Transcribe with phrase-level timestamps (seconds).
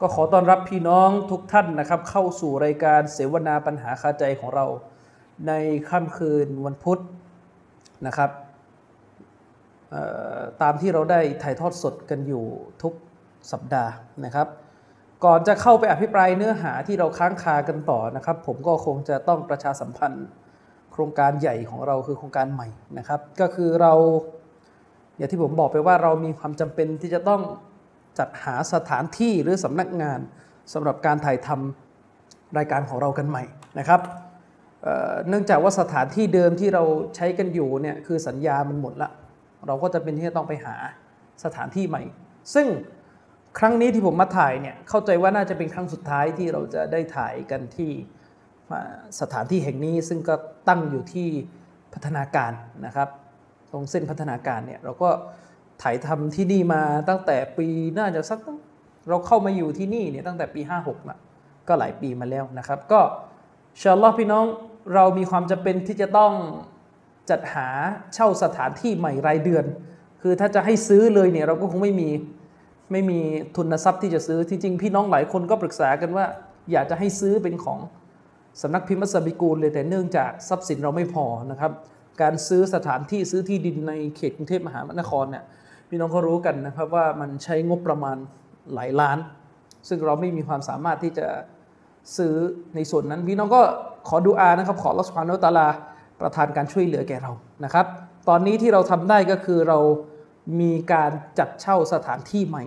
[0.00, 4.66] ก็ขอต้อนรับพี่น้องทุกท่านนะครับ เข้าสู่รายการเสวนาปัญหาคาใจของเรา
[5.48, 5.52] ใน
[5.90, 7.00] ค่ำคืนวันพุธ
[8.06, 8.30] นะครับ
[10.62, 12.44] ตามที่เราได้ถ่ายทอดสดกันอยู่
[12.82, 12.92] ทุก
[13.52, 13.92] สัปดาห์
[14.24, 14.48] นะครับ
[15.24, 20.26] ก่อนจะเข้าไปอภิปรายเนื้อหาที่เราค้างคากันต่อนะครับ ผมก็คงจะต้องประชาสัมพันธ์
[20.92, 22.68] โครงการใหญ่ของเราคือโครงการใหม่
[22.98, 23.92] นะครับ ก็คือเรา
[25.16, 27.42] อย่างที่ผมบอกไปว่าเรามีความจำเป็นที่จะต้อง
[28.18, 30.20] จัดหาสถานที่หรือสำนักงาน
[30.72, 33.44] สำหรับการถ่ายทำรายการของเรากันใหม่
[33.78, 34.00] นะครับ
[35.28, 36.84] เนื่องจากว่าสถานที่เดิมที่เรา
[37.16, 39.10] ใช้กันอยู่เนี่ยคือสัญญามันหมดละ
[39.66, 40.76] เราก็จะเป็นที่จะต้องไปหา
[41.44, 42.02] สถานที่ใหม่
[42.54, 42.66] ซึ่ง
[43.58, 47.90] ครั้งนี้ที่ผมมาถ่ายเนี่ยเข้าใจว่าน่าจะเป็นครั้งสุดท้ายที่เราจะได้ถ่ายกันที่
[49.20, 50.34] สถานที่แห่งนี้ซึ่งก็
[50.68, 51.28] ตั้งอยู่ที่
[51.94, 52.52] พัฒนาการ
[52.86, 53.08] นะครับ
[53.72, 55.10] ตรงเส้นพัฒนาการเนี่ยเราก็
[55.82, 57.66] ถ่ายทำที่นี่มาตั้งแต่ปี
[57.98, 58.38] น่าจะสัก
[59.08, 61.18] เราเข้ามาอยู่ที่นี่เนี่ยตั้งแต่ปี 56นะ
[61.68, 63.00] ก็หลายปีมาแล้วนะครับ ก็
[63.80, 64.44] ชาอัลลอพี่น้อง
[64.94, 66.32] เรามีความจำเป็นที่จะต้อง
[67.30, 67.68] จัดหา
[68.14, 69.64] เช่าสถานที่ใหม่รายเดือน
[70.22, 72.10] คือถ้าจะให้ซื้อเลยเนี่ยเราก็คงไม่มี
[72.92, 73.20] ไม่มี
[73.56, 76.26] ทุนทรัพย์ที่จะซื้อที่จริงพี่น้องหลายคนก็ปรึกษากันว่า
[76.72, 77.78] อยากจะให้ซื้อเป็นของ
[78.62, 81.72] สำนักพิมพ์มัสบิกูลเลยแต่เนื่องจากทรัพย์สินเราไม่พอนะครับ
[82.22, 85.44] การซื้อสถานที่ซื้อที่ดินในเขตกรุงเทพมหานครเนี่ย
[85.94, 88.16] พี่น้องก็รู้กันนะครับว่ามันใช้งบประมาณ
[88.74, 89.18] หลายล้าน
[89.88, 91.26] ซึ่งเราไม่มีความสามารถที่จะ
[92.16, 92.34] ซื้อ
[92.74, 93.62] ในส่วนนั้น พี่น้องก็
[94.08, 95.68] ขอดูอานะครับ ขอรัสพานตาลา
[96.20, 97.32] ประทานการช่วยเหลือแก่เรา
[97.64, 97.86] นะครับ
[98.28, 99.78] ตอนนี้ที่เราทำได้ก็คือเรา
[100.60, 102.64] มีการจัดเช่าสถานที่ใหม่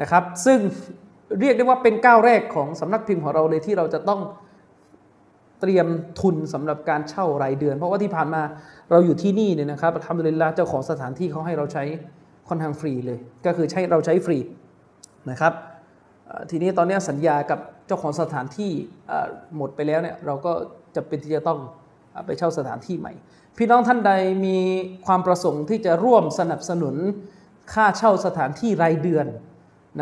[0.00, 0.58] นะครับ ซึ่ง
[1.40, 4.20] เรียกได้ว่าเป็นก้าวแรกของสำนักพิมพ์ของเราเลยที่เราจะต้อง
[5.60, 5.88] เตรียม
[6.20, 8.42] ทุนสำหรับการเช่ารายเดือน เพราะว่าที่ผ่านมา
[8.90, 11.84] เราอยู่ที่นี่เนี่ยนะครับทำเลยละเจ้าของสถานที่เขาให้เราใช้
[12.52, 14.38] ค่อนข้างฟรีเลย ก็คือใช้เราใช้ฟรี
[15.30, 15.52] นะครับ
[16.50, 18.72] ทีนี้ตอนนี้สัญญากับเจ้าของสถานที่
[19.56, 20.52] หมดไปแล้วเนี่ยเราก็
[20.96, 21.58] จะเป็นที่จะต้อง
[22.26, 23.12] ไปเช่าสถานที่ใหม่
[23.58, 24.12] พี่น้องท่านใด
[24.46, 24.58] มี
[25.06, 26.94] ความประสงค์ที่จะร่วมสนับสนุน
[27.74, 29.26] ค่าเช่าสถานที่รายเดือน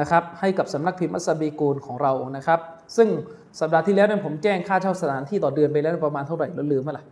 [0.00, 2.60] นะครับให้กับสำนักพิมพ์มัสบีกูลของเรานะครับ
[2.96, 3.08] ซึ่ง
[3.60, 7.04] สัปดาห์ที่แล้วเนี่ยผมแจ้งค่าเช่าสถานที่ต่อเดือนไปแล้วประมาณเท่าไหร่เราลืมเมื่อไหร่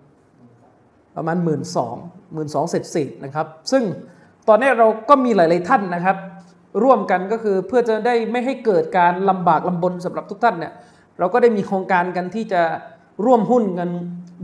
[1.17, 1.97] ประมาณหมื่นสอง
[2.35, 3.83] หมื่นสองเสร็จสินะครับ ซึ่ง
[4.49, 6.17] ตอนนี้เราก็มีหลาย ๆท่านนะครับ
[6.85, 10.73] ร่วมกันก็คือเพื่อจะได้ไม่ให้เกิดการลำบากลำบนสำหรับทุกท่านเนี่ย
[11.19, 12.63] เราก็ได้มีโครงการกันที่จะ
[13.27, 13.91] ร่วมหุ้นกัน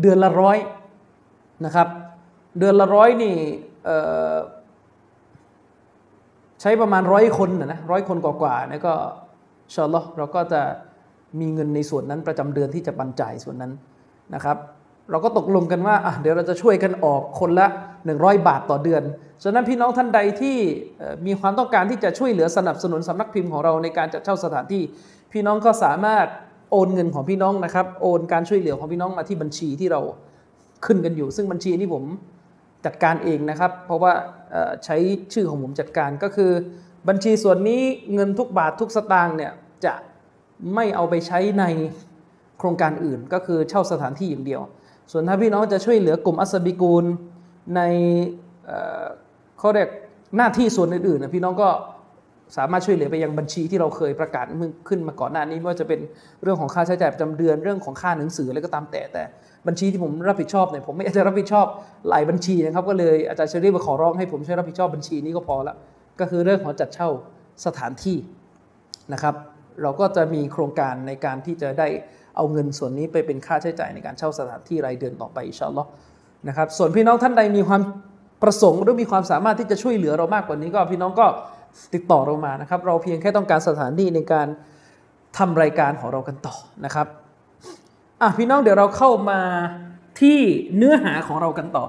[0.03, 0.59] เดือนละร้อย
[1.65, 1.89] นะครับ
[2.59, 3.35] เดือนละร้อยนี่
[6.61, 8.95] ใช้ประมาณร้อยคนนะร้อยคนกว่าๆนี่ก็
[9.75, 10.63] ชอลลอเราก็จะ
[11.41, 13.73] มีเงินในส่วนนั้นประจำเดือนที่จะบรรจ่ายส่วนนั้น
[14.35, 14.57] นะครับ
[15.11, 17.67] เราก็ตกลงกันว่าเดี๋ยวเราจะช่วยกันออกคนละ
[18.07, 19.03] 100 บาทต่อเดือน
[19.43, 20.57] ฉะนั้นพี่น้องท่านใดที่
[21.27, 24.83] มีความต้องการที่จะช่วยเหลือสนับสนุนสำนักพิมพ์ของเราในการจัดเช่าสถานที่
[25.33, 26.27] พี่น้องก็สามารถ
[26.71, 30.01] โอนเงินของพี่น้องนะครับ โอนการช่วยเหลือของพี่น้องมาที่บัญชีที่เรา
[30.87, 32.05] ขึ้นกันอยู่ ซึ่งบัญชีนี้ผม
[32.87, 34.13] จัดการเองนะครับ เพราะว่า
[34.85, 34.97] ใช้
[35.33, 36.51] ชื่อของผมจัดการก็คือ
[37.09, 37.83] บัญชีส่วนนี้
[38.15, 39.53] เงินทุกบาททุกสตางค์เนี่ย
[39.85, 39.95] จะ
[40.75, 41.65] ไม่เอาไปใช้ใน
[42.59, 44.63] โครงการอื่น ก็คือเช่าสถานที่อย่างเดียว
[45.13, 47.05] ส่วนถ้าพี่น้องจะช่วยเหลือกลุ่มอัสบิกูล
[47.77, 47.81] ใน
[49.59, 49.89] เขาเรียก
[50.37, 51.69] หน้าที่ส่วนอื่นๆนะพี่น้องก็
[52.57, 54.47] สามารถช่วยเหลือไปยังบัญชีที่เราเคยประกาศ
[54.89, 56.01] ขึ้นมาก่อนหน้านี้ไม่ว่าจะเป็น
[56.43, 59.23] เรื่องของค่าใช้จ่ายประจำเดือนเรื่องของค่าหนังสืออะไรก็ตามแต่แต่
[59.67, 61.67] บัญชีที่ผมรับผิดชอบเนี่ยผมไม่อาจจะรับผิดชอบ
[62.09, 65.77] หลายบัญชีนะครับก็เลยอาจารย์เชอรี่มาขอร้องให้ผมช่วยรับผิดชอบบัญชีนี้ก็พอละ
[66.21, 67.09] ก็คือเรื่องของจัดเช่า
[67.67, 68.17] สถานที่
[69.13, 69.35] นะครับ
[69.83, 71.89] เราก็จะมีโครงการในการที่จะได้
[72.37, 75.89] เอาเงินส่วนนี้ไปเป็นค่าใช้จ่ายในการเช่าสถานที่รายเดือนต่อไปอิชาอัลลอฮ์
[76.49, 77.83] นะครับส่วนพี่น้องท่านใดมีความ
[78.43, 81.27] ประสงค์หรือมีความสามารถที่จะช่วยเหลือเรามากกว่านี้ก็พี่น้องก็
[81.95, 84.47] ติดต่อเรามานะครับ เราเพียงแค่ต้องการสถานที่ในการ
[85.39, 86.55] ทำรายการของเรากันต่อ
[86.85, 87.07] นะครับ
[88.23, 89.41] อะพี่น้องเดี๋ยวเราเข้ามา
[90.21, 90.39] ที่
[90.77, 91.85] เนื้อหาของเรากันต่อ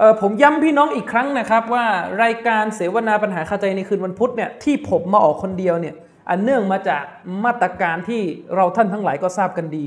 [0.00, 1.84] ออผมย้ำพี่น้องอีกครั้งนะครับว่า
[2.22, 5.94] รายการเสวนาปัญหาคาใจในคืนวันพุธเนี่ยที่ผมมาออกคนเดียวเนี่ย
[6.28, 7.04] อันเนื่องมาจาก
[7.44, 8.22] มาตรการที่
[8.54, 9.84] เราท่านทั้งหลายก็ทราบกันดี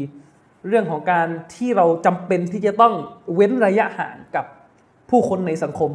[0.68, 2.94] เรื่องของการที่เราจำเป็นที่จะต้อง
[3.33, 4.45] เว้นระยะห่างกับ
[5.09, 5.91] ผู้คนในสังคม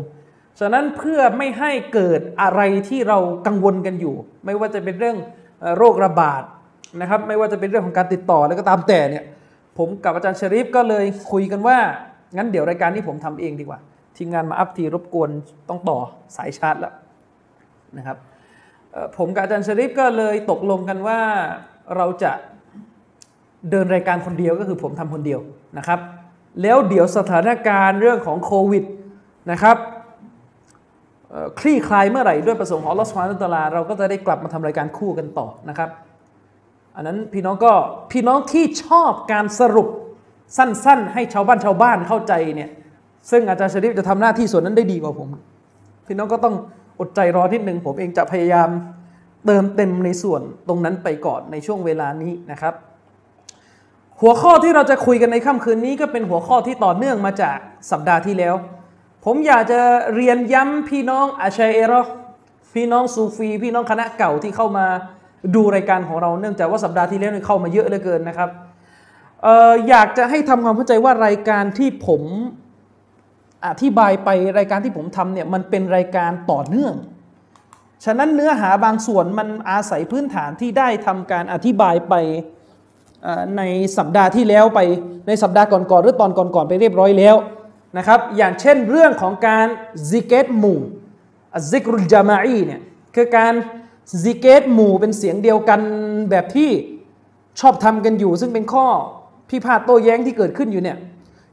[0.60, 4.14] ฉะนั้นเพื่อไม่ให้เกิดอะไรที่เรากังวลกันอยู่
[4.44, 5.16] ไม่ว่าจะเป็นเรื่อง
[5.76, 6.42] โรคระบาด
[7.00, 9.24] นะครับ ไม่ว่าจะเป็นเรื่องของการติดต่อแล้วก็ตามแต่เนี่ย
[9.78, 11.78] ผมกับอาจารย์ชริฟก็เลยคุยกันว่า
[12.36, 13.78] งั้นเดี๋ยวรายการนี้ผมทำเองดีกว่า
[14.16, 15.30] ทีมงานมาอัพทีรบกวน
[15.68, 15.98] ต้องต่อ
[16.36, 16.94] สายชาร์จแล้ว
[17.98, 18.16] นะครับ
[19.16, 21.20] ผมกับอาจารย์ชริฟก็เลยตกลงกันว่า
[21.96, 22.32] เราจะ
[23.70, 25.40] เดินรายการคนเดียวก็คือผมทำคนเดียว
[25.78, 26.00] นะครับ
[26.62, 28.84] แล้วเดี๋ยวสถานการณ์เรื่องของโควิด
[29.50, 29.76] นะครับ
[31.58, 35.90] คลี่คลายเมื่อไหร่ด้วยประสงค์ของลอสฟานตลาเราก็จะได้กลับมาทำรายการคู่กันต่อนะครับ
[36.96, 37.72] อันนั้นพี่น้องก็
[38.12, 39.88] พี่น้องที่ชอบการสรุป
[40.56, 42.70] สั้นๆ ให้ชาวบ้านชาวบ้านเข้าใจเนี่ย
[43.30, 45.28] ซึ่งอาจารย์ชริฟจะทำหน้าที่ส่วนนั้นได้ดีกว่าผม
[46.06, 46.54] พี่น้องก็ต้อง
[47.00, 48.68] อดใจรอทีหนึ่งผมเองจะพยายาม
[49.46, 52.74] เติมเต็มในส่วนตรงนั้นไปก่อนในช่วงเวลานี้นะครับ
[54.20, 57.58] หัวข้อที่เราจะคุยกันในค่ำคืนนี้ก็เป็นหัวข้อที่ต่อเนื่องมาจาก
[57.90, 58.54] สัปดาห์ที่แล้ว
[59.24, 59.80] ผมอยากจะ
[60.14, 62.02] เรียนย้ำพี่น้องอาชัยเอรอ
[62.74, 64.86] พี่น้องซูฟี พี่น้องคณะเก่าที่เข้ามา
[65.54, 68.50] ดูรายการของเราเนื่องจากว่าสัปดาห์ที่แล้วเข้ามาเยอะเหลือเกินนะครับ
[69.46, 72.22] อออยากจะให้ทำความเข้าใจว่ารายการที่ผม
[73.66, 74.28] อธิบายไป
[74.58, 76.94] รายการที่ผมทำเนี่ยมันเป็นรายการต่อเนื่อง
[78.04, 82.14] ฉะนั้นเนื้อหาบางส่วนมันอาศัยพื้นฐานที่ได้ทำการอธิบายไป
[83.56, 83.62] ใน
[83.96, 84.80] สัปดาห์ที่แล้วไป
[85.26, 87.36] ในสัปดาห์ก่อนๆหรือตอนก่อนๆไปเรียบร้อยแล้ว
[87.98, 89.66] นะครับ อย่างเช่นเรื่องของการ
[90.10, 90.80] ซิกเกตหมู่
[91.70, 92.82] ซิกรุลจามาอีเนี่ย
[93.14, 93.54] คือการ
[94.22, 95.80] ซิกเกตหมู่เป็นเสียงเดียวกัน
[96.30, 96.70] แบบที่
[97.60, 98.86] ชอบทำกันอยู่ ซึ่งเป็นข้อ
[99.50, 100.98] พิพาทโต้แย้งที่เกิดขึ้นอยู่เนี่ย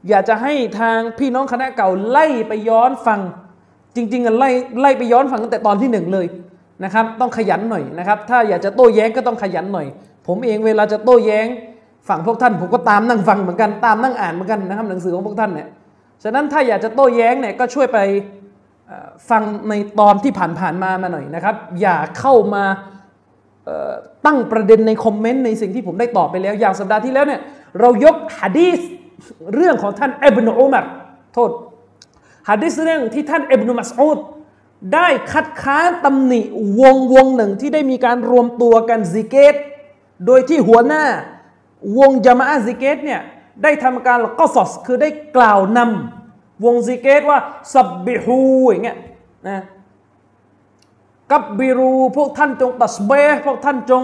[0.08, 3.20] อยากจะให้ทางพี่น้องคณะเก่าไล่ไปย้อนฟัง
[3.96, 4.50] จริงๆไล่
[4.80, 6.26] ไล่ไปย้อนฟังตั้งแต่ตอนที่หนึ่งเลย
[6.84, 9.86] นะครับ ต้องขยันหน่อยนะครับ ถ้าอยากจะโต้แย้งก็ต้องขยันหน่อย
[10.26, 11.46] ผมเองเวลาจะโต้แย้ง
[12.08, 15.68] ฝั่งพวกท่าน ผมก็ตามนั่งฟังเหมือนกันตามนั่งอ่านเหมือนกันนะครับหนังสือของพวกท่านเนี่ย
[16.22, 17.98] ฉะนั้นถ้าอยากจะโต้แย้งเนี่ยก็ช่วยไป
[19.30, 22.64] ฟังในตอนที่ผ่านๆมามาหน่อยนะครับ อย่าเข้ามา
[24.26, 27.40] ตั้งประเด็นในคอมเมนต์ในสิ่งที่ผมได้ตอบไปแล้วอย่างสัปดาห์ที่แล้วเนี่ย
[27.80, 28.80] เรายกฮะดีษ
[29.54, 30.84] เรื่องของท่านอิบนุอุมัร
[31.34, 31.50] โทษ
[32.48, 34.18] ฮะดิษเรื่องที่ท่านอิบนุมัสอุด
[34.94, 36.40] ได้คัดค้านตำหนิ
[36.80, 39.54] วงวงหนึ่งที่ได้มีการรวมตัวกันซิเกร
[40.26, 41.04] โดยที่หัวหน้า
[41.98, 43.20] วงจามาอะฮ์ซิเกรเนี่ย
[43.62, 47.38] ได้ทำการقصاصคือได้กล่าวนำวงซิกเกตว่า
[47.74, 48.40] สับบิฮู
[48.70, 48.98] อย่างเงี้ย
[49.48, 49.62] นะ
[51.30, 53.12] กับบิรูพวกท่านจงตัสเบ
[53.46, 54.02] พวกท่านจง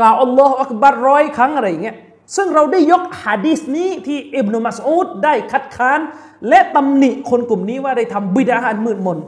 [0.00, 1.96] กล่าวอัลลอฮฺอักบัรร้อยครั้งอะไรอย่างเงี้ย
[2.36, 6.00] ซึ่งเราได้ยกฮะดีษนี้ที่อิบนุมัสอูดได้คัดค้าน
[6.48, 9.18] และตำหนิคนกลุ่มนี้ว่าได้ทำบิดาอันมืดมน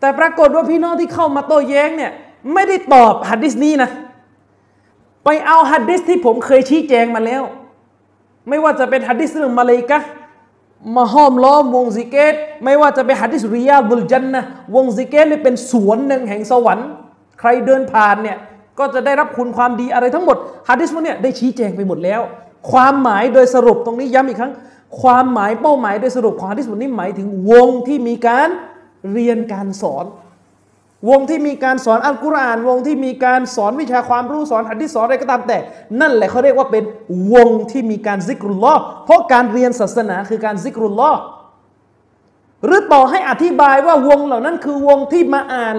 [0.00, 2.12] แต่ปรากฏว่าพี่น้องที่เข้ามาโต้แย้งเนี่ย
[2.52, 3.90] ไม่ได้ตอบฮะดิษนี้นะ
[5.24, 7.42] ไปเอาฮะดิษที่ผมเคยชี้แจงมาแล้ว
[8.48, 10.00] ไม่ว่าจะเป็นฮะดิษเรื่องมาเลกะ
[10.96, 12.34] มาห้อมล้อมวงซิกเกต
[12.64, 16.88] ไม่ว่าจะเป็นฮะดิษริยาบุลจันนะวงซิกเกตนี่เป็นสวนหนึ่งแห่งสวรรค์
[17.40, 18.38] ใครเดินผ่านเนี่ย
[18.78, 20.36] ก็จะได้รับคุณความดีอะไรทั้งหมด
[20.68, 22.20] ฮะดิษพวกนี้ได้ชี้แจงไปหมดแล้ว
[22.70, 24.52] ความหมายโดยสรุปตรงนี้ย้ำอีกครั้ง
[25.00, 28.48] ความหมายเป้าหมายโดยสรุปของฮะดิษบทนี้หมายถึงวงที่มีการ
[29.12, 30.06] เรียนการสอน
[31.08, 35.58] วงที่มีการสอนอัลกุรอาน วงที่มีการสอนวิชาความรู้สอนหัดที่สอนอะไรก็ตามแต่
[36.00, 36.84] นั่นแหละเขาเรียกว่าเป็น
[37.32, 41.20] วงที่มีการซิกรุลลอฮ์เพราะการเรียนศาสนาคือการซิกรุลลอฮ์
[42.64, 45.76] หรือต่อให้อธิบายว่าวงเหล่านั้นคือวงที่มาอ่าน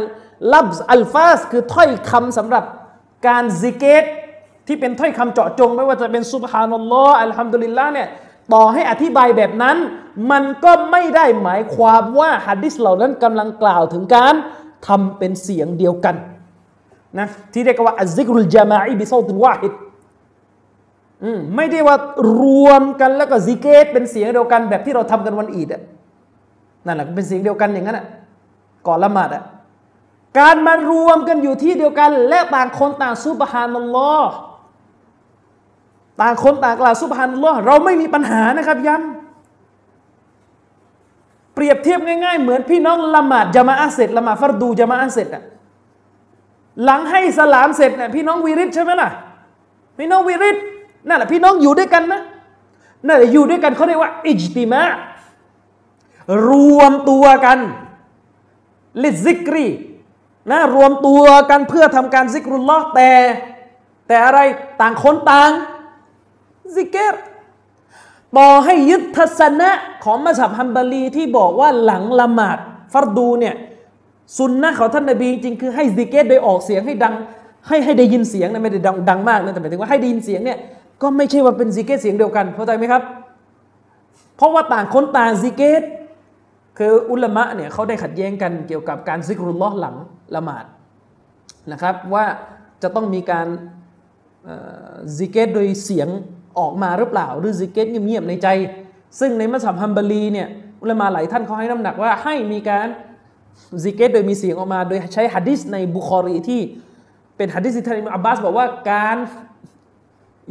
[0.54, 2.64] ลัฟ ألفاظคือถ้อยคำสำหรับ
[3.28, 4.04] การซิเกร
[4.68, 8.08] ที่เป็นถ้อยคำเจาะจง ไม่ว่าจะเป็นسبحان الله الحمد للهเนี่ย
[8.54, 9.78] ต่อให้อธิบายแบบนั้น
[10.32, 14.36] มันก็ไม่ได้หมายความว่าฮะดีษเหล่านั้นกำลังกล่าวถึงการ
[14.88, 16.16] ทำเป็นเสียงเดียวกัน
[17.20, 19.74] นะที่เรียกว่าالذكر الجماعي بصوت واحد
[21.56, 21.98] ไม่ได้ว่า
[22.42, 25.82] รวมกันแล้วก็ซิเกรเป็นเสียงเดียวกันแบบที่เราทำกันวันอีดอะ
[26.86, 28.06] นั่นแหละเป็นเสียงเดียวกันอย่างนั้นอะ
[28.88, 29.44] ก่อนละหมาดอะ
[30.38, 34.34] การมารวมกันอยู่ที่เดียวกัน และต่างคนต่าง سبحان الله
[36.22, 45.44] ต่างคนต่างกล่าว سبحان اللهเราไม่มีปัญหานะครับย้ำเปรียบเทียบง่าย ๆ เหมือนพี่น้องละหมาดจามาอาเสร็จละหมาดฟัรดูจามาอาเสร็จอะ
[46.84, 49.10] หลังให้สลามเสร็จเนี่ยพี่น้องวิริดใช่ไหมล่ะ
[49.98, 50.58] พี่น้องวิริด
[51.08, 52.22] นั่นแหละพี่น้องอยู่ด้วยกันนะ
[53.06, 54.84] นั่นแหละอยู่ด้วยกันเขาเรียกว่า اجتماع
[56.50, 57.60] รวมตัวกัน
[59.04, 59.66] للذكر
[60.52, 63.10] นะรวมตัวกันเพื่อทำการซิกรุลลอฮ์แต่
[64.08, 64.40] แต่อะไร
[64.82, 65.52] ต่างคนต่าง
[66.76, 67.16] ซิเกร
[68.38, 69.70] ต่อให้ยึดทัศนะ
[70.04, 72.58] ของมัซฮับฮัมบาลีที่บอกว่าหลังละหมาด
[72.94, 73.56] ฟัรดูเนี่ย
[74.38, 77.14] ซุนนะฮ์ของท่านนบีจริงคือให้ซิเกรโดยออกเสียงให้ดัง
[77.68, 80.58] ให้ให้ได้ยินเสียงนะไม่ได้ดังดังมากนะแต่หมายถึงว่าให้ได้ยินเสียงเนี่ย
[81.02, 83.02] ก็ไม่ใช่ว่าเป็นซิเกรเสียงเดียวกันเข้าใจไหมครับ
[84.38, 85.84] เพราะว่าต่างคนต่างซิเกร
[86.78, 89.96] คืออุลามะเนี่ยเขาได้ขัดแย้งกันเกี่ยวกับการซิกรุลลอฮ์หลัง
[90.36, 90.66] ละหมาด
[91.72, 92.26] นะครับว่า
[92.84, 93.48] จะต้องมีการ
[95.18, 96.10] ซิเกรโดยเสียง
[96.60, 98.48] ออกมาหรือเปล่า หรือซิเกรเงียบๆในใจ
[99.20, 100.48] ซึ่งในมัซฮับฮัมบาลีเนี่ย
[100.82, 102.88] อุลามาหลายท่านเขาให้น้ำหนักว่าให้มีการ
[103.84, 106.62] ซิเกรโดยมีเสียงออกมาโดยใช้ฮะดิษในบุคอรีที่
[107.38, 109.18] เป็นฮะดิษที่ท่านอิบนุอับบาสบอกว่าการ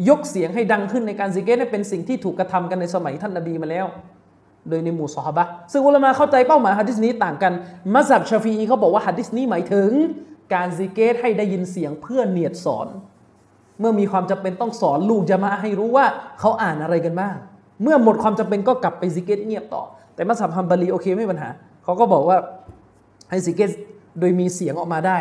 [0.08, 3.86] ยกเสียงให้ดังขึ้นในการซิเกรเป็นสิ่งที่ถูกกระทำกันในสมัยท่านนบีมาแล้ว
[4.68, 7.52] โดยในหมู่สฮาบะซึ่งอุลามาเข้าใจเป้าหมายฮะดิษนี้ต่างกัน
[7.94, 9.90] มัซฮับชาฟีอีเขาบอกว่าฮะดิษนี้หมายถึง
[10.54, 12.88] การซิเกรให้ได้ยินเสียงเพื่อเนียตสอน
[13.80, 16.06] เมื่อมีความจำเป็นต้องสอนลูกจะมาให้รู้ว่า
[16.40, 17.34] เขาอ่านอะไรกันบ้าง
[17.82, 19.82] เมื่อหมดความจำเป็นก็กลับไปซิกเกตเงียบต่อ
[20.14, 21.48] แต่มัสยิดฮัมบารีโอเคไม่มีปัญหา
[21.84, 22.36] เขาก็บอกว่า
[23.30, 23.70] ให้ซิกเกต
[24.20, 25.18] โดยมีเสียงออกมาได้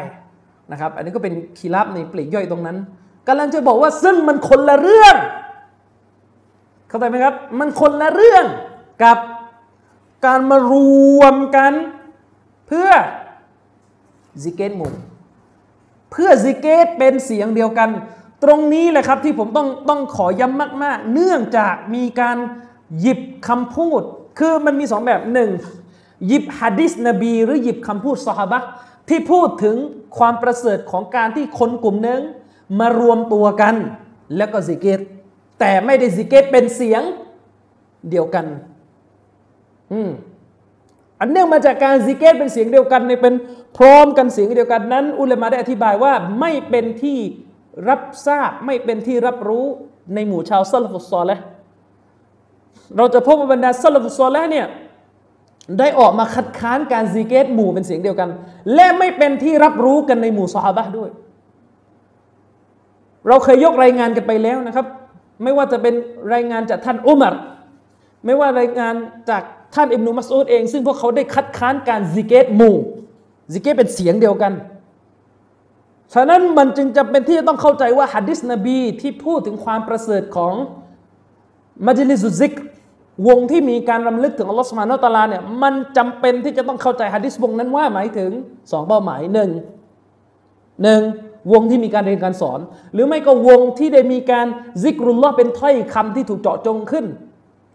[0.72, 2.78] นะครับ อันนี้ก็เป็นคีรับในปลีกย่อยตรงนั้น
[3.28, 5.16] กำลังจะบอกว่าซึ่งมันคนละเรื่อง
[6.90, 8.46] เข้าใจไหมครับ มันคนละเรื่อง
[9.04, 9.18] กับ
[10.26, 10.74] การมาร
[11.22, 11.74] วมกัน
[12.68, 12.90] เพื่อ
[14.44, 14.92] ซิกเกตมู่
[16.12, 17.90] เพื่อซิกเกตเป็นเสียงเดียวกัน
[18.44, 22.38] ตรงนี้แหละครับที่ผมต้องต้องขอย้ำมาก ๆ เนื่องจากมีการ
[23.00, 24.02] หยิบคำพูด
[24.40, 25.50] คือมันมีสองแบบหนึ่ง
[26.28, 28.60] หยิบฮะดิษนบี หรือหยิบคำพูดสฮาบะ
[29.10, 29.76] ที่พูดถึง
[30.18, 32.22] ความประเสริฐของการที่คนกลุ่มหนึ่ง
[32.80, 33.76] มารวมตัวกัน
[34.38, 35.00] แล้วก็ซิเกร
[35.60, 37.02] แต่ไม่ได้ซิเกรเป็นเสียง
[38.10, 38.46] เดียวกัน
[39.94, 40.12] อืม
[41.20, 43.34] อันเนื่องมาจากการซิกเกตเป็นเสียงเดียวกันในเป็น
[43.78, 47.20] พร้อมกันเสียงเดียวกันนั้น อุลามะได้อธิบายว่าไม่เป็นที่
[47.90, 49.66] รับทราบไม่เป็นที่รับรู้
[50.16, 51.40] ในหมู่ชาวซัลฟุตซอลและ
[52.98, 54.68] เราจะพบว่าบรรดาซัลฟุตซอลและเนี่ย
[55.80, 58.30] ได้ออกมาคัดค้านการซิกเกตหมู่เป็นเสียงเดียวกัน
[58.74, 61.10] และไม่เป็นที่รับรู้กันในหมู่ซอฮาบะด้วย
[63.28, 64.86] เราเคยยกรายงานกันไปแล้วนะครับ
[65.44, 65.94] ไม่ว่าจะเป็น
[66.34, 67.36] รายงานจากท่านอุมัร
[68.26, 68.96] ไม่ว่ารายงาน
[69.30, 69.44] จาก
[69.76, 72.76] ท่านอิบนุมัสอูดเอง ซึ่งพวกเขาได้คัดค้านการซิกเกตหมู่
[73.54, 74.54] ซิกเกตเป็นเสียงเดียวกัน
[76.14, 80.54] ฉะนั้นมันจึงจำเป็นที่จะต้องเข้าใจว่าฮัดดิสนบีที่พูดถึงความประเสริฐของ
[81.88, 82.54] มัจลิสุซิก
[83.28, 88.32] วงที่มีการรำลึกถึงอัลลอฮฺสุบานาตาลาเนี่ยมันจำเป็นที่จะต้องเข้าใจฮัดดิสวงนั้นว่าหมายถึง
[88.72, 89.50] สองเป้าหมายหนึ่ง
[90.84, 91.02] หนึ่ง
[91.52, 92.60] วงที่มีการเรียนการสอน
[92.94, 94.48] หรือไม่ก็วงที่ได้มีการ
[94.84, 97.06] ซิกรุลลอฮ์เป็นถ้อยคำที่ถูกเจาะจงขึ้น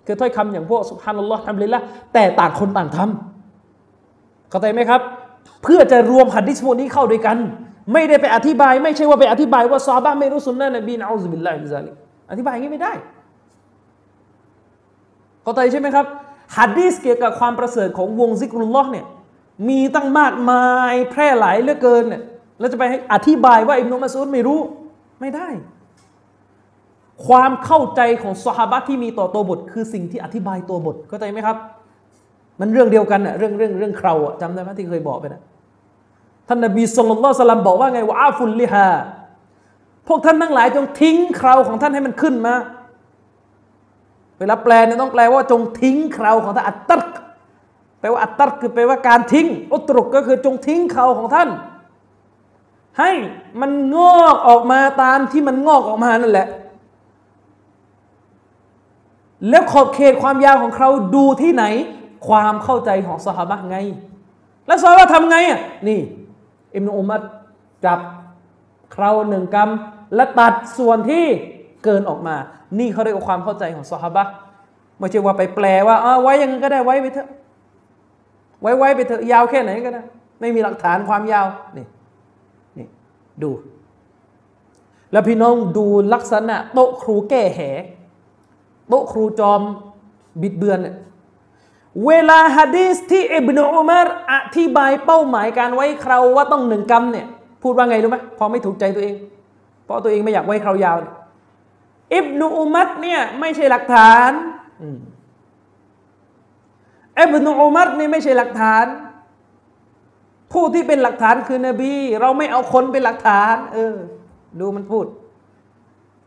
[0.06, 1.82] คือถ้อยคำอย่างพวกسبحان الله الحمد لله
[2.14, 5.00] แต่ต่างคนต่างทำเข้าใจไหมครับ
[5.62, 7.38] เพื่อจะรวมฮะดีษพวกนี้เข้าด้วยกัน
[7.92, 11.90] ไม่ได้ไปอธิบาย ไม่ใช่ว่าไปอธิบายว่าซอฮาบะฮ์ไม่รู้ซุนนะฮ์นบี نعوذ بالله من ذلك
[12.30, 12.92] อธิบายอย่างนี้ไม่ได้
[15.42, 16.06] เข้าใจใช่ไหมครับ
[16.56, 19.06] ฮะดีษเกี่ยวกับความประเสริฐของวงซิกรุลลอฮ์เนี่ย
[19.68, 22.22] มีตั้งมากมายแพร่หลายเหลือเกินเนี่ย
[22.58, 24.60] แล้วจะไปให้อธิบายว่าอิบนุมัสูดไม่รู้
[25.20, 25.48] ไม่ได้
[27.26, 31.56] ความเข้าใจของสฮาบะที่มีต่อตัวบท คือสิ่งที่อธิบายตัวบทเข้าใจไหมครับ
[32.60, 35.42] มันเรื่องเดียวกันอะเรื่องเรื่องเรื่องเคราอะจำได้ไหมที่เคยบอกไปนะ
[36.48, 38.88] ท่านนบีสุลต่านสลัมบอกว่าไงว่าอาฟุลลิฮา
[40.08, 42.54] พวกท่านทั้งหลายจงทิ้งเคราของท่านให้มันขึ้นมา
[44.38, 47.08] เวลาแปลเนี่ยต้องแปลว่าจงทิ้งเคราของท่านอัตตรก
[48.00, 51.48] แปลว่าอัตตรกคือแปลว่าการทิ้งอุตรุกก็คือจงทิ้งเคราของท่าน
[52.98, 53.10] ให้
[53.60, 56.48] มันงอกออกมาตามที่มันงอกออกมานั่นแหละ
[59.48, 61.64] แล้วขอบเขตความยาวของเขาดูที่ไหน
[62.28, 63.76] ความเข้าใจของสหบะไง
[64.66, 66.00] แล้วสหบะทำไงอะนี่
[66.74, 67.22] อิมนุอุมัด
[67.84, 67.98] จับ
[68.92, 71.24] เคราหนึ่งกำและตัดส่วนที่
[71.84, 72.36] เกินออกมา
[72.78, 74.24] นี่เขาเรียกว่าความเข้าใจของสหบะ
[74.98, 77.28] ไม่ใช่ว่าไปแปลว่าอไว้ยังไงก็ได้ไว้ไปเถอะ
[78.60, 80.02] ไว้ไว้ไปเถอะยาวแค่ไหนก็ได้
[80.40, 81.86] ไม่มีหลักฐานความยาวนี่
[82.78, 82.86] นี่
[83.42, 83.50] ดู
[85.12, 87.60] แล้วพี่น้องดูลักษณะโต๊ะครูแก้แห
[88.90, 89.62] โต๊ะครูจอม
[90.42, 90.96] บิดเบือนเนี่ย
[92.06, 97.26] เวลาฮะดีสที่อิบนุอุมารอธิบายเป้าหมายการไว้คราวว่าต้องหนึ่งกำเนี่ย
[97.62, 99.14] พูดว่าไงรู้ไหมพอไม่ถูกใจตัวเอง
[99.84, 100.96] เพราะตัวเองไม่อยากไว้คราวยาว
[102.14, 104.30] อิบนุอุมัดเนี่ยไม่ใช่หลักฐาน
[107.18, 108.86] อิบนุอุมัดนี่ไม่ใช่หลักฐาน
[110.52, 113.96] ผู้ที่เป็นหลักฐานคือนบี เราไม่เอาคนเป็นหลักฐาน เออ
[114.60, 115.04] ดูมันพูด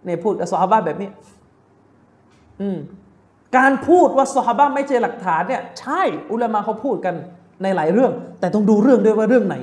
[0.05, 1.09] เนี่ยพูดกับซอฮาบะแบบนี้
[3.57, 6.01] การพูดว่าซอฮาบะไม่ใช่หลักฐานเนี่ยใช่
[6.31, 7.15] อุลามะเขาพูดกัน
[7.63, 9.55] ในหลายเรื่อง แต่ต้องดูเรื่องด้วยว่าเรื่องไหน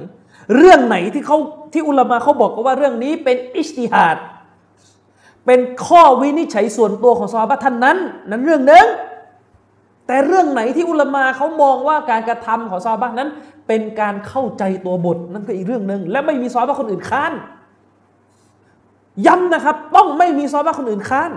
[0.57, 1.39] เรื่องไหนที่เขา
[1.73, 4.17] ที่อุลามะเขาบอกว่าเรื่องนี้เป็นอิสติฮัด
[5.47, 7.99] เป็นข้อวินิจฉัยส่วนตัวของซอฮาบะท่านนั้น
[8.31, 8.87] นั้นเรื่องหนึ่ง
[10.07, 13.29] แต่เรื่องไหนที่อุลามาเขามองว่าการกระทำของซอฮาบะนั้น
[13.69, 17.33] เป็นการเข้าใจตัวบทนั่นก็อีกเรื่องหนึ่งและไม่มีซอฮาบะคนอื่นค้าน
[19.27, 21.31] ย้ำนะครับ ต้องไม่มีซอฮาบะคนอื่นค้าน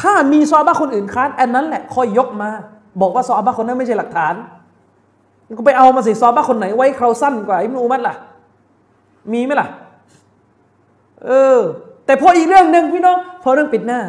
[0.00, 2.50] ถ้ามีซอฮาบะคนอื่นค้านอันนั้นแหละค่อยยกมา
[3.00, 4.34] บอกว่าซอฮาบะคนนั้นไม่ใช่หลักฐาน
[5.58, 8.14] ก็ไปเอามาสิซอฮาบะคนไหนไว้เขาสั้นกว่าอิมนุอุมัดล่ะ
[9.32, 9.68] มีไหมล่ะ
[11.26, 11.58] เออ
[12.06, 14.00] แต่พออีกเรื่องหนึ่งพี่น้องพอเรื่องปิดหน้า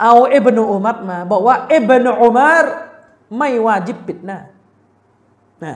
[0.00, 2.64] เอาเอบนุอุมัรมา บอกว่าเอบนุอุมัร
[3.38, 4.38] ไม่ว่าจิบปิดหน้า
[5.64, 5.74] นะ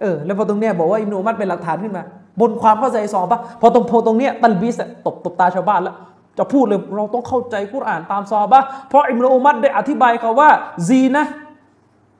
[0.00, 2.04] เออแล้วพอตรงเนี้ยบอกว่าอิบนุอุมัรเป็นหลักฐานขึ้นมา
[2.40, 5.96] บนความเข้าใจสอบปะพอตรงพอตรงเนี้ยตันบีสตบตบตาชาวบ้านแล้ว
[6.38, 10.50] จะพูดเลยเราต้องเข้าใจกุรอานตามซอบะเพราะอิบนุอุมัรได้อธิบายเขาว่า
[10.88, 11.24] ซีนะ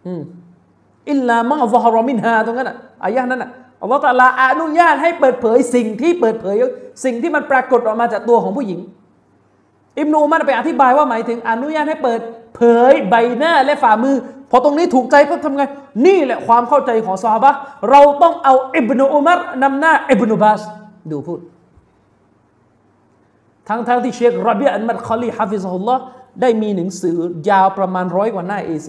[0.07, 0.23] อืม
[1.11, 3.51] อิลลามังซฮารมินฮาตรงนั้นอะอายะนั้นอะ
[3.83, 6.57] อัลลอฮฺตาลาอนุญาตให้เปิดเผยสิ่งที่เปิดเผย
[7.05, 8.81] สิ่งที่มันปรากฏออกมาจากตัวของผู้หญิง
[9.99, 12.21] อิบนูมันไปอธิบายว่าหมายถึงอนุญาตให้เปิด
[12.57, 14.17] เผยใบหน้าและฝ่ามือ
[14.51, 15.63] พอตรงนี้ถูกใจก็ทำไง
[16.07, 17.51] นี่แหละความเข้าใจของซาบะ
[17.91, 20.61] เราต้องเอาอิบนุอุมัรนำหน้าอิบนุบาส
[21.11, 21.39] ดูพูด
[23.69, 26.03] ทั้งทั้งที่เชครบีอันมัดคอลีฮะฟิซฮุลลอฮ์
[26.41, 27.17] ได้มีหนังสือ
[27.49, 28.89] ยาวประมาณร้อยกว่าหน้า A4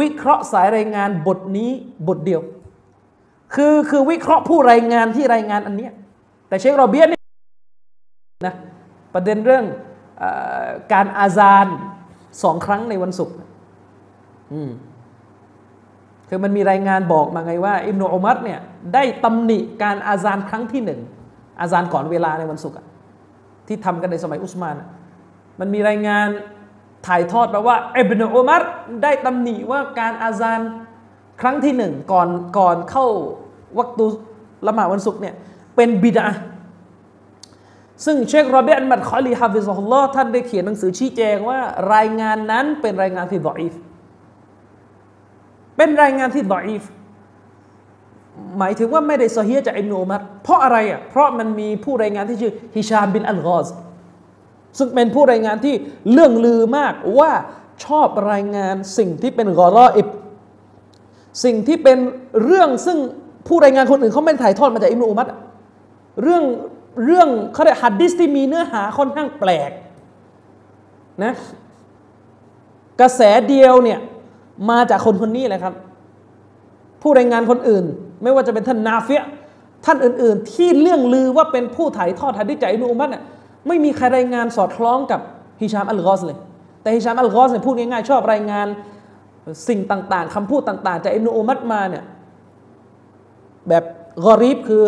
[0.00, 1.70] วิเคราะห์สายรายงานบทนี้
[2.08, 2.40] บทเดียว
[3.54, 5.92] คือคือวิเคราะห์ผู้รายงานที่รายงานอันเนี้ย
[6.48, 7.20] แต่เชครเบียนี่
[8.46, 8.54] นะ
[9.14, 9.64] ประเด็นเรื่อง
[10.22, 10.24] อ
[10.92, 11.66] การอาซาน
[12.42, 13.34] สองครั้งในวันศุกร์
[16.28, 18.60] คือมันมีรายงานบอกมาไงว่าอิบนุอุมัรเนี่ย
[18.94, 21.00] ได้ตำหนิการอาซานครั้งที่หนึ่ง
[21.60, 22.76] อาซานก่อนเวลาในวันศุกร์
[23.68, 24.74] ที่ทำกันในสมัยอุสมาน
[25.60, 26.28] มันมีรายงาน
[27.06, 28.62] ถ่ายทอดมาว่าอิบนุอุมัร
[29.02, 30.60] ได้ตำหนิว่าการอาซาน
[31.40, 32.28] ครั้งที่หนึ่งก่อน
[32.58, 33.06] ก่อนเข้า
[33.78, 34.06] วักตู
[34.66, 35.34] ละหมาดวันศุกร์เนี่ย
[35.76, 36.26] เป็นบิดอะฮ์
[38.04, 41.58] ซึ่งเชครอเบียะอ์อัลมัดคอลี حفظه اللهท่านได้เขียนหนังสือชี้แจงว่า
[41.94, 43.74] รายงานนั้นเป็นรายงานที่ضعيف
[45.76, 46.82] เป็นรายงานที่ ضعيف
[48.58, 53.68] หมายถึงว่าไม่ได้ซอฮีจากอิบนุอุมัรเพราะอะไรอะเพราะมันมีผู้รายงานที่ชื่อฮิชามบินอัลกอซ
[54.78, 55.74] ซึ่งเป็นผู้รายงานที่
[56.12, 57.32] เรื่องลือมากว่า
[57.84, 60.08] ชอบรายงานสิ่งที่เป็นกอรออิบ
[61.44, 61.98] สิ่งที่เป็น
[62.44, 62.98] เรื่องซึ่ง
[63.48, 65.26] ผู้รายงานคนอื่นเขาไม่ถ่ายทอดมาจากอิบนุอุมัร
[66.22, 66.42] เรื่อง
[67.04, 69.70] เรื่องเขาเรียกฮัดดิสที่มีเนื้อหาค่อนข้างแปลก
[71.24, 71.32] นะ
[73.00, 73.98] กระแสเดียวเนี่ย
[74.70, 75.74] มาจากคนคนนี้แหละครับ
[77.02, 77.84] ผู้รายงานคนอื่น
[78.22, 79.22] ไม่ว่าจะเป็นท่านนาเฟีย
[79.84, 83.22] ท่านอื่น ๆ ที่เรื่องลือว่าเป็นผู้ถ่ายทอดฮัดดิษจากอิบนุอุมัรเนี่ย
[83.66, 85.20] ไม่มีใครรายงานสอดคล้องกับ
[85.60, 86.38] ฮิชามอัลกอสเลย
[86.82, 88.66] แต่ฮิชามอัลกอสเนี่ยพูดง่ายๆชอบรายงาน
[89.68, 92.04] สิ่งต่างๆคำพูดต่าง ๆ จากอิบนุอุมัรมาเนี่ย
[93.68, 93.84] แบบ
[94.24, 94.82] กอรีบคือ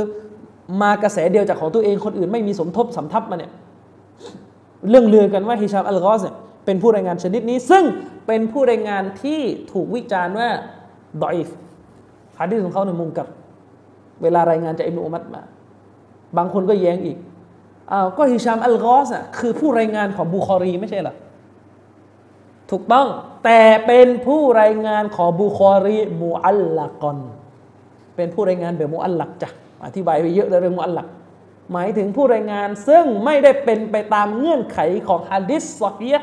[0.83, 3.53] มากระแสเดียวจากของตัวเองคนอื่นไม่มีสมทบสำทับมาเนี่ย
[4.91, 7.85] เรื่องลือกันว่าฮิชามอัลกอสเนี่ยเป็นผู้รายงานชนิดนี้ ซึ่ง
[8.27, 9.41] เป็นผู้รายงานที่
[9.73, 10.49] ถูกวิจารณ์ว่า
[11.23, 11.49] ضعيف
[12.41, 13.27] ฮะดีษของเขาในمنكر
[14.23, 15.43] เวลารายงานจากอิบนุอุมัดมา
[16.37, 17.19] บางคนก็แย้งอีก
[17.93, 21.15] อ้าวก็ฮิชามอัลกอสอะคือผู้รายงานของบุคอรีไม่ใช่เหรอ
[22.71, 23.07] ถูกต้อง
[23.45, 27.19] แต่เป็นผู้รายงานของบุคอรีمعلقًا
[28.17, 29.49] เป็นผู้รายงานแบบمعلق จ้ะ
[29.87, 31.07] อธิบายไปเยอะเลยเรื่องمعلق
[31.73, 36.15] หมายถึงผู้รายงานซึ่งไม่ได้เป็นไปตามเงื่อนไขของฮะดิษซอฮีย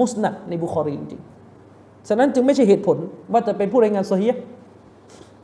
[0.00, 2.96] มุสนัดในบุคอรีจริงๆฉะนั้นจึงไม่ใช่เหตุผล
[3.32, 4.32] ว่าจะเป็นผู้รายงานซอฮีย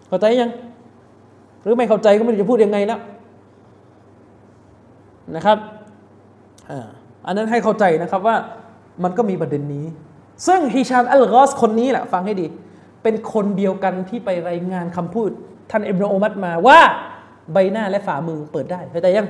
[0.08, 0.50] เข้าใจยัง
[1.62, 3.00] หรือไม่เข้าใจก็ไม่รู้จะพูดยังไงแล้ว
[5.36, 5.58] นะครับ
[7.26, 8.36] อันนั้นให้เข้าใจนะครับว่า
[9.02, 9.84] มันก็มีประเด็นนี้
[10.46, 12.46] ซึ่งฮิชามอัลกอสคนนี้แหละฟังให้ดี
[13.02, 15.30] เป็นคนเดียวกันที่ไปรายงานคำพูด
[15.70, 16.78] ท่านอิบนาอุมัดมาว่า
[17.52, 19.28] ใบหน้าและฝ่ามือเปิดได้เข้าใจยัง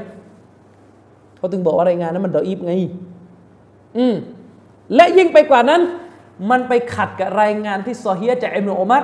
[1.36, 2.72] เขาถึงบอกว่ารายงานนั้นมันดออีฟไง
[3.96, 4.14] อืม
[4.94, 5.82] และยิ่งไปกว่านั้น
[6.50, 9.02] มันไปขัดกับรายงานที่ซอฮีจากอิบนาอุมัด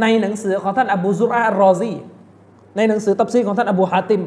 [0.00, 1.92] ในหนังสือของท่านอบูซุรอารอซี
[2.76, 4.22] ในหนังสือตับซีของท่านอบูฮาติม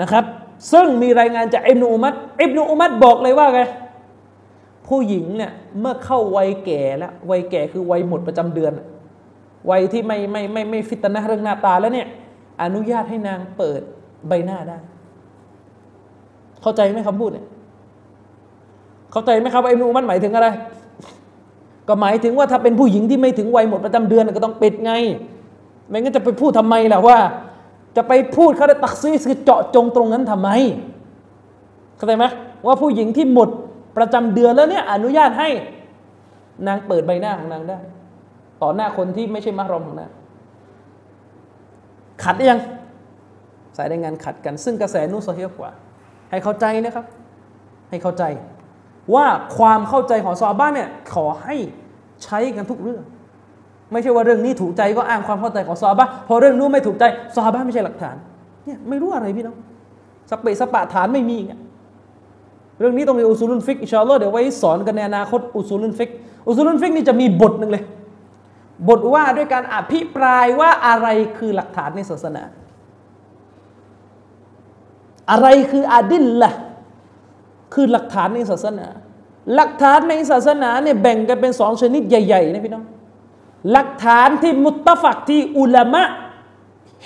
[0.00, 0.24] นะครับ
[0.72, 3.60] ซึ่งมีรายงานจากอิบนุอุมัดอิบนุอุมัดบอกเลยว่าไง
[4.88, 8.72] ผู้หญิงเนี่ยเมื่อเข้าวัยแก่แล้ววัยแก่คือวัยหมดประจำเดือน
[9.70, 12.08] วัยที่ไม่ไม่ไม่ไม่ฟิตนะเรื่องหน้าตาแล้วเนี่ย
[12.62, 13.80] อนุญาตให้นางเปิด
[14.28, 14.78] ใบหน้าได้
[16.62, 17.46] เข้าใจไหมคำพูดเนี่ย
[19.12, 20.48] เข้าใจไหมครับไอ้นูมันหมายถึงอะไร
[21.90, 24.92] ก็หมายถึงว่าถ้าเป็นผู้หญิงที่ไม่ถึงวัยหมดประจำเดือนก็ต้องปิดไง
[25.88, 27.18] ไม่งั้นจะไปพูดทำไมล่ะว่า
[27.96, 30.50] จะไปพูดเขาได้ตักซีคือเจาะจงตรงนั้นทำไม
[31.96, 32.24] เข้าใจไหม
[32.66, 33.48] ว่าผู้หญิงที่หมด
[33.96, 35.48] ประจำเดือนแล้วเนี่ยอนุญาตให้
[36.66, 37.78] นางเปิดใบหน้าของนางได้
[38.62, 40.10] ต่อหน้าคนที่ไม่ใช่มารอมของนาง
[42.24, 42.60] ขัดยัง
[43.76, 45.70] สายรายงานขัดกัน ซึ่งกระแสนู้นเฮียกว่า
[46.30, 47.06] ให้เข้าใจนะครับ
[47.90, 48.24] ให้เข้าใจ
[49.14, 49.26] ว่า
[49.56, 51.56] ความเข้าใจของซอบ้านเนี่ยขอให้
[52.24, 53.02] ใช้กันทุกเรื่อง
[53.92, 57.04] ไม่ใช่ว่าเรื่องนี้ถูกใจก็อ้างความเข้าใจของซอบ้าพอเรื่องนู้นไม่ถูกใจ
[57.34, 58.16] ซอฮาบะฮ์ไม่ใช่หลักฐาน
[58.64, 59.56] เนี่ยไม่รู้อะไรพี่น้อง
[60.30, 61.60] สะเปะสะปะฐานไม่มีเงี้ย
[62.78, 66.10] เรื่องนี้ต้องเรียนأصول الفقه إن شاء اللهเดี๋ยวไว้สอนกันในอนาคตأصول الفقه
[66.48, 67.84] أصول الفقه นี่จะมีบทหนึ่งเลย
[68.88, 72.42] บทว่าด้วยการอภิปรายว่าอะไรคือหลักฐานในศาสนา
[75.30, 76.52] อะไรคือأدلة
[77.74, 78.86] คือหลักฐานในศาสนา
[79.54, 82.84] หลักฐานในศาสนาเนี่ยแบ่งกันเป็นสองชนิดใหญ่ๆนะพี่น้อง
[83.72, 86.02] หลักฐานที่มุตฟักที่อุลามะ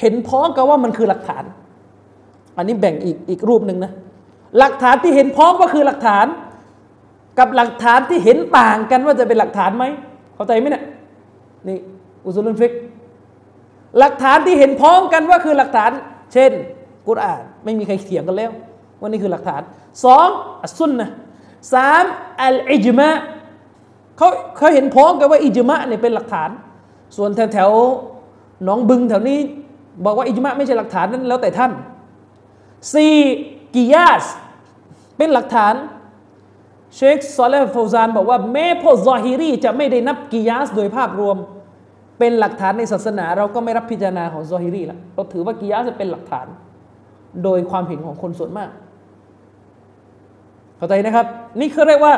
[0.01, 1.44] เห็นพ้องกันว่ามันคือหลักฐาน
[2.57, 3.92] อันนี้แบ่งอีกอีกรูปหนึ่งนะ
[4.59, 6.27] หลักฐานที่เห็นพ้องก็คือหลักฐาน
[7.38, 9.85] กับหลักฐานที่เห็นต่างกันว่าจะเป็นหลักฐานไหม
[10.35, 10.85] เข้าใจไหมเนี่ย
[11.68, 11.79] นี่
[12.25, 12.73] อุซุลุนฟิก
[13.99, 15.90] หลักฐานที่เห็นพ้องกันว่าคือหลักฐาน
[16.33, 16.53] เช่น
[17.09, 18.51] กุรอาน ไม่มีใครเถียงกันแล้ว
[19.01, 19.62] ว่านี่คือหลักฐาน
[20.05, 20.29] สอง
[20.62, 21.11] อัสุนนะ
[21.72, 22.05] สาม
[22.40, 23.11] الإجماع
[24.16, 26.50] เขาเขาเห็นพ้องกันว่าอิจมะเนี่ยเป็นหลักฐาน
[27.16, 27.70] ส่วนแถวแถว
[28.64, 29.38] หนองบึงแถวนี้
[30.05, 31.72] บอกว่าอิจมะไม่ใช่หลักฐานนั้นแล้วแต่ท่าน
[32.94, 33.14] สี่
[33.74, 34.24] กิยาส
[35.16, 35.74] เป็นหลักฐาน
[36.96, 41.37] เชคซอและห์เฟาซานบอกว่าแม้พวกซอฮิรีจะไม่ได้นับกิยาสโดยภาพรวม
[42.18, 46.46] เป็นหลักฐานในศาสนา เราก็ไม่รับพิจารณาของซอฮิรีแล้วเราถือว่ากิยาสเป็นหลักฐาน
[47.44, 48.70] โดยความเห็นของคนส่วนมาก
[50.85, 51.27] เข้าใจนะครับ
[51.61, 52.14] นี่คือเรียกว่า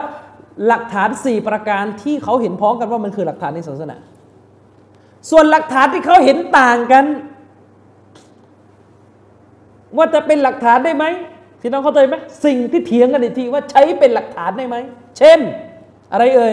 [0.67, 3.97] หลักฐาน 4 ประการที่เขาเห็นพ้องกันว่ามันคือหลักฐานในศาสนา
[5.31, 7.05] ส่วนหลักฐานที่เขาเห็นต่างกัน
[9.97, 11.05] ว่าจะเป็นหลักฐานได้ไหม
[11.61, 14.77] พี่น้องเข้าใจไหมสิ่งที่เถียงกันอีกทีว่าใช้เป็นหลักฐานได้ไหม
[15.19, 15.39] เช่น
[16.13, 16.53] อะไรเอ่ย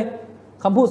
[0.63, 0.87] คำพูด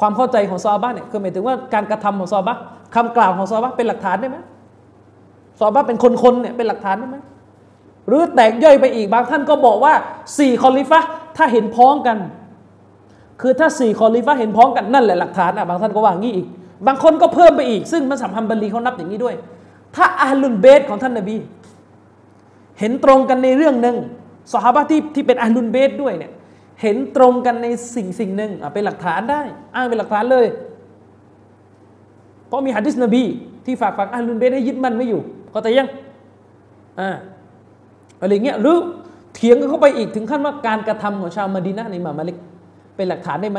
[0.00, 2.54] ความเข้าใจของซอบ้าเนี่ยคือหมายถึงว่าการกระทำของซอบ้า
[2.94, 4.38] คำกล่าวของซอบ้าเป็นหลักฐานได้ไหม
[5.58, 7.16] ซอบ้าเป็นคนๆเนี่ยเป็นหลักฐานได้ไหม
[8.08, 9.94] หรือแตกย่อยไปอีกบางท่านก็บอกว่า
[10.38, 11.00] สี่คอลิฟะ
[11.36, 12.18] ถ้าเห็นพ้องกัน
[13.40, 16.46] คือถ้าสี่คอลิฟะเห็นพ้องกันนั่นแหละหลักฐานอะบางท่านก็ว่างี้อีก
[16.86, 19.34] บางคนก็เพิ่มไปอีก ซึ่งมันสัมพันธ์บาลีเขานับอย่างนี้ด้วย
[19.96, 21.36] ถ้าอาลุนเบสของท่านนบี
[22.80, 23.96] เห็นตรงกันในเรื่องหนึ่ง
[24.52, 26.32] สหายที่ที่เป็นอาลุนเบสด้วยเนี่ย
[26.82, 29.40] เห็นตรงกันในสิ่งสิ่งหนึ่งเป็นหลักฐานได้
[29.74, 30.46] อ้างเป็นหลักฐานเลย
[32.46, 33.22] เพราะมีฮะดิษนบี
[33.64, 35.20] ที่ฝากฝังอาลุนเบสให้ยึดมั่นไม่อยู่
[35.52, 35.88] ก็แต่ยัง
[37.00, 37.16] อ่า
[38.20, 38.78] อะไรเงี้ยหรือ
[39.34, 42.36] เถียงกันเข้าไปอีกถึงขั้นว่าการกระทำของชาวมาดีนะในมามาลิก
[42.96, 43.58] เป็นหลักฐานได้ไหม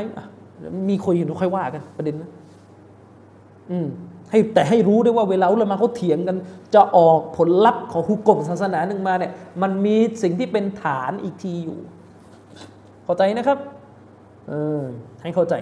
[0.89, 2.29] มีคุยอยู่ค่อยว่ากันประเด็นนะ
[3.71, 3.87] อืม
[4.31, 6.37] ให้แต่ให้รู้ด้วยว่าเวลาอุลามะเขาเถียงกัน
[6.73, 11.77] จะออกผลลัพธ์ของฮุกกลมศาสนาหนึ่งมาเนี่ยมันมีสิ่งที่เป็นฐานอีกทีอยู่
[13.03, 13.57] เข้าใจนะครับ
[14.47, 14.81] เออ
[15.21, 15.53] ให้เข้าใจ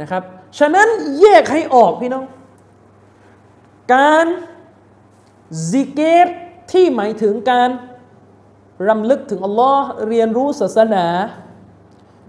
[0.00, 0.22] นะครับ
[0.58, 0.88] ฉะนั้น
[1.20, 2.24] แยกให้ออกพี่น้อง
[3.94, 4.26] การ
[5.68, 6.28] ซิกเกต
[6.70, 7.68] ที่หมายถึงการ
[8.88, 11.06] รำลึกถึงอัลลอฮ์เรียนรู้ศาสนา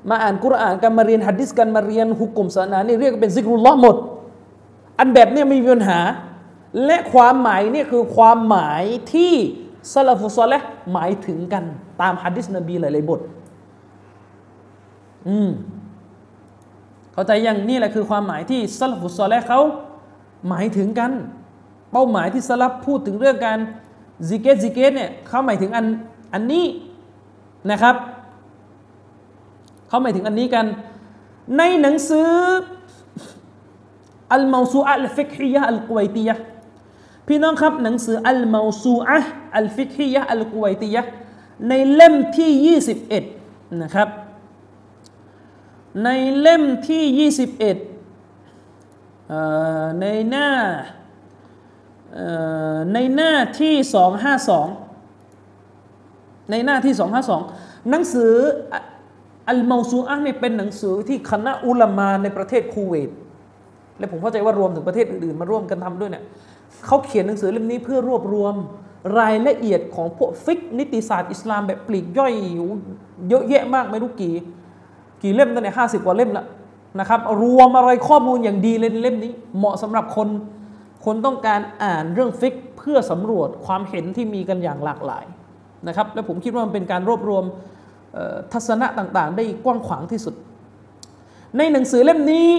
[0.09, 3.95] มาอ่านกุรอานกันมาเรียนฮัดดิสกันมาเรียนฮุกกลมศาสนานี่เรียกเป็นซิกรุลลอฮ์หมด
[4.99, 5.99] อันแบบนี้ไม่มีปัญหา
[6.85, 9.33] และความหมายนี่คือความหมายที่
[9.93, 10.61] السلف الصالح
[10.93, 11.63] หมายถึงกัน
[12.01, 13.19] ตามฮะดีษนบีหลายๆบท
[15.27, 15.49] อืม
[17.13, 19.59] เข้าใจยังนี่แหละคือความหมายที่السلف الصالحเขา
[20.49, 21.11] หมายถึงกัน
[21.91, 23.59] เป้าหมายที่สลัฟพูดถึงเรื่องการ
[24.27, 25.85] ซิกเกรซิกเกรเนี่ยเขาหมายถึงอัน
[26.33, 26.65] อันนี้
[27.71, 27.95] นะครับ
[29.87, 30.65] เขาหมายถึงอันนี้กัน
[31.57, 32.29] ในหนังสือ
[34.33, 36.35] الموسوعة الفقهية الكويتية
[37.27, 39.19] พี่น้องครับหนังสืออัลมาซูอะ
[39.57, 41.01] อัลฟิกฮียะอัลกุวัยตียะ
[41.67, 42.79] ในเล่มที่
[43.33, 44.09] 21 นะครับ
[46.03, 50.49] ในเล่มที่ 21ในหน้า
[52.93, 53.73] ในหน้าที่
[54.93, 56.93] 252 ในหน้าที่
[57.41, 58.33] 252 หนังสือ
[59.49, 63.09] อัลมาซูอะเนี่ยเป็นหนังสือที่คณะอุลามาในประเทศคูเวต
[63.97, 66.23] และผมเข้าใจว่ารวมถึงประเทศอื่นๆมาร่วมกันทำด้วยเนี่ย
[66.85, 68.53] เขาเขียนหนังสือเล่มนี้เพื่อรวบรวม
[69.19, 72.33] รายละเอียดของพวกฟิกนิติศาสตร์อิสลามแบบปลีกย่อย
[73.29, 74.33] เยอะแยะมากไม่รู้กี่
[75.21, 76.45] กี่เล่มตั้งแต่ห้าสิบกว่าเล่มละ
[76.99, 80.27] นะครับรวมอะไรข้อมูลอย่างดีเลยในเล่มนี้ เหมาะสำหรับคน
[81.05, 85.25] คนต้องการอ่านเรื่องฟิกเพื่อสำรวจความเห็นที่มีกันอย่างหลากหลาย
[85.87, 87.43] นะครับและผมคิดว่ามันเป็นการรวบรวม
[88.53, 90.35] ทัศนะต่างๆ ได้กว้างขวางที่สุด
[91.57, 92.49] ในหนังสือเล่มนี้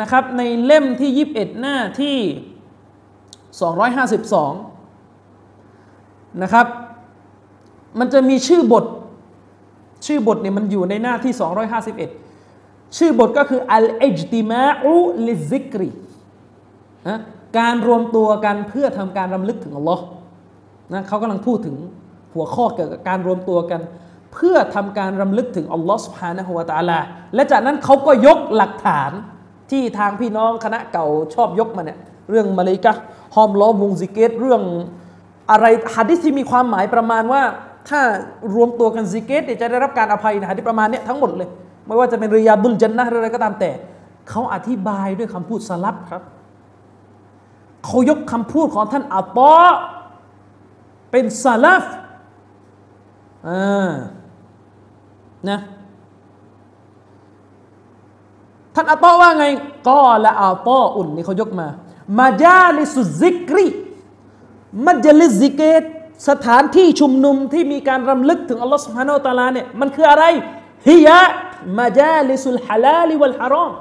[0.00, 2.16] นะครับในเล่มที่ 21 หน้าที่
[5.04, 6.66] 252 นะครับ
[7.98, 8.84] มันจะมีชื่อบท
[10.06, 11.32] ชื่อบทเนี่ยมันอยู่ในหน้าที่
[12.14, 15.90] 251 ชื่อบทก็คืออัลอิจติมาอุลิซิกรี
[17.08, 17.20] นะ
[17.58, 20.04] การรวมตัวกันเพื่อทำการรำลึกถึงอัลลอฮ์
[20.92, 21.76] นะเขากำลังพูดถึง
[22.34, 23.80] หัวข้อเกี่ยวกับการรวมตัวกัน
[24.34, 26.98] เพื่อทำการรำลึกถึงอัลลอฮ์سبحانه وتعالى
[27.34, 29.10] และจากนั้นเขาก็ยกหลักฐาน
[29.70, 31.98] ที่ทางพี่น้องคณะเก่าชอบยกมาเนี่ย
[32.30, 32.92] เรื่องมาลาอิกะ
[33.34, 34.62] ฮ์ห้อมล้อมวงซิกเกรเรื่อง
[35.50, 37.42] อะไรฮะดีษที่มีความหมายประมาณว่า
[37.88, 38.00] ถ้า
[38.54, 41.48] รวมตัวกันซิกเกรจะได้รับการอภัยนะฮะดีษประมาณนี้ทั้งหมดเลย
[41.86, 43.70] ไม่ว่าจะเป็นرياض الجنةอะไรก็ตามแต่
[44.30, 46.22] เขาอธิบายด้วยคำพูดสลัฟครับ
[47.84, 49.66] เขายกคำพูดของท่านอัตตอ
[51.10, 51.84] เป็นสลัฟ
[53.48, 53.90] อ่า
[55.48, 55.60] นะ
[58.74, 59.46] ท่านอัตตอว่าไง
[59.88, 61.68] قال عطاء นี่เขายกมา
[62.18, 63.66] มาจาลิสุซิกรี
[64.86, 65.82] มัจลิซิกเกต
[66.28, 70.24] สถานที่ชุมนุมที่มีการรำลึกถึงอัลลอฮฺسبحانه وتعالىเนี่ยมันคืออะไร
[70.88, 73.72] هي مجالس الحلال والحرام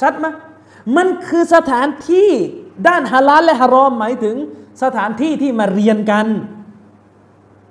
[0.00, 0.26] ชัดไหม
[0.96, 2.30] มันคือสถานที่
[2.86, 4.36] ด้านฮาลาลและฮารอมหมายถึง
[4.82, 6.26] สถานที่ที่มาเรียนกัน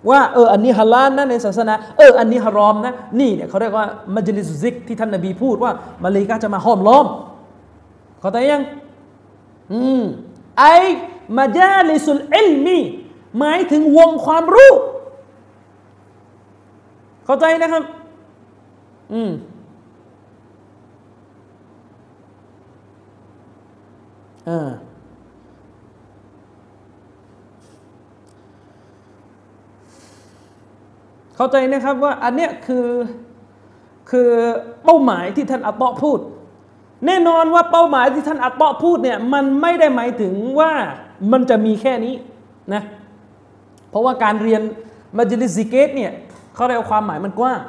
[0.09, 3.85] ว่าเอออันนี้ฮาลาลนะในศาสนาเอออันนี้ฮารอมนะนี่เนี่ยเขาเรียกว่า
[4.15, 5.71] มัจลิสุซิกที่ท่านนบีพูดว่า
[6.03, 7.05] มาลีกาจะมาห้อมล้อม
[8.19, 8.63] เข้าใจยัง
[9.71, 10.03] อืม
[10.59, 10.63] ไอ
[11.37, 12.77] มาจาลิสุลอิลมี
[13.39, 14.73] หมายถึงวงความรู้
[17.25, 17.83] เข้าใจนะครับ
[19.13, 19.31] อืม
[24.49, 24.69] อ่า
[31.35, 32.87] เข้าใจนะครับว่าอันเนี้ยคือ
[34.09, 34.29] คือ
[34.83, 36.19] เป้าหมายที่ท่านอัตตอพูด
[37.05, 40.71] แน่นอนว่าเป้าหมายที่ท่านอัตตอพูดเนี่ยมันไม่ได้หมายถึงว่า
[41.31, 42.15] มันจะมีแค่นี้
[42.73, 42.83] นะ
[43.89, 44.61] เพราะว่าการเรียน
[45.17, 46.11] มัจลิซิเกตเนี่ย
[46.55, 47.59] เขาเรียกความหมายมันกว้าง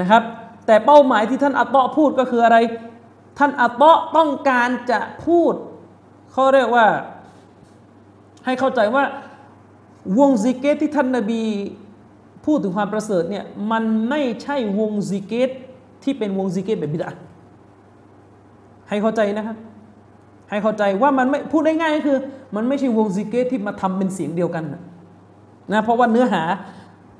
[0.00, 0.22] นะครับ
[0.66, 2.56] แต่เป้าหมายที่ท่านอัตตอพูดก็คืออะไร
[3.38, 5.54] ท่านอัตตอต้องการจะพูด
[6.32, 6.86] เขาเรียกว่า
[8.44, 9.04] ให้เข้าใจว่า
[10.18, 11.42] วงซิกเกรที่ท่านนบี
[12.46, 15.50] พูดถึงความประเสริฐเนี่ยมันไม่ใช่วงซิกเกร
[16.02, 17.10] ที่เป็นวงซิกเกรแบบบิดอะฮ์
[18.88, 19.56] ให้เข้าใจนะครับ
[20.50, 22.18] ให้เข้าใจว่ามันไม่พูดได้ง่ายก็คือ
[22.56, 24.64] มันไม่ใช่วงซิกเกรที่มาทำเป็นเสียงเดียวกัน
[25.72, 26.42] นะเพราะว่าเนื้อหา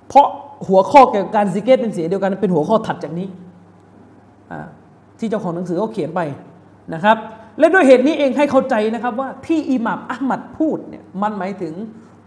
[0.08, 0.28] เพราะ
[0.68, 3.28] หัวข้อเกี่ยวกับการซิกเกรเป็นเสียงเดียวกัน เป็นหัวข้อถัดจากนี้
[5.18, 6.20] ที่เจ้าของหนังสือเขาเขียนไป
[6.94, 7.16] นะครับ
[7.58, 11.74] และด้วยเหตุนี้เองให้เข้าใจนะครับว่าที่อิหมัมอัลมัดพูดเนี่ยมันหมายถึง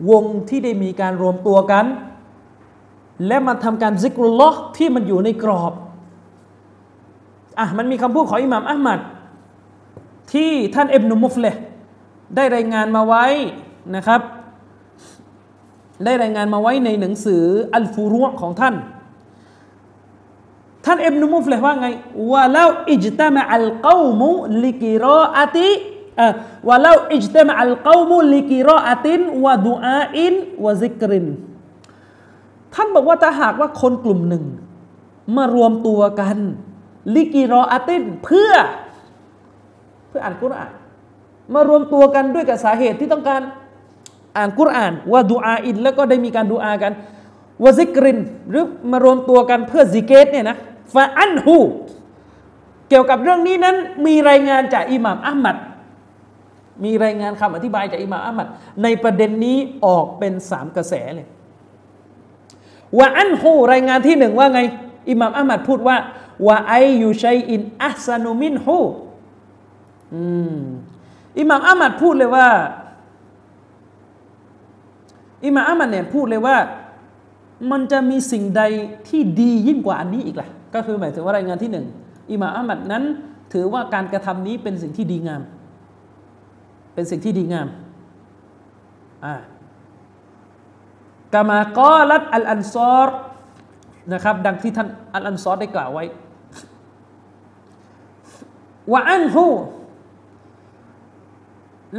[0.09, 1.85] วงที่ได้มีการรวมตัวกัน
[3.27, 5.73] และมาทำการซิกรุลลอฮ์ที่มันอยู่ในกรอบ
[7.59, 8.99] อะมันมีคำพูดของอิหมัมอัลมัด
[10.33, 11.45] ที่ท่านเอบนุมุฟเล
[12.35, 13.25] ได้รายงานมาไว้
[13.95, 14.21] นะครับ
[16.05, 17.43] ได้รายงานมาไว้ในหนังสือ
[17.75, 18.75] อัลฟูรุของท่าน
[20.85, 21.87] ท่านเอบนุมุฟเลว่าไง
[22.31, 24.31] ว่าแล้วอิจตามะอัลกอมุ
[24.63, 25.69] ลิกิรออาติ
[26.67, 31.25] ว่าแล้วอิจตามะอัลกอมุลิกิรออาตินวะดูอาอินวะซิกริน
[32.73, 34.43] ท่านบอกว่าถ้าหากว่าคนกลุ่มหนึ่ง
[35.37, 36.37] มารวมตัวกัน
[37.15, 38.51] ลิกิรออาตินเพื่อ
[40.07, 40.71] เพื่ออ่านกุรอาน
[41.53, 43.41] มารวมตัวกันด้วยกับสาเหตุที่ต้องการ
[44.37, 46.93] อ่านกุรอาน ว่าดูอาอิน แล้วก็ได้มีการดูอากัน
[47.63, 50.57] وذكر หรือมารวมตัวกันเพื่อซิกเกรเนี่ยนะ
[50.93, 51.57] فعنه
[52.89, 55.57] เกี่ยวกับเรื่องนี้นั้นมีรายงานจากอิหม่ามอะห์มัด
[56.83, 58.47] มีรายงานคำอธิบายจากอิหม่ามอะห์มัด
[58.83, 61.27] ในประเด็นนี้ออกเป็นสามกระแสเลย
[62.97, 64.61] وعنهรายงานที่หนึ่งว่าไง
[65.09, 65.97] อิหม่ามอะห์มัดพูดว่า
[66.47, 68.79] وأي شيء أحسن منه
[71.39, 72.47] อิหม่ามอะห์มัดพูดเลยว่า
[75.45, 76.57] อิหม่ามอามัดเนี่ยพูดเลยว่า
[77.71, 78.63] มันจะมีสิ่งใด
[79.07, 81.85] ที่ดียิ่งกว่าอันนี้อีกล่ะ ก็คือหมายถึงว่ารายงานที่หนึ่ง
[82.31, 83.03] อิหม่ามอามัดนั้น
[83.53, 85.41] ถือว่าการกระทำนี้เป็นสิ่งที่ดีงาม
[86.93, 87.67] เป็นสิ่งที่ดีงาม
[89.25, 89.33] อ่า
[91.33, 93.09] กามากอลัดอัลอันซอร
[94.13, 96.05] นะครับ ดังที่ท่านอัลอันซอรได้กล่าวไว้
[98.91, 99.45] ว่าอันฮู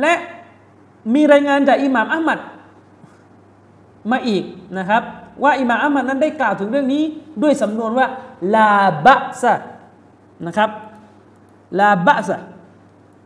[0.01, 0.14] และ
[1.14, 2.38] มีรายงานจากอิหม่ามอัลมัด
[4.11, 4.45] มาอีก
[4.79, 5.03] นะครับ
[5.43, 7.03] ว่าอิหม่ามอัลมัดนั้นได้กล่าวถึงเรื่องนี้
[7.43, 8.07] ด้วยสำนวนว่า
[8.55, 8.73] ลา
[9.07, 9.55] บะซะ
[10.47, 10.71] นะครับ
[11.79, 12.37] ลาบะซะ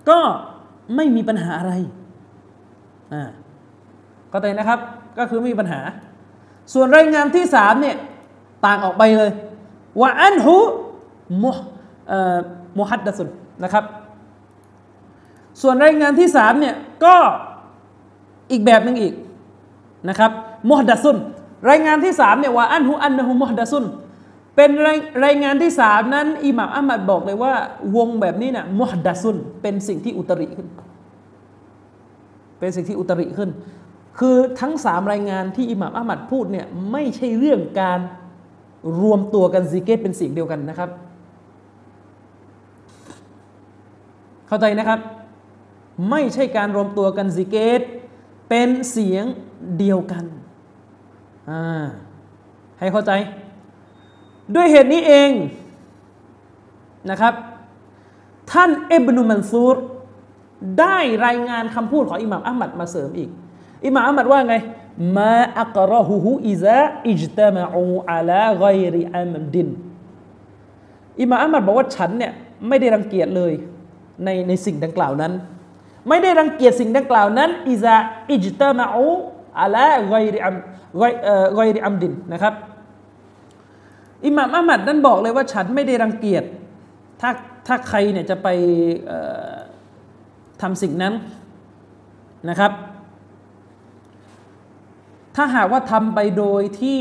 [0.08, 0.18] ก็
[0.96, 1.72] ไม่มีปัญหาอะไร
[3.12, 3.22] อ่า
[4.32, 4.80] ก็แต่นะครับ
[5.18, 5.80] ก็คือไม่มีปัญหา
[6.72, 7.96] ส่วนรายงานที่สามเนี่ย
[8.66, 9.30] ต่างออกไปเลย
[10.00, 10.56] ว่าอันหู
[11.42, 11.50] มุ
[12.78, 13.28] มุฮัดดะสุน
[13.64, 13.84] นะครับ
[15.62, 16.74] ส่วนรายงานที่สามเนี่ย
[17.04, 17.16] ก็
[18.50, 19.14] อีกแบบหนึ่งอีก
[20.08, 20.30] นะครับ
[20.70, 21.16] มุฮดัซุน
[21.70, 23.84] รายงานที่สามเนี่ยว่าอันฮุอันนะฮุมุฮดัซุน
[24.56, 27.52] เป็นรายรายงานที่สามนั้นอิหม่ามอัมมัดบอกเลยว่า
[27.96, 30.68] วงแบบนี้นะมุฮดัซุนเป็นสิ่งที่อุตริขึ้น
[32.58, 33.50] เป็นสิ่งที่อุตริขึ้น
[34.18, 38.00] คือทั้งสามรายงานที่อิหม่ามอัมมัดพูดเนี่ยไม่ใช่เรื่องการ
[39.00, 40.90] รวมตัวกันซีเกตเป็นเสิ่งเดียวกันนะครับ
[44.48, 45.00] เข้าใจนะครับ
[46.10, 47.80] ไม่ใช่การรวมตัวกันซิกเกต
[48.48, 49.24] เป็นเสียง
[49.78, 50.24] เดียวกัน
[52.78, 53.12] ให้เข้าใจ
[54.54, 55.30] ด้วยเหตุนี้เอง
[57.10, 57.34] นะครับ
[58.52, 59.76] ท่านเอบนุมันซูร
[60.80, 63.30] ได้รายงานคำพูดของอิหม่ามอัลมัดมาเสริมอีก
[63.86, 64.56] อิหม่ามอัมัดว่าไง
[65.16, 69.68] มาอักรอฮูฮูอิซาอิจตามะอูอาลาไกริอัมดิน
[71.20, 72.32] อิหม่ามอัมัดบอกว่าฉันเนี่ย
[72.68, 73.52] ไม่ได้รังเกียจเลย
[74.24, 75.32] ในในสิ่งดังกล่าวนั้น
[76.08, 77.96] ไม่ได้รังเกียจสิ่งดังกล่าวนั้นอิซา
[78.30, 79.06] อิจตามะอู
[79.60, 80.54] อะลาไกริอัม
[81.54, 82.54] ไกริอัมดินนะครับ
[84.26, 86.44] อิหม่ามอัมมัดนั้นบอกเลยว่าฉันไม่ได้รังเกียจ
[87.20, 87.30] ถ้า
[87.66, 88.48] ถ้าใครเนี่ยจะไป
[90.62, 91.14] ทำสิ่งนั้น
[92.48, 92.72] นะครับ
[95.36, 97.00] ถ้าหากว่าทำไปโดยที่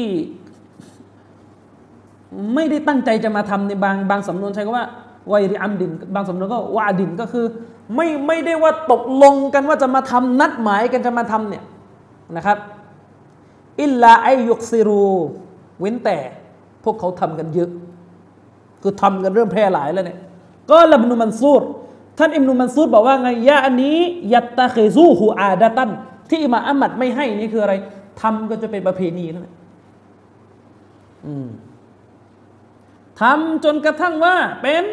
[2.53, 4.87] ไม่ได้ตั้งใจจะมาทำในบางบางสำนวนใช้คำว่า
[5.31, 7.45] วัยริอัมดิน บางสำนวนก็วาดินก็คือ
[7.95, 11.63] ไม่ไม่ได้ว่าตกลงกันว่าจะมาทำนัดหมายกันจะมาทำเนี่ย
[12.35, 12.57] นะครับ
[13.81, 15.05] อิลลาไอยุกซิรู
[15.79, 16.17] เว้นแต่
[16.83, 17.69] พวกเขาทำกันเยอะ
[18.81, 20.19] คือทำกันเริ่มแพร่หลายแล้วเนี่ย
[20.69, 21.63] ก็ละบนุมันซูร
[22.17, 23.97] ท่านอิมนุมันซูรบอกว่าไงยะอันนี้
[24.33, 25.89] ยัตตะเคซูฮูอาดะตัน
[26.29, 27.73] ที่อิมาอัมมัดไม่ให้นี่คืออะไร
[28.21, 29.55] ทำก็จะเป็นประเพณีนั่นแหละ
[33.21, 34.83] ทำจนกระทั่งว่าเป็น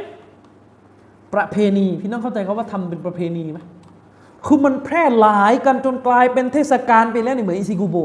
[1.34, 3.60] ประเพณี พี่น้องเข้าใจเขาว่าทำเป็นประเพณีไหม
[4.46, 7.96] คือมันแพร่หลายกันจนกลายเป็นเทศกาลไปแล้วนี่เหมือนอิซิกุโบ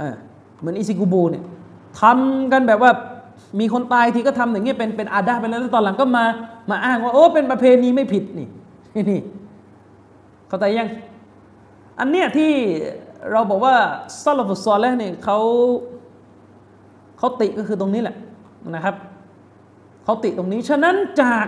[0.00, 0.14] อ่า
[0.60, 1.44] เหมือนอิซิกุโบเนี่ย
[2.00, 2.90] ทำกันแบบว่า
[3.60, 6.24] มีคนตายทีก็ทำอย่างเงี้ยเป็นเป็นอาดาไปแล้วตอนหลังก็มา
[6.70, 8.48] มาอ้างว่าโอ้เป็นประเพณีไม่ผิดนี่
[9.10, 9.20] นี่
[10.48, 10.88] เข้าใจยัง
[12.00, 12.52] อันเนี้ยที่
[13.32, 13.76] เราบอกว่า
[14.22, 15.38] ซาลฟุตซอลแล้วเนี่ยเขา
[17.18, 18.16] เขาติก็คือตรงนี้แหละ
[18.74, 18.96] นะครับ
[20.04, 21.46] เขาติตรงนี้ ฉะนั้นจาก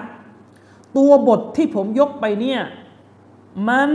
[0.97, 2.61] ตัวบทที่ผมยกไปเนี่ย
[3.69, 3.91] มัน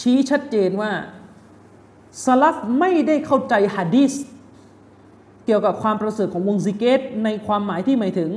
[0.00, 0.92] ชี้ชัดเจนว่า
[2.24, 4.12] สลับไม่ได้เข้าใจฮะดีส
[5.44, 8.30] เกี่ยวกับความประเสริฐของวงซิกเกต ในความหมายที่หมายถึง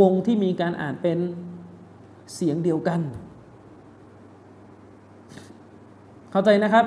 [0.00, 1.18] วงที่มีการอ่านเป็น
[2.34, 3.00] เสียงเดียวกัน
[6.30, 6.84] เข้าใจนะครับ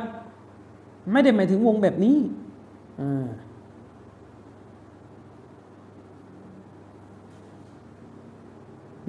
[1.11, 2.17] ไม่ได้หมายถึงวงแบบนี้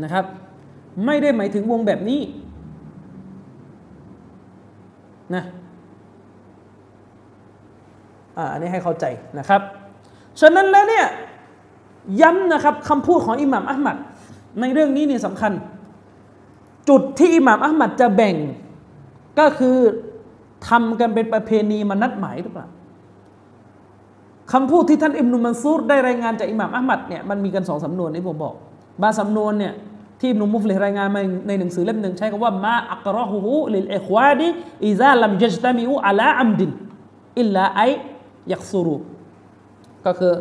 [0.03, 0.25] นะครับ
[1.07, 2.21] ไม่ได้หมายถึงวงแบบนี้
[5.35, 5.45] นะ
[8.37, 9.05] อันนี้ให้เข้าใจ
[9.39, 9.61] นะครับ
[10.41, 11.07] ฉะนั้นแล้วเนี่ย
[12.21, 13.97] ย้ำนะครับคำพูดของอิหม่ามอัลมัด
[14.61, 15.53] ในเรื่องนี้เนี่ยสำคัญ
[16.89, 18.37] จุดที่อิหม่ามอัลมัดจะแบ่ง
[19.39, 19.77] ก็คือ
[20.69, 22.67] ทำกันเป็นประเพณีมานัดหมายหรือเปล่า
[24.53, 28.55] คำพูดที่ท่านอิมนุมันซูรได้รายงานจากอิหม่ามอัมัดเนี่ยมันมีกันสองสำนวนที่ผมบอก
[29.03, 29.73] บางสำนวนเนี่ย
[30.21, 38.97] ที่อิบนุมุฟลิห์รายงานมาในหนังสือเล่มหนึ่งใช้คำว่าما أكرهه للإخوان إذا لم يجتمعوا على عمد إلا أن يكثروا
[40.07, 40.35] ก็คือ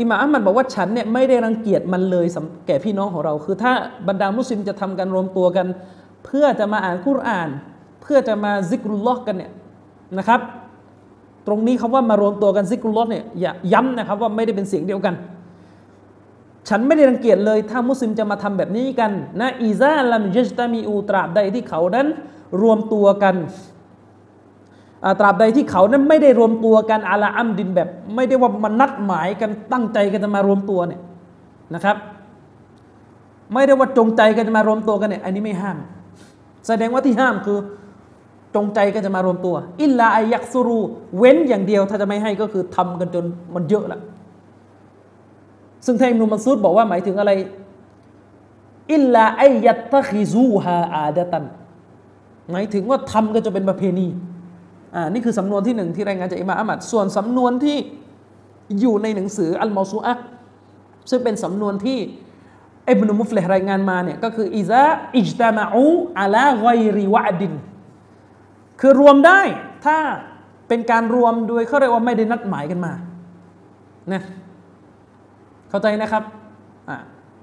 [0.00, 2.26] อิหม่ามอะห์มัดบอกว่าฉันเนี่ยไม่ได้รังเกียจมันเลย
[2.66, 3.72] แก่พี่น้องของเรา คือถ้า
[4.08, 5.66] บรรดามุสลิมจะทำกันรวมตัวกัน
[6.24, 7.48] เพื่อจะมาอ่านคุราน
[8.02, 9.52] เพื่อจะมาذكر اللهกันเนี่ย
[10.18, 10.40] นะครับ
[11.46, 15.14] ตรงนี้คำว่ามารวมตัวกันซิกรุลลอฮ์เนี่ยอย่าย้ำนะครับว่าไม่ได้เป็นเสียงเดียวกัน
[16.68, 19.10] ฉันไม่ได้รังเกียจเลย ถ้ามุสลิมจะมาทำแบบนี้กัน
[19.40, 22.06] นะอีซาลัมยจตามีอูตราบใดที่เขานั้น
[22.62, 23.36] รวมตัวกัน
[25.20, 31.00] ตราบใดที่เขานั้นไม่ได้รวมตัวกันอาลาอัมดินแบบ ไม่ได้ว่ามันนัดหมายกันตั้งใจกันจะมารวมตัวเนี่ย
[31.74, 31.96] นะครับ
[33.54, 35.76] ไม่ได้ว่าจงใจกันจะมารวมตัวกันเนี่ยอันนี้ไม่ห้าม
[36.66, 37.58] แสดงว่าที่ห้ามคือ
[38.54, 40.80] จงใจกันจะมารวมตัว อิลลาอายักซูรู
[41.18, 43.24] เว้นอย่างเดียวถ้าจะไม่ให้ก็คือทำกันจน
[43.54, 44.00] มันเยอะละ
[45.86, 47.32] ซึ่งท่านอิมนุมัสซุดบอกว่าหมายถึงอะไร
[48.92, 51.44] อิลลาอายัตตะคิซูฮาอาดะตัน
[52.50, 54.06] หมายถึงว่าทำกันจนเป็นประเพณี
[54.94, 57.76] อ่านี่คือสำนวนที่หนึ่งที่รายงานจากอิมาอัมัดส่วนสำนวนที่
[58.80, 60.14] อยู่ในหนังสืออัลมาซูอะ
[61.10, 61.98] ซึ่งเป็นสำนวนที่
[62.90, 64.82] อิบนุมุฟเลรายงานมาเนี่ยก็คืออิซา
[65.16, 65.84] อิจตามาอู
[66.20, 66.66] อัลาไก
[66.98, 67.52] ริวะดิน
[68.80, 69.40] คือรวมได้
[69.86, 69.98] ถ้า
[70.68, 72.92] เป็นการรวมโดยเขาเรียกว่าไม่ได้นัดหมายกันมา
[74.12, 74.22] นะ
[75.70, 76.22] เข้าใจนะครับ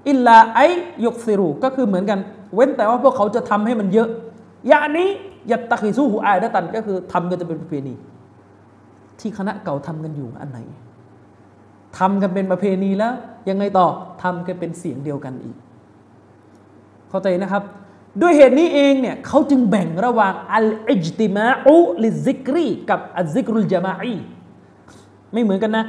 [0.08, 0.60] อิลลาไอ
[1.04, 2.18] ยกซิรูก็คือเหมือนกัน
[2.54, 4.08] เว้นแต่ว่าพวกเขาจะทำให้มันเยอะ
[4.68, 5.08] อย่างนี้
[5.50, 7.94] ยัตตะคิซูหูอายดะตันก็คือทำกันจะเป็นประเพณี
[9.20, 10.58] ที่คณะเก่าทำกันอยู่อันไหน
[11.98, 13.14] ทำกันเป็นประเพณีแล้ว
[13.48, 13.88] ยังไงต่อ
[14.22, 15.56] ทำกันเป็นเสียงเดียวกันอีก
[17.10, 17.62] เข้าใจนะครับ
[18.22, 24.14] ด้วยเหตุนี้เองเนี่ยเขาจึงแบ่งระหว่างอัลอิจติมาอุลิซิกรีกับอัลซิกรุลจามาอี
[25.32, 25.84] ไม่เหมือนกันนะ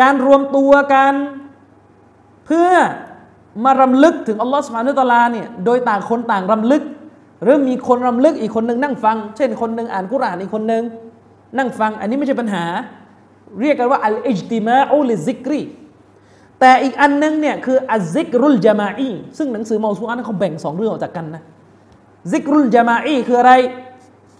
[0.00, 1.12] การรวมตัวกัน
[2.46, 2.70] เพื่อ
[3.64, 6.82] มารำลึกถึงอัลลอฮฺสุบฮานุตะลาเนี่ยโดยต่างคนต่างรำลึก
[7.42, 10.82] หรือมีคนรำลึกอีกคนหนึ่งนั่งฟัง เช่นคนหนึ่งอ่านกุรานอีกคนหนึ่ง
[11.58, 12.64] นั่งฟัง อันนี้ไม่ใช่ปัญหา
[13.60, 15.62] เรียกกันว่าالاجتماع للذكر
[16.60, 21.42] แต่อีกอันนึงเนี่ยคือالذكر الجماعيซึ่งหนังสือเมาซูอะฮ์เขาแบ่งสองเรื่องออกจากกันนะ
[22.32, 23.52] الذكر الجماعيคืออะไร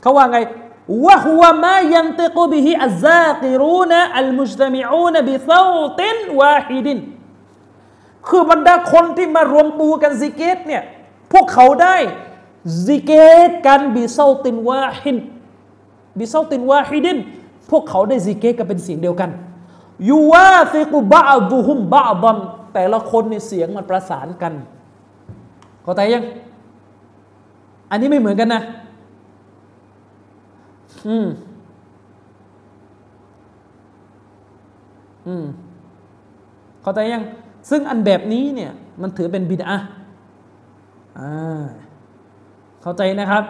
[0.02, 0.38] เขาว่าไง
[1.06, 6.98] وهو ما ينطق به الذاكرون المجتمعون بصوت واحد
[8.28, 10.82] คือบรรดาคนที่มารวมตัวกันซิกเกรเนี่ย
[11.32, 11.96] พวกเขาได้
[12.86, 13.10] ซิกเก
[13.48, 15.16] รกันบิซาตินวาฮิน
[16.18, 17.18] บิซาตินวาฮิดิน
[17.72, 19.30] พวกเขาได้ซิกเกตกันเป็นเสียงเดียวกัน
[20.08, 22.38] يوافق بعضهم بعضا
[22.74, 24.52] แต่ละคนในเสียงมันประสานกัน
[25.82, 26.24] เข้าใจยัง
[27.90, 28.62] อันนี้ไม่เหมือนกันนะ
[31.08, 31.26] อืม
[35.26, 35.44] อืม
[36.82, 37.22] เข้าใจยัง
[37.70, 39.78] ซึ่งอันแบบนี้เนี่ย มันถือเป็นบิดอะ
[41.18, 41.62] อ่า
[42.82, 43.44] เข้าใจนะครับ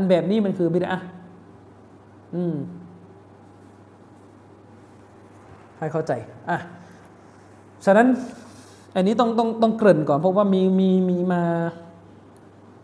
[0.00, 1.00] อันแบบนี้มันคือบิดอะ
[2.34, 2.56] อืม
[5.78, 6.12] ให้เข้าใจ
[6.50, 6.58] อะ
[7.84, 8.06] ฉะนั้น
[8.94, 11.42] อันนี้ต้องต้องต้องเกริ่นก่อน เพราะว่ามีมีมีมา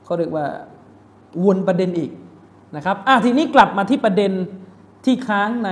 [0.04, 0.46] เขาเรียกว่า
[1.44, 2.10] วนประเด็นอีก
[2.76, 4.32] นะครับ อะทีนี้กลับมาที่ประเด็น
[5.04, 5.70] ที่ค้างใน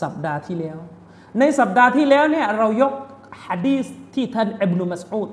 [0.00, 0.78] สัปดาห์ที่แล้ว
[1.38, 2.92] ในสัปดาห์ที่แล้วเนี่ยเรายก
[3.44, 5.30] ฮะดีษที่ท่านอิบนุมัสอูด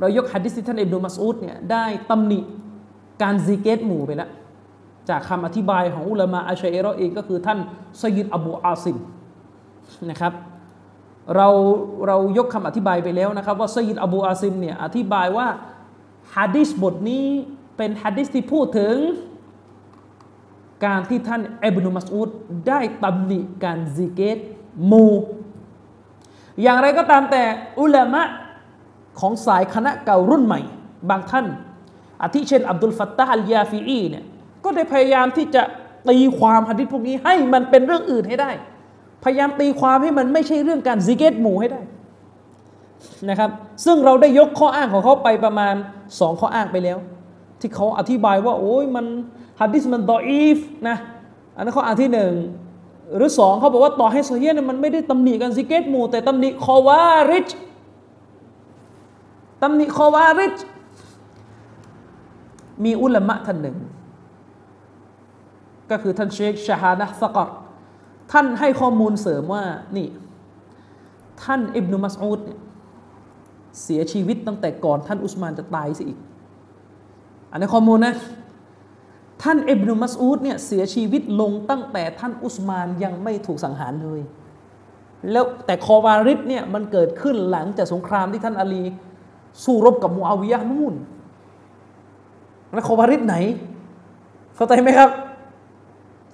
[0.00, 2.40] เรายกฮะดีษที่ท่านอิบนุมัสอูดเนี่ยได้ตำหนิ
[3.22, 4.30] การซิกเกตหมู่ไปแล้ว
[5.08, 7.58] จากคำอธิบายของอุลามะอัชัยรอเองก็คือท่าน
[8.00, 8.96] ซยิดอบูอาซิม
[10.10, 10.32] นะครับ
[11.36, 11.48] เรา
[12.06, 15.46] เรายกคำอธิบายไปแล้วนะครับ ว่าซยิดอบูอาซิมเนี่ยอธิบายว่า
[16.36, 17.26] ฮะดิษบทนี้
[17.76, 18.96] เป็นฮะดิษที่พูดถึง
[20.84, 22.28] การที่ท่านอิบนุมัสอูด
[22.68, 24.38] ได้ตำหนิการซิเกต
[24.86, 25.12] หมู่
[26.62, 27.42] อย่างไรก็ตามแต่
[27.80, 28.22] อุลามะ
[29.20, 30.60] ของสายคณะเก่ารุ่นใหม่
[31.10, 31.46] บางท่าน
[32.22, 34.24] อาทิเช่นอับดุลฟัตตาฮัลยาฟีอีเนี่ย
[34.64, 35.62] ก็ได้พยายามที่จะ
[36.08, 38.50] ตีความฮะดิษพวกนี้ให้มันเป็นเรื่องอื่นให้ได้
[39.24, 41.80] พยายามตีความให้มันไม่ใช่เรื่องการซิกเกตหมู่ให้ได้
[43.28, 43.50] นะครับ
[43.84, 45.74] ซึ่งเราได้ยกข้ออ้างของเขาไปประมาณ
[46.20, 46.98] สองข้ออ้างไปแล้ว
[47.60, 49.06] ที่เขาอธิบายว่าโอ้ยมัน
[49.60, 50.58] ฮะดิษมันดออีฟ
[50.88, 50.96] นะ
[51.56, 52.32] อันนั้นข้ออ้างที่หนึ่ง
[53.16, 57.48] หรือสองเขาบอกว่าต่อให้โซเฮียเนี่ยมันไม่ได้ตำหนิกันซิกเกตหมู่แต่ตำหนิคอวาริช
[59.62, 60.56] ตำหนิคอวาริช
[62.84, 63.76] มีอุลามะท่านหนึ่ง
[65.90, 67.50] ก็คือท่านเชคชาฮานะสกอร
[68.32, 69.64] ท่านให้ข้อมูลเสริมว่า
[69.96, 70.08] นี่
[71.44, 72.60] ท่านอิบนุมัสอูดเนี่ย
[73.82, 76.18] เสียชีวิตตั้งแต่ก่อนท่านอุสมานจะตายสิอีก
[77.50, 78.14] อันนี้ข้อมูลนะ
[79.42, 84.20] ท่านอิบนุมัสอูดเนี่ยเสียชีวิตลงตั้งแต่ท่านอุสมานยังไม่ถูกสังหารเลย
[85.32, 88.84] แล้วแต่คอวาริดเนี่ยมันเกิดขึ้นหลังจากสงครามที่ท่านอาลี
[89.64, 90.94] สู้รบกับมูอาวิยะนู่น
[92.74, 93.36] แล้วคอวาริดไหน
[94.56, 95.10] เข้าใจไหมครับ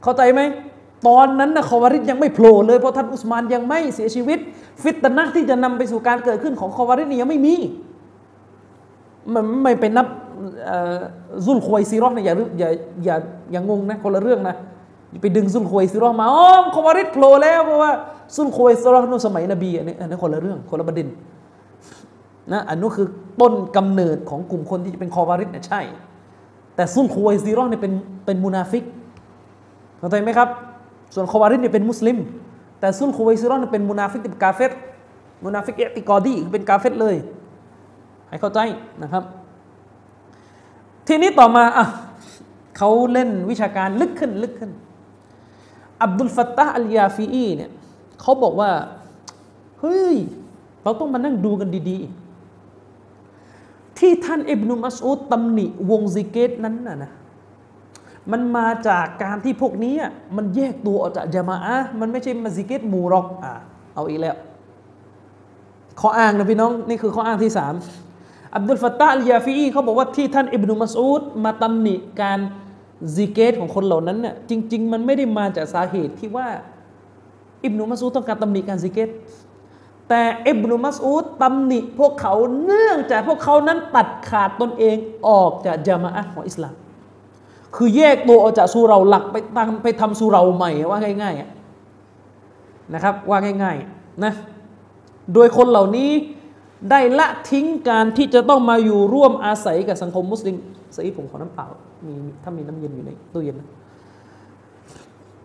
[0.03, 0.41] เข้าใจไหม
[1.09, 4.39] ตอนนั้นนะคอวาริดยังไม่โผล่เลยเพราะท่านอุสมานยังไม่เสียชีวิต
[4.83, 7.55] ฟิตนะที่จะนำไปสู่การเกิดขึ้นของคอวาริดนี่ยังไม่มี
[9.35, 10.07] มันไม่เป็นนับ
[11.47, 12.69] ซุลควยซีรอเนี่ยอย่าอย่า
[13.05, 13.17] อย่า
[13.53, 14.57] อย่างงงนะคนละเรื่องนะ
[15.23, 17.91] ไปดึงซุลควยซีรอมาอ๋อคอวาริดโผล่แล้วเพราะว่า
[18.37, 21.09] ซุลควยซีรอนู่นสมัยนบีอันนี้อันนี้คนละเรื่องคนละประเด็น
[22.53, 23.07] นะอันนู้นคือ
[23.41, 25.81] ต้นกำเนิดของกลุ่มคนที่จะเป็นคอวาริจญ์เนี่ยใช่
[26.81, 27.93] แต่ซุลควยซีรอเนี่ยเป็น
[28.27, 28.85] เป็นมุนาฟิก
[29.99, 30.49] เข้าใจไหมครับ
[31.15, 32.19] ส่วนคอวาริจญ์เนี่ยเป็นมุสลิม
[32.81, 34.73] แต่ซุลคูไวซิเราะเป็นมุนาฟิกเป็นกาเฟร
[35.45, 37.17] มุนาฟิก اعتقاديเป็นกาเฟรเลย
[38.29, 38.59] ให้เข้าใจ
[39.03, 39.23] นะครับ
[41.07, 41.87] ทีนี้ต่อมาอะ
[42.77, 44.71] เขาเล่นวิชาการลึกขึ้นลึกขึ้น
[46.03, 47.71] อับดุลฟัตตาอัลยาฟีอีเนี่ย
[48.21, 48.71] เขาบอกว่า
[49.81, 50.17] เฮ้ย
[50.83, 52.20] เราต้องมานั่งดูกันดี ๆ
[54.01, 57.13] ที่ท่านอิบนุมัสอูดตำหนิวงซิกเกตนั้นน่ะนะ
[58.31, 59.95] มันมาจากการที่พวกนี้
[60.37, 63.53] มันแยกตัวออกจากจามาอะมันไม่ใช่มัสยิดหมู่รอกอ่า
[63.95, 64.37] เอาอีกแล้ว
[66.01, 67.75] ข้ออ้างนะพี่น้องนี่คือข้ออ้างที่สาม
[68.55, 72.39] อับดุลฟัตตาลยาฟีเขาบอกว่าที่ท่านอิบนุมัสอูดมาตำหนิการ
[73.15, 76.49] ซิกเกตของคนเหล่านั้นเนี่ยจริง ๆ มันไม่ได้มาจากสาเหตุที่ว่า
[77.65, 79.09] อิบนุมัสอูดต้องการตำหนิการซิกเกต
[80.11, 82.35] แต่อิบนุมัสอูดตำหนิพวกเขา
[82.65, 84.97] เนื่องจากพวกเขานั้นตัดขาดตนเอง
[85.29, 86.75] ออกจากจามอะของอิสลาม
[87.77, 94.33] คือแยกตัวออกจากสุเราหลักไปตั้งไปทำสุเราใหม่ว่าง่ายๆนะครับว่าง่ายๆนะ
[95.35, 96.11] โดยคนเหล่านี้
[96.91, 100.57] ได้ละทิ้งการที่จะต้องมาอยู่ร่วมอาศัยกับสังคมมุสลิม
[100.97, 101.67] สีผมขอน้ำเปล่า
[102.07, 103.69] มีถ้ามีน้ำเย็นอยู่ในตู้เย็นนะ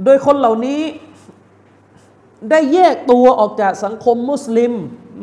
[0.03, 0.81] โดยคนเหล่านี้
[2.49, 4.73] ได้แยกตัวออกจากสังคมมุสลิม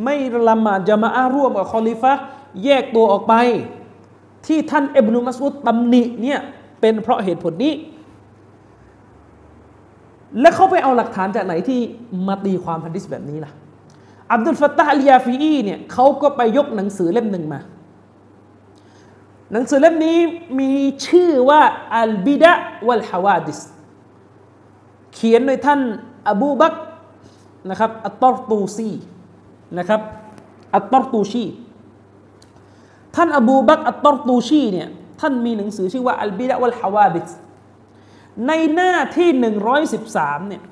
[0.04, 0.16] ไม่
[0.48, 2.12] ละหมาดจะมาอาร่วมกับคอลิฟะ
[2.64, 3.34] แยกตัวออกไป
[4.46, 6.40] ที่ท่านอิบนุมัสอุดตำหนิเนี่ย
[6.80, 7.74] เป็นเพราะเหตุผลนี้
[10.40, 11.80] และเขาไปเอาหลักฐานจากไหนที่
[12.26, 13.52] มาตีความฮัดดิษแบบนี้ล่ะ
[14.32, 17.60] อับดุลฟัตตาอัลยาฟีอีเนี่ยเขาก็ไปยกหนังสือเล่มหนึ่งมา
[19.52, 20.18] หนังสือเล่มนี้
[20.60, 20.72] มี
[21.06, 21.62] ชื่อว่า
[21.96, 22.52] อัลบิดะ
[22.86, 23.60] วัลฮาวาดิส
[25.14, 25.80] เขียนโดยท่าน
[26.30, 26.74] อบูบัก
[27.70, 28.90] นะครับอัตตอรตูชี
[29.78, 30.00] นะครับ
[30.74, 31.44] อัตตอรตูชี
[33.14, 34.88] ท่านอบูบักอัตตอรตูชีเนี่ย
[35.20, 37.30] ท่านมีหนังสือชื่อว่าอัลบิดะวัลฮาวาดิส
[38.46, 39.28] ในหน้าที่
[39.90, 40.62] 113เนี่ย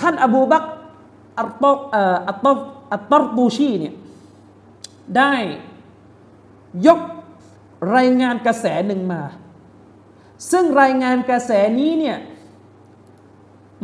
[0.00, 0.64] ท่านอบูบัก
[1.38, 1.72] อัตตอ
[2.28, 2.52] อัตตอ
[2.92, 3.94] อัตตอรตูชีเนี่ย
[5.16, 5.34] ได้
[6.86, 7.00] ยก
[7.96, 9.22] รายงานกระแสหนึ่งมา
[10.50, 12.16] ซึ่งรายงานกระแสนี้เนี่ย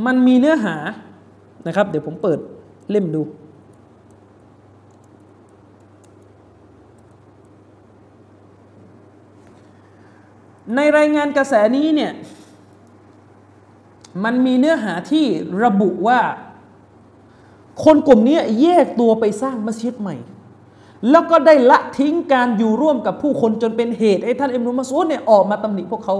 [0.07, 0.77] มันมีเนื้อหา
[1.67, 2.39] นะครับ เดี๋ยวผมเปิด
[2.91, 3.23] เล่มดู
[10.77, 12.13] ในรายงานกระแสนี้เนี่ย
[14.25, 15.27] มันมีเนื้อหาที่
[15.65, 16.21] ระบุว่า
[17.85, 20.17] คนกลุ่มนี้แยกตัวไปสร้างมัสยิดใหม่
[21.11, 26.17] แล้วก็ได้ละทิ้งการอยู่ร่วมกับผู้คนจนเป็นเหตุให้ท่านอิมรุมัสูดเนี่ยออกมาตำหนิพวกเขา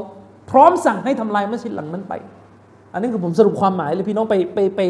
[0.51, 2.15] พร้อมสั่งให้ทำลายมัสยิดหลังนั้นไป
[2.93, 4.81] อันนี้คือผมสรุปความหมายเลยพี่น้องไปไปไป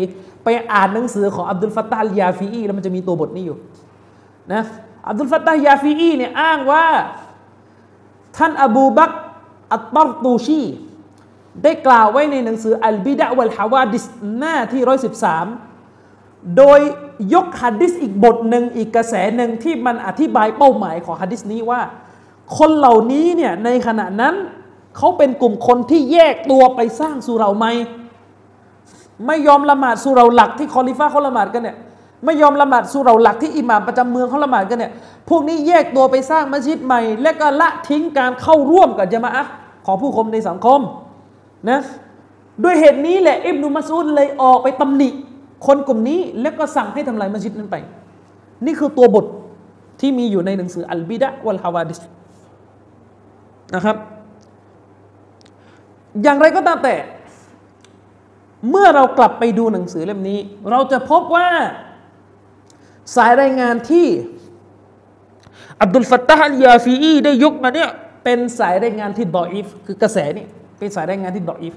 [0.44, 3.57] ไปอ่านหนังสือของอับดุลฟัตตาลยาฟีอีแล้วมันจะมีตัวบทนี้อยู่
[4.53, 4.62] นะ
[5.09, 6.84] อับดุลฟัตตาลยาฟีอีเนี่ยอ้างว่า
[8.36, 9.11] ท่านอบูบัก
[9.72, 10.62] อัตตรตูชี
[11.62, 14.05] ได้กล่าวไว้ในหนังสืออัลบิดะวัลฮาวาดิส
[14.38, 15.46] หน้าที่ร้อยสิบสาม
[16.57, 16.80] โดย
[17.34, 21.80] ยกฮะดิษอีกบทหนึ่งอีกกระแสหนึ่งที่มันอธิบายเป้าหมายของฮะดิษนี้ว่า
[22.59, 24.34] คนเหล่านี้เนี่ยในขณะนั้น
[24.99, 27.70] เขาเป็นกลุ่มคนที่แยกตัวไปสร้างสุราใหม่
[29.26, 31.76] ไม่ยอมละหมาดสุราหลักที่คอลิฟ้าเขาละหมาดกันเนี่ย
[32.24, 34.92] ไม่ยอมละหมาดสุราหลักที่อิหม่ามประจำเมืองเขาละหมาดกันเนี่ย
[35.28, 39.44] พวกนี้แยกตัวไปสร้างมัสยิดใหม่ และก็ละทิ้งการเข้าร่วมกับจามะ
[39.86, 40.80] ของผู้คนในสังคม
[41.70, 41.80] นะ
[42.64, 45.09] ด้วยเหตุนี้แหละอิบนุมัสูดเลยออกไปตำหนิ
[45.66, 47.76] คนกลุ่มนี้แล้วก็สั่งให้ทำลายมัสยิดนั้นไป
[48.66, 49.26] นี่คือตัวบท
[50.01, 52.01] ที่มีอยู่ในหนังสืออัลบิดะวัลฮาวาดิส
[53.74, 53.96] นะครับ
[56.22, 56.96] อย่างไรก็ตามแต่
[58.70, 60.38] เมื่อเรากลับไปดูหนังสือเล่มนี้
[60.70, 61.48] เราจะพบว่า
[63.16, 64.06] สายรายงานที่
[65.80, 67.90] อับดุลฟัตตาฮัลยาฟีอีได้ยกมาเนี่ย
[68.24, 70.46] เป็นสายรายงานที่ดออีฟคือกระแสนี่
[70.78, 71.74] เป็นสายรายงานที่ดออีฟ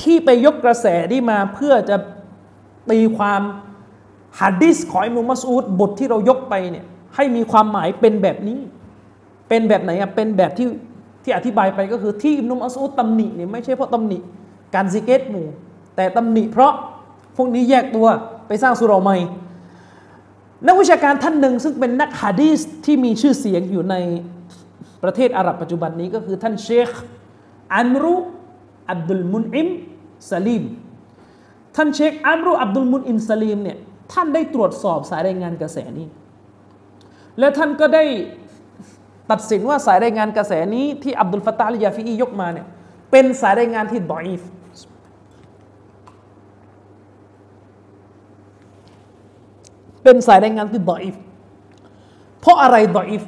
[0.00, 1.96] ที่ไปยกกระแสนี้มาเพื่อจะ
[2.90, 3.42] ตีความ
[4.40, 6.84] ฮะดิษของอิมุมัสอูดบทที่เรายกไปเนี่ย
[7.14, 8.58] ให้มีความหมายเป็นแบบนี้
[9.48, 10.66] เป็นแบบไหนอะเป็นแบบที่
[11.26, 14.18] ที่อธิบายไปก็คือที่อิมุมัสูดตำหนิเนี่ยไม่ใช่เพราะตำหนิ
[14.74, 15.46] การซิกิรหมู่
[15.96, 16.72] แต่ตำหนิเพราะ
[17.36, 18.06] พวกนี้แยกตัว
[18.46, 19.16] ไปสร้างสุเหร่าใหม่
[20.66, 23.94] นักวิชาการท่านหนึ่งซึ่งเป็นนักฮะดีษที่มีชื่อเสียงอยู่ใน
[25.02, 26.90] ประเทศอาหรับปัจจุบันนี้ก็คือท่านเชค
[27.74, 28.14] อัมรุ
[28.90, 29.68] อับดุลมุนอิม
[30.30, 30.64] ซาลิม
[31.76, 33.78] ท่านเชคอัมรุอับดุลมุนอิมซาลีมเนี่ย
[34.12, 36.06] ท่านได้ตรวจสอบสายรายงานกระแสนี้
[37.38, 38.04] และท่านก็ได้
[39.30, 42.66] ตัดสินว่าสายรายงานกระแสนี้ที่อับดุลฟัตตาอัลยาฟีอียกมาเนี่ย
[43.10, 44.42] เป็นสายรายงานที่ดอยฟ
[50.02, 51.16] เป็นสายรายงานที่ดอยฟ
[52.40, 53.22] เพราะอะไรดอยฟ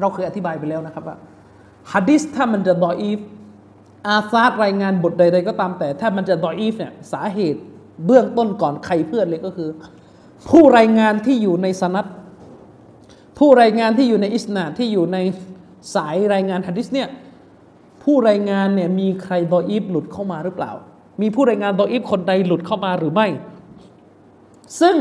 [0.00, 1.16] เราเคยอธิบายไปแล้วนะครับว่า
[1.92, 3.20] ฮะดิษถ้ามันจะดอยฟ
[4.06, 7.60] อาซาดรายงานบทใดๆก็ตามแต่ ถ้ามันจะดออีฟเนี่ยสาเหตุ
[8.06, 9.68] เบื้องต้นก่อนใครเพื่อนเลยก็คือ
[10.50, 12.06] ผู้รายงานที่อยู่ในสนัด
[13.38, 15.18] ผู้รายงานที่อยู่ในอิสนาที่อยู่ใน
[15.94, 17.08] สายรายงานฮะดิษเนี่ย
[18.02, 20.72] ผู้รายงานเนี่ยมีใครดออีฟหลุดเข้ามาหรือเปล่า
[21.20, 23.26] มีผู้รายงานดออีฟคนใดหลุดเข้ามาหรือไม่
[24.80, 24.96] ซึ่ง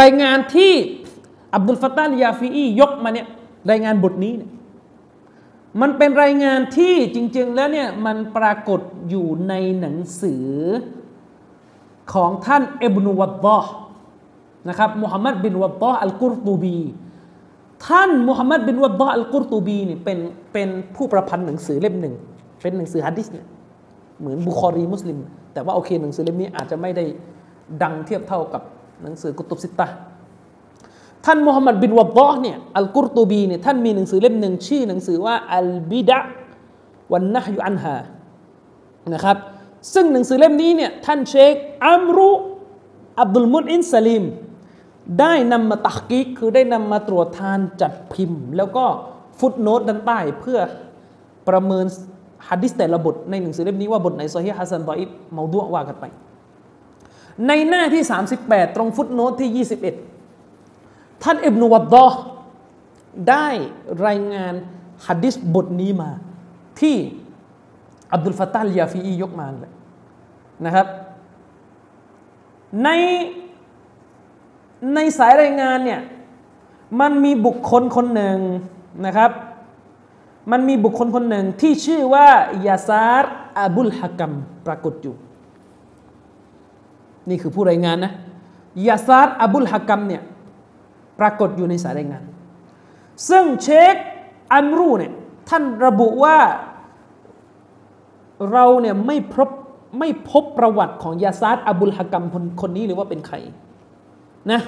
[0.00, 0.72] รายงานที่
[1.54, 3.26] อับดุลฟาตาลยาฟีอียกมาเนี่ย
[3.70, 4.50] รายงานบทนี้เนี่ย
[5.80, 10.46] มันเป็นรายงานที่จริง ๆ แล้วเนี่ยมันปรากฏอยู่ในหนังสือ
[12.12, 13.58] ของท่านอิบนุวัตตอ
[14.68, 16.78] นะครับมุฮัมมัดบินวัตตออัลกุรตูบี
[17.86, 20.18] ท่านมุฮัมมัดบินวัตตออัลกุรตูบีเนี่ยเป็น
[20.52, 22.14] เป็นผู้ประพันธ์หนังสือเล่มหนึ่ง
[22.62, 23.46] เป็นหนังสือฮะดิษเนี่ย
[24.20, 25.18] เหมือนบุคอรีมุสลิม
[25.52, 27.04] แต่ว่าโอเคหนังสือเล่มนี้อาจจะไม่ได้
[27.82, 28.62] ดังเทียบเท่ากับ
[29.02, 29.86] หนังสือกุตุบซิตตะ
[31.26, 36.18] ท่านมุฮัมมัดบินวับบอเนี่ยอัลกุรตูบีเนี่ยท่านมีหนังสือเล่มหนึ่งชื่อหนังสือว่าอัลบิดะ
[37.12, 37.96] วันนะยุอันฮา
[39.14, 39.36] นะครับ
[39.94, 41.54] ซึ่งหนังสือเล่มนี้เนี่ยท่านเชค
[41.86, 42.30] อัมรุ
[43.20, 44.24] อับดุลมุนอิมซาลิม
[45.20, 48.84] ได้นำมาتحقيقคือได้นำมาตรวจทานจัดพิมพ์ แล้วก็
[49.38, 50.58] footnote ด้านใต้เพื่อ
[51.48, 51.84] ประเมิน
[52.48, 56.04] ฮะดีษแต่ละบทในหนังสือเล่มนี้ว่าบทไหนصحيح حسن ضعيف موضوعว่ากันไป
[57.46, 58.02] ในหน้าที่
[58.40, 59.66] 38 ตรง footnote ที่
[60.34, 62.06] 21 ท่านอิบนุวัดดอ
[63.30, 63.48] ได้
[64.06, 64.54] รายงาน
[65.06, 66.10] ฮะดีษบทนี้มา
[66.80, 66.96] ที่
[68.12, 69.72] อับดุลฟัตตาอัลยาฟีอียกมาเลย
[70.64, 70.86] นะครับ
[72.84, 72.88] ใน
[74.94, 76.00] ในสายรายงานเนี่ย
[77.00, 78.38] มันมีบุคคลคนหนึ่ง
[79.06, 79.30] นะครับ
[80.50, 82.26] มันมีบุคคลคนหนึ่งที่ชื่อว่า
[82.66, 84.32] ยาซาร์อบุลฮะกัม
[84.66, 85.14] ปรากฏอยู่
[87.28, 88.12] นี่คือผู้รายงานนะ
[88.86, 90.22] ยาซาร์อบุลฮะกัมเนี่ย
[91.20, 92.22] ปรากฏอยู่ในสายรายงาน
[93.28, 93.94] ซึ่งเชค
[94.52, 95.12] อันรูเนี่ย
[95.48, 96.38] ท่านระบุว่า
[98.52, 99.48] เราเนี่ยไม่พบ
[99.98, 102.24] ไม่พบประวัติของยาซาดอบุลฮะกัม
[102.60, 103.36] คนนี้หรือว่าเป็นใคร
[104.52, 104.60] นะ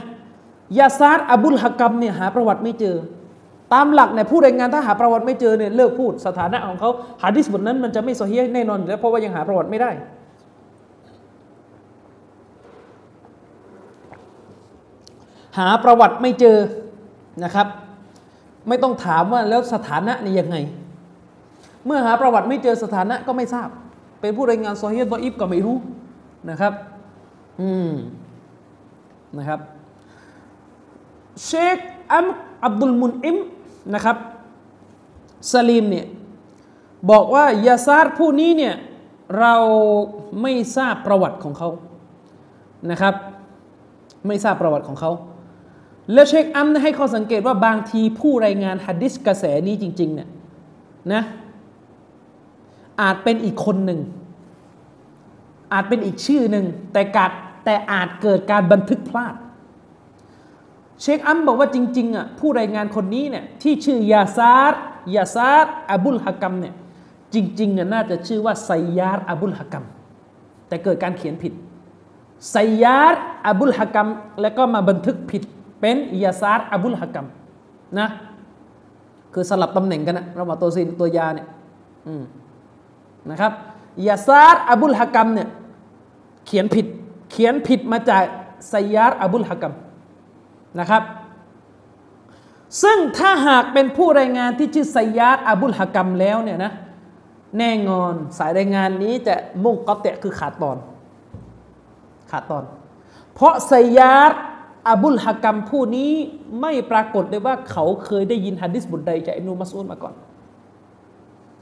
[0.78, 2.96] ยาซาดอบุลฮะกัมเนี่ยหาประวัติไม่เจอ
[3.74, 9.90] ตามหลักเนี่ยผู้รายงานถ้าหาประวัติไม่เจอเนี่ยเลิกพูดสถานะของเขาหาดิสบทนั้นมันจะไม่โซเฮียแน่นอนแล้วเพราะว่ายังหาประวัติไม่ได้
[15.58, 16.58] หาประวัติไม่เจอ
[17.44, 17.66] นะครับ
[18.68, 20.56] ไม่ต้องถามว่าแล้วสถานะนี่ยังไง
[21.86, 23.68] เมื่อหาประวัติไม่เจอสถานะก็ไม่ทราบ
[24.20, 25.76] เป็นผู้รายงานصحيح ضعيفก็ไม่รู้
[26.50, 26.72] นะครับ
[27.60, 27.90] อืม
[29.38, 29.60] นะครับ
[31.44, 31.78] เชค
[32.12, 32.26] อัมรุ
[32.64, 33.36] อับดุลมุนอิม
[33.94, 34.16] นะครับ
[35.52, 36.06] ซาลีมเนี่ย
[37.10, 38.74] บอกว่ายาซาร์ผู้นี้เนี่ย
[39.38, 39.54] เรา
[40.42, 41.68] ไม่ทราบประวัติของเขา
[42.90, 43.14] นะครับ
[44.26, 45.10] ไม่ทราบประวัติของเขา
[46.12, 50.28] แล้วเชคอัมรุให้ข้อสังเกตว่าบางทีผู้รายงานฮะดีษกระแสนี้จริง ๆ เนี่ย
[51.12, 51.22] นะ
[53.00, 54.00] อาจเป็นอีกคนหนึ่ง
[55.72, 57.32] อาจเป็นอีกชื่อหนึ่งแต่กัด
[57.66, 59.34] แต่อาจเกิดการบันทึกพลาด
[61.00, 64.80] เชคอัมรุบอกว่าจริงๆอะผู้รายงานคนนี้เนี่ยที่ชื่อยาซาร์
[65.14, 66.74] ยาซาร์อบุลฮะกัมเนี่ย
[67.34, 69.84] จริงๆอะน่าจะชื่อว่าไซยาร์อบุลฮะกัม
[70.68, 71.52] แต่เกิดการเขียนผิด
[72.50, 74.08] ไซยาร์อบุลฮะกัม
[74.40, 75.42] แล้วก็มาบันทึกผิด
[75.80, 77.26] เป็นยาซาร์อบุลฮะกัม
[77.98, 78.08] นะ
[79.32, 81.48] คือสลับตำแหน่งกันนะระหว่างตัวซีนตัวยาเนี่ย
[83.30, 83.52] นะครับ
[84.06, 85.48] ยาซาร์อบุลฮะกัมเนี่ย
[86.46, 86.86] เขียนผิด
[87.30, 88.24] เขียนผิดมาจาก
[88.68, 89.72] ไซยาร์อบุลฮะกัม
[90.80, 91.02] นะครับ
[92.82, 96.72] ซึ่งถ้าหากเป็นผู้รายงานที่ชื่อไซยาร์อบุลฮะกัมแล้วเนี่ยนะ
[97.58, 100.76] แน่นอนสายรายงานนี้จะمنقطعคือขาดตอน
[102.30, 102.64] ขาดตอน
[103.34, 104.38] เพราะไซยาร์
[104.88, 106.12] อบุลฮะกัมผู้นี้
[106.60, 110.14] ไม่ปรากฏเลยว่าเขาเคยได้ยินฮะดิษบุตรใดจากอิบนุมัสอุดมาก่อน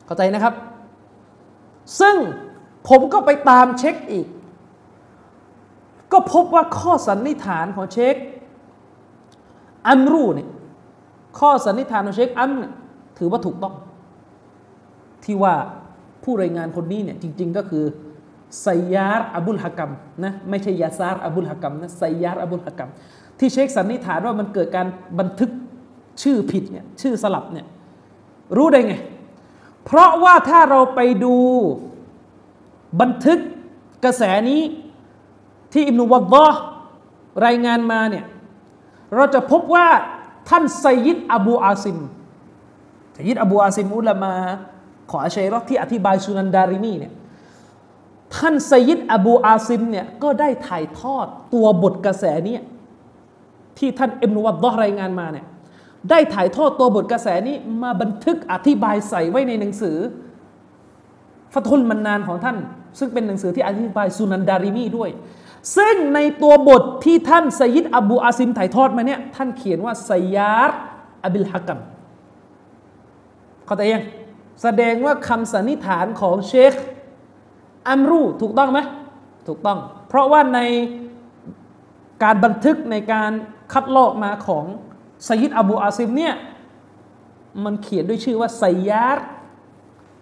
[0.07, 0.55] เข้าใจนะครับ
[2.01, 2.17] ซึ่ง
[2.89, 4.27] ผมก็ไปตามเช็คอีก
[6.15, 8.15] ก็พบว่าข้อสันนิษฐานของเชค
[9.89, 10.49] อัมรูเนี่ย
[11.39, 12.73] ข้อสันนิษฐานของเชคอัมเนี่ย
[13.19, 13.75] ถือว่าถูกต้อง
[15.25, 15.55] ที่ว่า
[16.25, 17.85] ผู้รายงานคนนี้เนี่ยจริง ๆ ก็คือ
[18.63, 19.91] ไซยาร์อบุลฮะกัม
[20.25, 22.91] นะไม่ใช่ยาซาร์อบุลฮะกัมนะไซยาร์อบุลฮะกัม
[23.39, 24.87] ที่เชคสันนิษฐานว่ามันเกิดการ
[25.19, 25.51] บันทึก
[26.23, 27.67] ชื่อผิดเนี่ยชื่อสลับเนี่ย
[28.57, 28.95] รู้ได้ไง
[29.85, 31.37] เพราะว่าถ้าเราไปดู
[33.01, 33.39] บันทึก
[34.05, 34.61] กระแสนี้
[35.75, 36.47] ที่อิบนุวัดดอ
[37.47, 38.25] รายงานมาเนี่ย
[39.15, 39.87] เราจะพบว่า
[40.49, 41.99] ท่านไซยิดอบูอาซิม
[43.15, 44.33] ไซยิดอบูอาซิมอุลามา
[45.11, 47.13] ขออาชัยรอที่อธิบายสุนันดาริมีเนี่ย
[48.37, 52.59] ท่านไซยิดอบูอาซิมเนี่ยก็ได้ถ่ายทอดตัวบทกระแสนี้
[53.79, 55.47] ที่ท่านอิบนุวัดดอรายงานมาเนี่ย
[56.11, 59.97] ได้ถ่ายทอดตัวบทกระแสนี้มาบันทึกอธิบายใส่ไว้ในหนังสือ
[61.55, 62.57] ฟัตุลมันนานของท่าน
[62.99, 65.11] ซึ่งเป็นหนังสือที่อธิบายสุนันดาริมีด้วย
[65.77, 70.77] ซึ่งในตัวบทที่ท่านไซยิดอบูอาซิมถ่ายทอดมาเนี่ยท่านเขียนว่าไซยาร์
[71.25, 71.79] อบิลฮะกัม
[73.67, 74.05] เข้าใจยัง
[74.63, 76.75] แสดงว่าคำสันนิษฐานของเชค
[77.89, 78.81] อัมรุถูกต้องไหม
[79.49, 80.61] ถูกต้อง เพราะว่าใน
[82.23, 83.31] การบันทึกในการ
[83.73, 84.65] คัดลอกมาของ
[85.25, 86.35] ไซยิดอบูอาซิมเนี่ย
[87.65, 89.25] มันเขียนด้วยชื่อว่าไซยาร์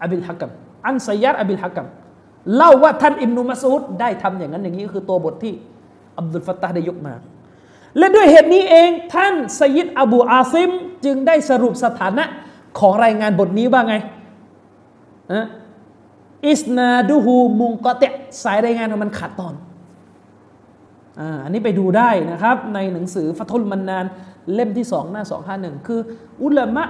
[0.02, 0.50] อบิลฮักกัม
[0.86, 1.86] อันไซยาร์อบิลฮักกัม
[2.56, 5.54] เล่าว่าท่านอิบนุมัสอูดได้ทำอย่างนั้นอย่างนี้ก็คือตัวบทที่
[6.18, 7.14] อับดุลฟัตตาได้ยกมา
[7.98, 10.70] และด้วยเหตุนี้เองท่านไซยิดอบูอาซิม
[11.04, 12.24] จึงได้สรุปสถานะ
[12.78, 13.94] ของรายงานบทนี้ว่าไง
[16.48, 18.12] อิสนาดูฮูมุงกเตะ
[18.42, 19.54] สายรายงานมันขาดตอน
[21.44, 24.04] อันนี้ไปดูได้นะครับ ในหนังสือฟัตุลมันนาน
[24.54, 26.00] เล่มที่สองหน้าสองห้าหนึ่งคือ
[26.42, 26.84] อุลามะ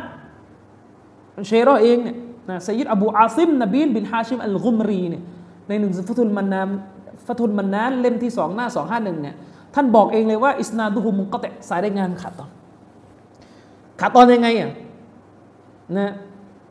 [1.46, 2.16] เชรอเองเนี่ย
[2.48, 5.22] นะสยิดอบูอาซิมนบีนบินฮาชิมอัลกุมรีเนี่ย
[5.72, 6.68] ในหนังสือฟัตุลมันนาน
[7.26, 9.36] ฟัตุลมันนานเล่มที่สองหน้าสองห้าหนึ่งเนี่ย
[9.74, 12.50] ท่านบอกเองเลยว่าอิสนาดูฮูมุงกอเตะสายรายงานขาดตอน
[14.00, 14.70] ขาดตอนยังไงอะ
[15.96, 16.12] นะ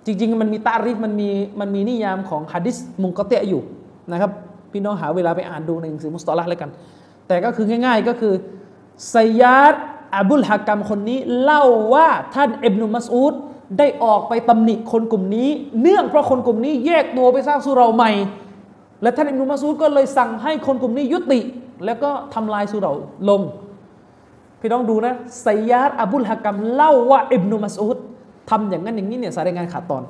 [0.05, 1.29] จริงๆ มันมีตาริฟมันมี
[1.59, 3.61] มันมีนิยามของฮะดิษมุงกเตะอยู่
[4.11, 4.31] นะครับ
[4.71, 6.69] พี่น้องหาเวลาไปอ่านดูในหนังสือมุสตอละแล้วกัน
[7.27, 8.33] แต่ก็คือง่าย ๆ ก็คือ
[9.09, 9.75] ไซยาด
[10.15, 13.33] อับุลฮะกัมคนนี้เล่าว่าท่านเอบนุมัสอูด
[13.77, 15.49] ได้ออกไปตำหนิคนกลุ่มนี้
[15.81, 18.11] เนื่องเพราะคนกลุ่มนี้แยกตัวไปสร้างสุเราใหม่
[19.01, 21.39] และท่านอิบนุมัสูดก็เลยสั่งให้คนกลุ่มนี้ยุติ
[21.85, 22.93] แล้วก็ทำลายสุเรา
[23.29, 23.41] ลง
[24.59, 27.97] พี่น้องดูนะไซยาดอับุลฮะกัมเล่าว่าอิบนุมัสูด
[28.49, 30.03] ทำอย่างนั้นอย่างนี้เนี่ยสายรายงานขาดตอน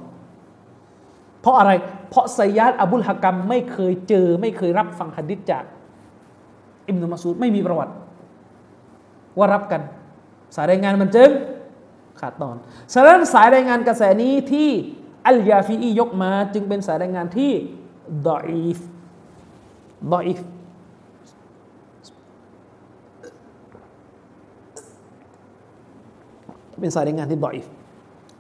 [1.41, 1.71] เพราะอะไร
[2.09, 5.63] เพราะไซยาดอับุลฮากรรมไม่เคยเจอ ไม่เคยรับฟังฮะดิษจาก
[6.87, 7.93] อิมนุมัสูดไม่มีประวัติ
[9.37, 9.81] ว่ารับกัน
[10.55, 11.29] สายรายงานมันจึง
[12.19, 12.55] ขาดตอน
[12.93, 14.69] ฉะนั้นสายรายงานกระแสนี้ที่
[15.27, 17.51] อัลยาฟีอียกมา จึงเป็นสายรายงานที่
[18.27, 18.79] ดออีฟ
[20.13, 20.39] ดออีฟ
[26.79, 27.65] เป็นสายรายงานที่ดออีฟ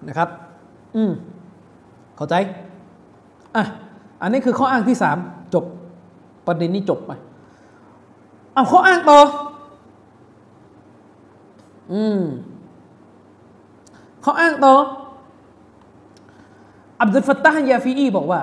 [0.07, 0.29] นะครับ
[0.95, 1.11] อืม
[2.15, 2.35] เข้าใจ
[3.55, 3.63] อะ
[4.21, 5.17] อันนี้คือข้ออ้างที่สาม
[5.53, 5.65] จบ
[6.47, 7.11] ประเด็นนี้จบไป
[8.53, 9.19] เอาข้ออ้างต่อ
[11.93, 12.21] อืม
[14.21, 14.73] เขาอ้างต่อ
[17.01, 18.39] อับดุลฟัตตาฮ์ยาฟีอีบอกว่า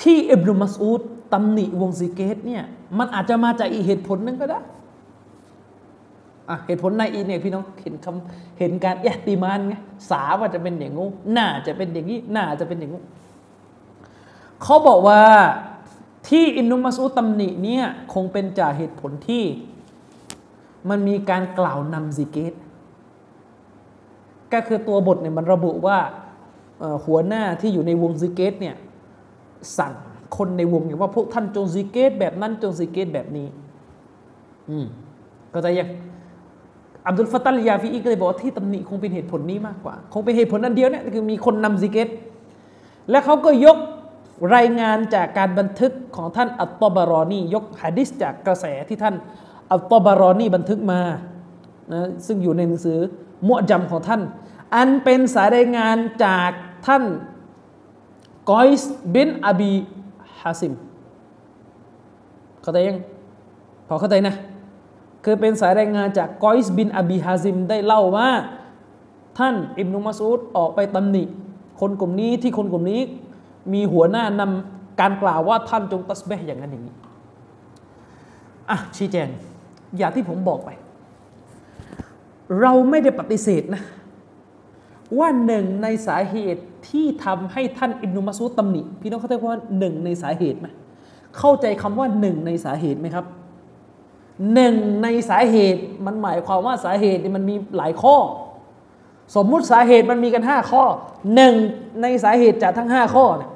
[0.00, 1.00] ที่อิบนุมัสอูด
[1.32, 2.64] ตำหนิวงซิเกตเนี่ย
[2.98, 4.60] มันอาจจะมาจากอีเหตุผลนึงก็ได้
[6.48, 9.74] อะเหตุผลในอีเนี่ยพี่น้องเห็นคำเห็นการเอติมานไง
[10.10, 11.04] สาว่าจะเป็นอย่างงู
[11.36, 12.98] น่าจะเป็นอย่างนี้น่าจะเป็นอย่างงู
[14.62, 15.22] เขาบอกว่า
[16.28, 19.44] ที่อินนุมัสูตำหนิเนี่ยคงเป็นจากเหตุผลที่
[20.88, 22.54] มันมีการกล่าวนำซิกิร
[24.52, 25.98] ก็คือตัวบทเนี่ยมันระบุว่า
[27.04, 28.76] หัวหน้าที่อยู่ในวงซิกิรเนี่ย
[29.78, 29.92] สั่ง
[30.36, 33.46] คนในวงอย่างว่าพวกท่านจงซิกเกตแบบนั้นจงซิกเกตแบบนี้
[34.70, 34.86] อืม
[35.52, 35.88] ก็จะยัง
[37.06, 42.08] อับดุลฟัตตาอัลยาฟีอีก็เลยบอกว่าที่ตำหนิคงเป็นเหตุผลนี้มากกว่า คงเป็นเหตุผลนั้นเดียวเนี่ยคือมีคนนำซิกิร
[43.10, 43.78] และเขาก็ยก
[44.56, 49.14] รายงานจากการบันทึกของท่านอัตตบารอนียกฮะดิษจากกระแสที่ท่าน
[49.72, 51.00] อัตตบารอนีบันทึกมา
[51.92, 52.98] นะซึ่งอยู่ในหนังสือ
[53.46, 54.20] มุอจำของท่าน
[54.74, 56.50] อันเป็นสายรายงานจาก
[56.86, 57.02] ท่าน
[58.50, 59.72] กอยส์บินอบี
[60.40, 60.72] ฮาซิม
[62.62, 62.98] เข้าใจยัง
[63.88, 64.34] พอเข้าใจนะ
[65.24, 68.28] คือเป็นสายรายงานจากกอยส์บินอบีฮาซิมได้เล่าว่า
[69.38, 71.24] ท่านอิบนุมัสูดออกไปตำหนิ
[71.80, 73.00] คนกลุ่มนี้ที่คนกลุ่มนี้
[73.72, 76.94] มีหัวหน้านำการกล่าวว่าท่านจงตัสเบห์อย่างนั้นอย่างนี้
[78.70, 79.28] อะชี้แจง
[79.96, 80.70] อย่างที่ผมบอกไป
[82.60, 83.82] เราไม่ได้ปฏิเสธนะ
[85.18, 90.66] ว่าหนึ่งในสาเหตุที่ทำให้ท่านอิบนุมัสูดตำหนิพี่น้องเข้าใจว่าหนึ่งในสาเหตุไหม
[91.38, 93.26] เข้าใจคำว่าหนึ่งในสาเหตุไหมครับ
[94.54, 98.16] หนึ่งในสาเหตุมันหมายความว่าสาเหตุมันมีหลายข้อ
[99.36, 100.84] สมมุติสาเหตุมันมีกันห้าข้อ
[101.34, 101.54] หนึ่ง
[102.02, 103.50] ในสาเหตุจากทั้งห้าข้อเนี่ย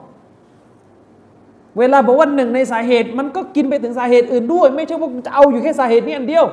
[1.79, 6.47] เวลาบอกว่าหนึ่งในสาเหตุมันก็กินไปถึงสาเหตุอื่นด้วย ไม่ใช่ว่าจะเอาอยู่แค่สาเหตุนี้อันเดียว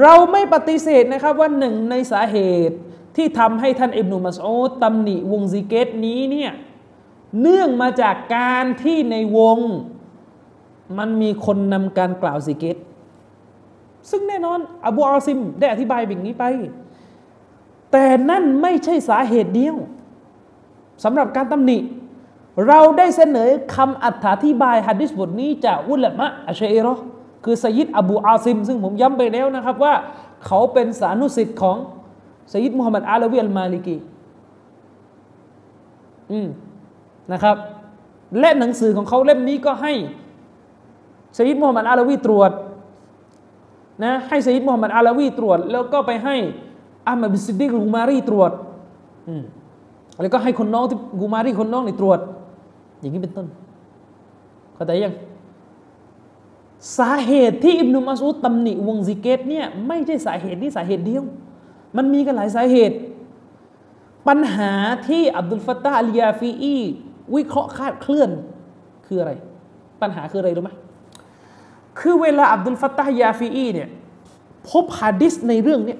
[0.00, 2.38] เราไม่ปฏิเสธนะครับว่าหนึ่งในสาเห
[2.68, 2.76] ตุ
[3.16, 6.52] ที่ทำให้ท่านอิบนุมัสอูดตำหนิวงซิกิรนี้เนี่ย
[7.40, 9.58] เนื่องมาจากการที่ในวง
[10.98, 12.76] มันมีคนนำการกล่าวซิกิร
[14.10, 16.44] ซึ่งแน่นอน อบูอาซิมได้อธิบายแบบนี้ไป
[17.92, 19.76] แต่นั่นไม่ใช่สาเหตุเดียว
[21.04, 21.78] สำหรับการตำหนิ
[22.66, 24.06] เราได้เสนอคำอ
[24.44, 26.94] ธิบายฮะดิษบทนี้จากอุลามะอัชเอรอ
[27.44, 29.94] คือสยิดอบูอาซิม ซึ่งผมย้ำไปแล้วนะครับว่า
[30.46, 31.76] เขาเป็นสานุสิทธิ์ของ
[32.52, 33.96] สยิดมุฮัมมัดอาลวีอัลมาลิกี
[36.32, 36.48] อืม
[37.32, 37.56] นะครับ
[38.40, 39.92] และหนังสือของเขาเล่มนี้ก็ให้
[41.36, 42.52] สยิดมุฮัมมัดอาลวีตรวจ
[44.04, 46.36] นะให้สยิดมุฮัมมัดอาลวีตรวจ แล้วก็ไปให้
[47.08, 48.52] อามัดบิสดิกกูมารีตรวจ
[49.28, 49.42] อืม
[50.22, 52.18] แล้วก็ให้คนน้องที่กูมารีคนน้องนี่ตรวจ
[53.00, 53.46] อย่างนี้เป็นต้น
[54.74, 55.14] เข้าใจยัง
[56.98, 61.24] สาเหตุที่อิบนุมัสูดตำหนิวงซิเกตเนี่ยไม่ใช่สาเหตุนี้สาเหตุเดียว
[61.96, 62.96] มันมีกันหลายสาเหตุ
[64.28, 64.72] ปัญหา
[65.08, 66.76] ที่อับดุลฟัตตาอัลยาฟีอี
[67.34, 68.30] วิเคราะห์คาดเคลื่อน
[69.06, 69.32] คืออะไร
[70.02, 70.70] ปัญหาคืออะไรรู้ไหม
[72.00, 73.88] คือเวลาอับดุลฟัตตายาฟีอีเนี่ย
[74.70, 75.96] พบฮะดิษในเรื่องนี้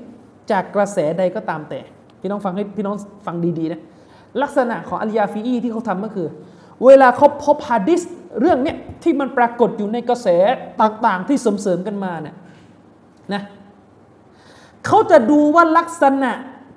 [0.50, 1.80] จากกระแสใดก็ตามแต่
[2.20, 3.80] พี่น้องฟังให้พี่น้องฟังดีๆนะ
[4.42, 6.28] ลักษณะของอัลยาฟีอีที่เขาทำก็คือ
[6.84, 8.00] เวลาเขาพบฮะดิษ
[8.40, 10.28] เรื่องเนี้ยที่มันปรากฏอยู่ในกระแส
[10.80, 12.36] ต่างๆ ที่เสริมๆกันมาเนี่ย
[13.34, 13.42] นะ
[14.86, 16.32] เขาจะดูว่าลักษณะ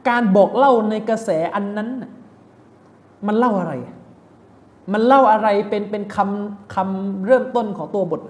[0.09, 1.89] การบอกเล่าในกระแสอันนั้น
[3.27, 3.73] มันเล่าอะไร
[4.93, 8.21] มันเล่าอะไรเป็นเป็นคำคำเริ่มต้นของตัวบท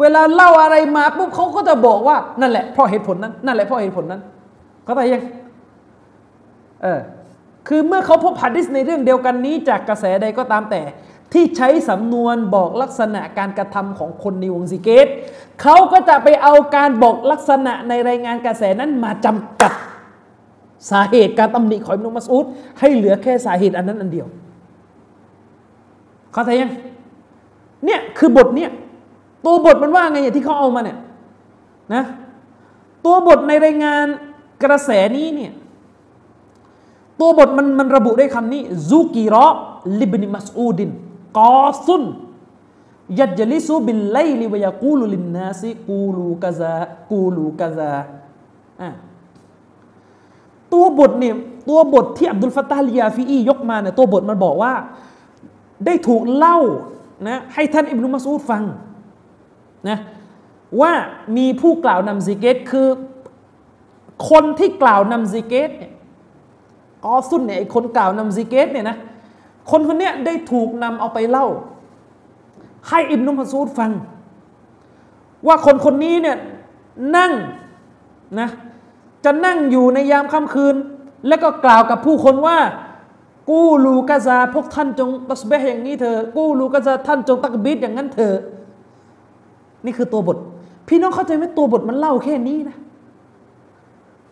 [0.00, 4.22] เวลาเล่าอะไรมาปุ๊บเขาก็จะบอกว่านั่นแหละเพราะเหตุผลนั้นนั่นแหละเพราะเหตุผลนั้น
[4.84, 5.22] เขาใจยัง
[6.82, 7.00] เออ
[7.68, 10.80] คือเมื่อเขาพบหัดดิษในเรื่องเดียวกันนี้จากกระแสใดก็ตามแต่
[11.32, 15.06] ที่ใช้สำนวนบอกลักษณะการกระทำของคนในวงซิเกต
[15.62, 19.72] เขาก็จะไปเอาการบอกลักษณะในรายงานกระแสนั้นมาจำกัด
[20.90, 22.44] สาเหตุการตำหนิของอิบนุมัสอูด
[22.80, 24.26] ให้เหลือแค่สาเหตุอันนั้นอันเดียว
[26.32, 26.72] เข้าใจยัง
[27.84, 28.70] เนี่ยคือบทเนี่ย
[29.44, 30.98] ตัวบทมันว่าไงอย่างที่เขาเอามาเนี่ย
[31.94, 32.04] นะ
[33.04, 34.06] ตัวบทในรายงาน
[34.62, 35.52] กระแสนี้เนี่ย
[37.20, 39.46] ตัวบทมันมันระบุด้วยคำนี้ซูกิรอ
[40.00, 40.90] ลิบนิมัสอูดิน
[41.38, 42.02] กอซุน
[43.18, 46.72] ยัดจลิซูบิลไลลิวยากูลุลินนาซิกูลูกะซา
[47.10, 47.92] قولوا كذا
[48.80, 48.88] อะ
[50.72, 51.34] ตัวบทเนี่ย
[51.68, 54.72] ตัวบทที่อับดุลฟัตตาอัลยาฟีอียกมาเนี่ยตัวบทมันบอกว่า
[55.86, 56.58] ได้ถูกเล่า
[57.28, 58.62] นะให้ท่านอิบนุมัสอูดฟัง
[59.88, 59.98] นะ
[60.80, 60.92] ว่า
[61.36, 62.88] มีผู้กล่าวนำซิกิรคือ
[64.30, 65.92] คนที่กล่าวนำซิกเกตเนี่ย
[67.04, 68.96] กอซุนเนี่ยคนกล่าวนำซิกเกตเนี่ยนะ
[69.70, 71.46] คนคนนี้ได้ถูกนำเอาไปเล่า
[72.88, 73.90] ให้อิบนุมัสูดฟัง
[75.46, 76.38] ว่าคนคนนี้เนี่ย
[77.16, 77.32] นั่ง
[78.40, 78.48] นะ
[79.24, 80.76] จะนั่งอยู่ในยามค่ำคืน
[81.28, 82.58] แล้วก็กล่าวกับผู้คนว่า
[83.50, 88.38] กู้ลูกาซาพวกท่านจงตัสเบห์อย่างนี้เถอะกู้ลูกาซาท่านจงตักบิดอย่างนั้นเถอะ
[89.84, 90.38] นี่คือตัวบท
[90.88, 92.76] พี่น้องเข้าใจไหมตัวบทมันเล่าแค่นี้นะ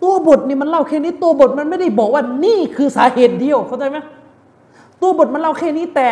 [0.03, 3.99] ตัวบทนี่มันเล่าแค่นี้ตัวบทมันไม่ได้บอกว่านี่คือสาเหตุเดียวเข้าใจไหม
[5.03, 6.09] ตัวบทมันเล่าแค่นี้แต่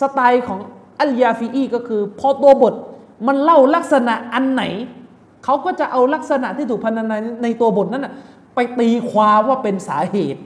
[0.00, 0.60] สไตล์ของ
[1.00, 2.74] อัลยาฟีอีก็คือ พอตัวบท
[3.26, 4.62] มันเล่าลักษณะอันไหน
[5.44, 8.12] เขาก็จะเอาลักษณะที่ถูกพันนาในตัวบทนั้นนะ
[8.54, 10.40] ไปตีความว่าเป็นสาเหตุ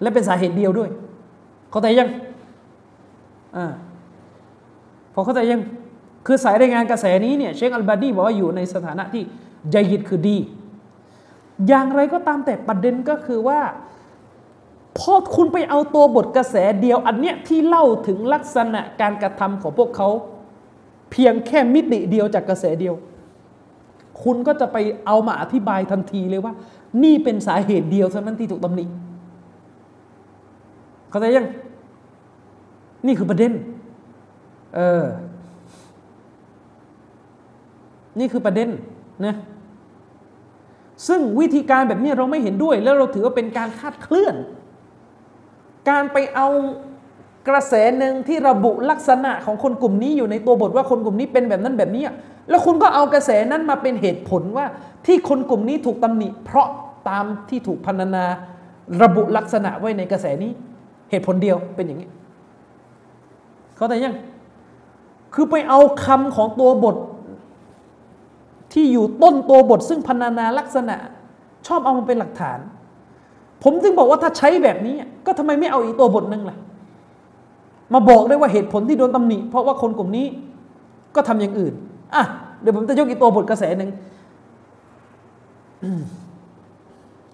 [0.00, 0.90] และเป็นสาเหตุเดียวด้วย
[1.70, 2.08] เข้าใจยัง
[3.56, 3.72] อ่า
[5.14, 5.60] พอเข้าใจยัง
[6.26, 9.22] คือสายรายงานกระแสนี้เนี่ยเชคอัลบาดีบอกว่าอยู่ในสถานะที่
[9.70, 10.36] ใจยิดคือดี
[11.68, 13.60] อย่างไรก็ตามแต่ประเด็นก็คือว่า
[14.98, 20.08] พอคุณไปเอาตัวบทกระแสเดียว อันเนี้ยที่เล่าถึงลักษณะการกระทำของพวกเขา
[21.10, 22.94] เพียงแค่มิติเดียวจากกระแสเดียว
[24.22, 24.76] คุณก็จะไป
[25.06, 26.54] เอามาอธิบายทันทีเลยว่า
[27.02, 28.84] นี่เป็นสาเหตุเดียวเท่านั้นที่ถูกตำหนิ
[31.10, 31.48] เข้าใจยัง
[33.06, 33.52] นี่คือประเด็น
[34.76, 35.04] เออ
[38.18, 38.68] นี่คือประเด็น
[39.26, 39.34] นะ
[41.08, 44.36] ซึ่งวิธีการแบบนี้เราไม่เห็นด้วย แล้วเราถือว่าเป็นการคาดเคลื่อน
[45.88, 46.48] การไปเอา
[47.48, 52.02] กระแสหนึ่งที่ระบุลักษณะของคนกลุ่มนี้อยู่ในตัวบทว่าคนกลุ่มนี้เป็นแบบนั้นแบบนี้
[52.48, 54.66] แล้วคุณก็เอากระแสนั้นมาเป็นเหตุผลว่า
[55.06, 56.68] ที่คนกลุ่มนี้ถูกตำหนิ เพราะ
[57.08, 58.24] ตามที่ถูกพรรณนา
[59.02, 60.50] ระบุลักษณะไว้ในกระแสนี้
[61.10, 62.08] เหตุผลเดียวเป็นอย่างนี้
[63.76, 64.16] เขาแต่ยัง
[65.34, 66.96] คือไปเอาคำของตัวบท
[68.72, 70.96] ที่อยู่ต้นตัวบทซึ่งพรรณนาลักษณะ
[71.66, 72.58] ชอบเอามาเป็นหลักฐาน
[73.62, 74.94] ผมจึงบอกว่าถ้าใช้แบบนี้
[75.26, 76.56] ก็ทำไมไม่เอาอีกตัวบทหนึ่งล่ะ
[77.92, 80.26] มาบอกได้ว่าเหตุผลที่โดนตำหนิ เพราะว่าคนกลุ่มนี้
[81.14, 81.74] ก็ทำอย่างอื่น
[82.14, 82.22] อะ
[82.60, 83.90] เดี๋ยวผมจะยกอีกตัวบทกระแสหนึ่ง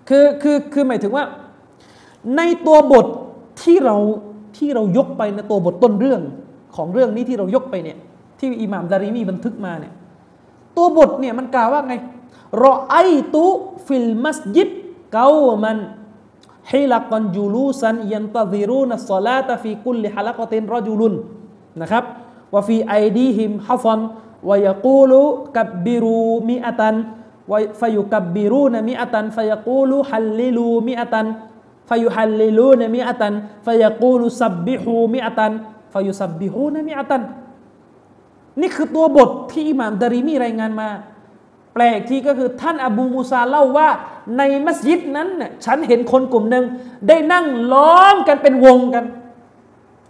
[0.09, 1.25] คือคือคือหมายถึงว่า
[2.37, 3.07] ในตัวบท
[3.63, 3.97] ที่เรา
[4.57, 6.21] ที่เรายกไปในตัวบทต้นเรื่อง
[6.77, 7.99] ของเรื่องนี้ที่เรายกไปเนี่ย
[8.39, 9.93] ที่อิหม่ามดาริมีบันทึกมาเนี่ย
[10.77, 11.95] ตัวบทเนี่ยมันกล่าวว่าไง
[12.63, 12.97] รอไอ
[13.35, 13.45] ตุ
[13.87, 14.69] ฟิลมัสยิด
[15.13, 15.29] เกา
[15.65, 15.77] มัน
[16.72, 21.14] ฮิลักันจูลูซันยันตะซิรูนัสซาลาตฟีกุลลิฮะลักตินรอจูลุน
[21.82, 22.04] นะครับ
[22.54, 24.00] ว่าฟีไอดีฮิมฮัฟัน
[24.50, 25.22] วายกูลู
[25.58, 26.96] กับบิรูมิอัตัน
[27.52, 31.28] วฟยุกับบิรูนมิอัตันฟยกูลูฮัลลิลูมิอัตัน
[31.90, 33.34] ฟยุฮัลลิลูนมิอัตัน
[33.66, 35.52] ฟยกูลูซับบิฮูมิอัตัน
[35.94, 37.22] ฟยุซับบิฮูนมิอัตัน
[38.62, 40.90] นี่คือตัวบทที่อิหม่ามดาริมีรายงานมา
[41.77, 43.89] แปลกที่ก็คือท่านอบูมูซาเล่าว่า
[44.39, 45.29] ในมัสยิดนั้น
[45.65, 46.65] ฉันเห็นคนกลุ่มหนึ่ง
[47.09, 49.05] ได้นั่งล้อมกันเป็นวงกัน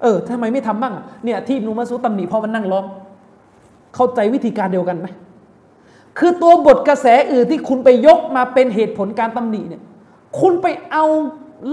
[0.02, 0.94] เออทำไมไม่ทำบ้าง
[1.24, 2.86] เนี่ยที่นูมาซูตำหนิเพราะมันนั่งล้อม
[3.94, 5.06] เข้าใจวิธีการเดียวกันไหม
[6.18, 9.82] คือตัวบทกระแสอื่นที่คุณไปยกมาเป็นเหตุผลการตำหนิเนี่ย
[10.40, 11.04] คุณไปเอา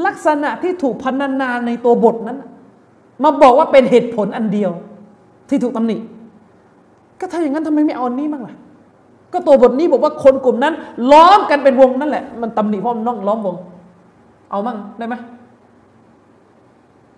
[0.05, 2.37] ลักษณะที่ถูกพันนาในตัวบทนั้น
[3.23, 4.71] มาบอกว่าเป็นเหตุผลอันเดียว
[5.49, 5.97] ที่ถูกตำหนิ
[7.19, 8.55] ก็ถ้าอย่างนั้นทำไมไม่เอาอันนี้บ้างล่ะ
[9.33, 10.73] ก็ตัวบทนี้บอกว่าคนกลุ่มนั้น
[11.11, 13.55] ล้อมกันเป็นวงนั่นแหละ มันตำหนิเพราะมันน้องล้อมวง
[14.51, 15.15] เอามั่งได้ไหม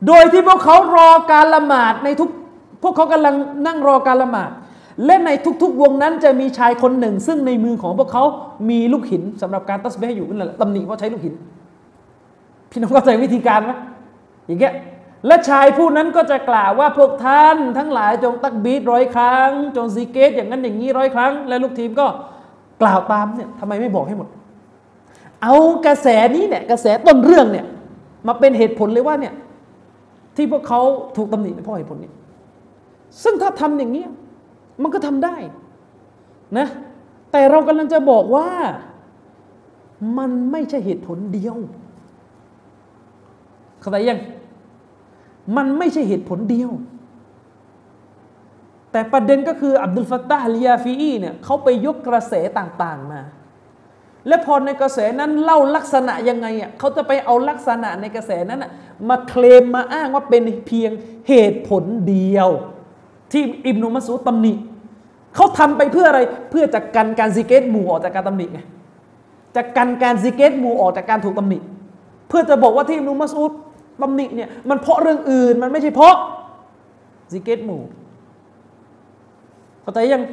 [0.07, 2.29] โดยที่พวกเขารอการละหมาดในทุก
[2.83, 3.35] พวกเขากำลัง
[3.65, 4.51] นั่งรอการละหมาด
[5.05, 5.29] และใน
[5.61, 8.23] ทุกๆ วงนั้นจะมีชายคนหนึ่ง ซึ่งในมือของพวกเขา
[8.69, 11.33] มีลูกหินสำหรับการตัสเบห์อยู่นั่นแหละตำหนิว่าะใช้ลูกหิน
[12.71, 13.71] พี่น้องเข้าใจวิธีการไหม
[14.47, 14.73] อย่างเงี้ย
[15.27, 22.07] และชายผู้นั้นก็จะกล่าวว่าพวกท่าน ทั้งหลายจงตักบีดร้อยครั้ง จงซีเกตอย่างนั้นอย่างนี้ร้อยครั้ง และลูกทีมก็
[22.81, 24.27] กล่าวตามเนี่ยทำไมไม่บอกให้หมด
[25.41, 25.55] เอา
[25.85, 27.65] กระแสนี้เนี่ยกระแสต้นเรื่องเนี่ย
[28.27, 29.33] มาเป็นเหตุผลเลยว่าเนี่ย
[30.35, 30.81] ที่พวกเขา
[31.17, 32.11] ถูกตำหนิเพราะเหตุผลนี้
[33.23, 34.03] ซึ่งถ้าทำอย่างนี้
[34.81, 35.35] มันก็ทำได้
[36.57, 36.67] นะ
[37.31, 38.49] แต่เรากำลังจะบอกว่า
[40.17, 41.55] มันไม่ใช่เหตุผลเดียว
[43.79, 44.19] เข้าใจยัง
[45.55, 46.71] มันไม่ใช่เหตุผลเดียว
[48.91, 53.21] แต่ประเด็นก็คืออับดุลฟัตตาฮ์ลียาฟีอีเนี่ยเขาไปยกกระแสต่างๆมา
[54.27, 58.71] และพอในกระแสนั้นเล่าลักษณะยังไงอะเขาจะไปเอาลักษณะในกระแสนั้นอะ
[59.09, 60.91] มาเคลมมาอ้างว่าเป็นเพียง
[61.29, 62.49] เหตุผลเดียว
[63.31, 64.53] ที่อิบนุมัสูดตำหนิ
[65.35, 66.21] เขาทำไปเพื่ออะไร
[66.51, 68.59] เพื่อจะกันการซิกเกรหมู่ออกจากการตำหนิไง
[69.55, 71.57] จะกันการซิกเกรหมู่ออกจากการถูกตำหนิ
[72.29, 73.51] เพื่อจะบอกว่าที่อิบนุมัสูด
[74.01, 76.15] ตำหนิเนี่ยมันเพราะเรื่องอื่นมันไม่ใช่เพราะ
[77.31, 77.81] ซิกเกรหมู่
[79.81, 80.23] เข้าใจยัง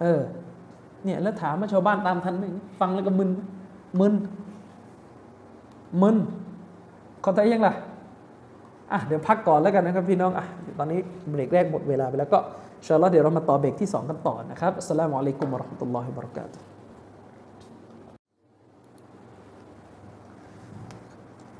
[0.00, 0.20] เออ
[1.04, 2.44] เนี่ยแล้วถามว่าชาวบ้านตามทันไหม
[2.80, 3.30] ฟังแล้วก็มึน
[4.00, 4.14] มึน
[6.02, 6.16] มึน
[7.22, 7.74] เข้าใจยังล่ะ
[8.92, 10.46] อะเดี๋ยวพักก่อนแล้วกันนะครับพี่น้อง อะ
[10.78, 12.38] ตอนนี้เบรกแรกหมดเวลาไปแล้วก็
[12.86, 16.73] ชาลอเดี๋ยวเรามาต่อเบรกที่ 2 กันต่อนะครับอัสสลามุอะลัยกุมวะราะห์มะตุลลอฮิวะบะเราะกาตุฮ์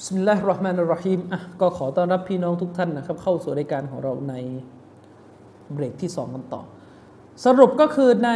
[0.05, 4.35] สมิลลาฮิรราะห์มานิรราะฮีมอะก็ขอต้อนรับพี่น้องทุกท่านนะครับ เข้าสู่รายการของเราใน
[5.73, 6.63] เบรกที่ 2 กันต่อ
[7.45, 8.31] สรุปก็คือใน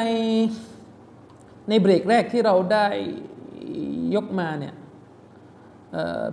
[1.68, 2.86] ในเบรกแรกที่เราได้
[4.14, 4.74] ยกมาเนี่ย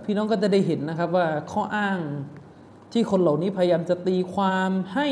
[0.04, 1.98] พี่น้องก็จะได้เห็นนะครับว่าข้ออ้าง
[2.92, 5.08] ที่คนเหล่านี้พยายามจะตีความให้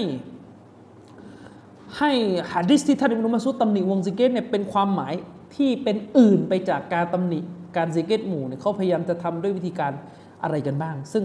[1.98, 2.12] ให้
[2.52, 5.14] ฮะดิษที่ท่านอิบนุมัสุดตำหนิวงซิกเกตเนี่ยเป็นความหมาย
[5.54, 7.40] ที่เป็นอื่นไปจากการตำหนิ
[7.76, 9.92] การซิกเกตหมู่เนี่ยเขาพยายามจะทำด้วยวิธีการ
[10.42, 11.24] อะไรกันบ้าง ซึ่ง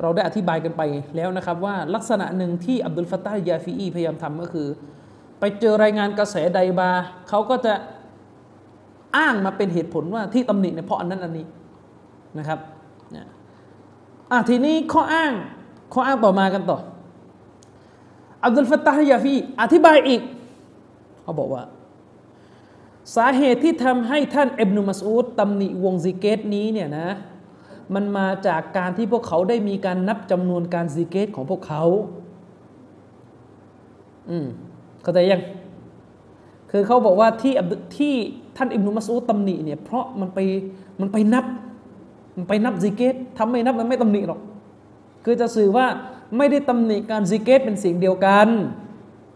[0.00, 0.82] เราได้อธิบายกันไป
[1.16, 4.68] แล้วนะครับว่าลักษณะหนึ่งที่อับดุลฟัตตาห์ยาฟีอีพยายามทำก็คือ
[5.40, 6.90] ไปเจอรายงานกระแสใดมา
[7.28, 7.72] เขาก็จะ
[9.16, 11.46] อ้างมาเป็นเหตุผลว่าที่ตำหนิเนี่ยเพราะอันนั้นอันนี้
[12.38, 12.58] นะครับ
[14.30, 15.32] อะทีนี้ข้ออ้าง
[15.92, 16.78] ข้ออ้างต่อมากันต่อ
[18.44, 20.20] อับดุลฟัตตาฮ์ยาฟีอธิบายอีก
[21.22, 21.62] เขาบอกว่า
[23.16, 27.08] สาเหตุที่ทำให้ท่านอิบนุมัสอูดตำหนิวงซิกเกรนี้เนี่ยนะ
[27.94, 31.82] มันมาจากการที่พวกเขาได้มีการนับจำนวนการซิกเกรของพวกเขา
[34.30, 34.46] อืม
[35.02, 35.42] เข้าใจยัง
[36.70, 37.54] คือเขาบอกว่าที่
[37.96, 38.14] ที่
[38.56, 40.38] ท่านอิบนุมัสอูดตำหนิเนี่ยเพราะมันไป
[41.00, 41.44] มันไปนับ
[42.36, 44.40] มันไปนับซิกเกรถ้าไม่นับมันไม่ตำหนิหรอก
[45.24, 45.86] คือจะสื่อว่า
[46.36, 48.48] ไม่ได้ตำหนิการซิกเกรเป็นเสียงเดียวกัน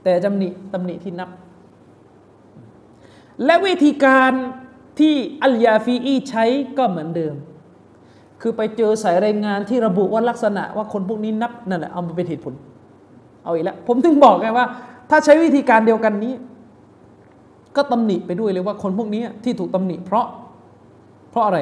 [0.04, 1.30] แต่จำหนิตำหนิที่นับ
[3.44, 4.30] และวิธีการ
[4.98, 6.44] ที่อัลยาฟีอีใช้
[6.78, 7.34] ก็เหมือนเดิม
[8.40, 12.54] คือไปเจอสายรายงานที่ระบุว่าลักษณะว่าคนพวกนี้นับนั่นแหละเอามาเป็นเหตุผล
[13.44, 14.66] เอาอีกแล้วผมถึงบอกไงว่า
[15.10, 16.34] ถ้าใช้วิธีการเดียวกันนี้
[17.76, 20.26] ก็ตำหนิไปด้วยเลยว่าคนพวกนี้ที่ถูกตำหนิ เพราะ
[21.30, 21.58] เพราะอะไร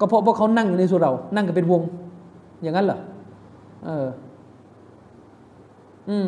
[0.00, 1.82] ก็เพราะว่าเขานั่งอยู่ในสุเรา นั่งกันเป็นวง
[2.62, 2.98] อย่างนั้นเหรอ
[3.84, 4.06] เออ
[6.08, 6.26] อืม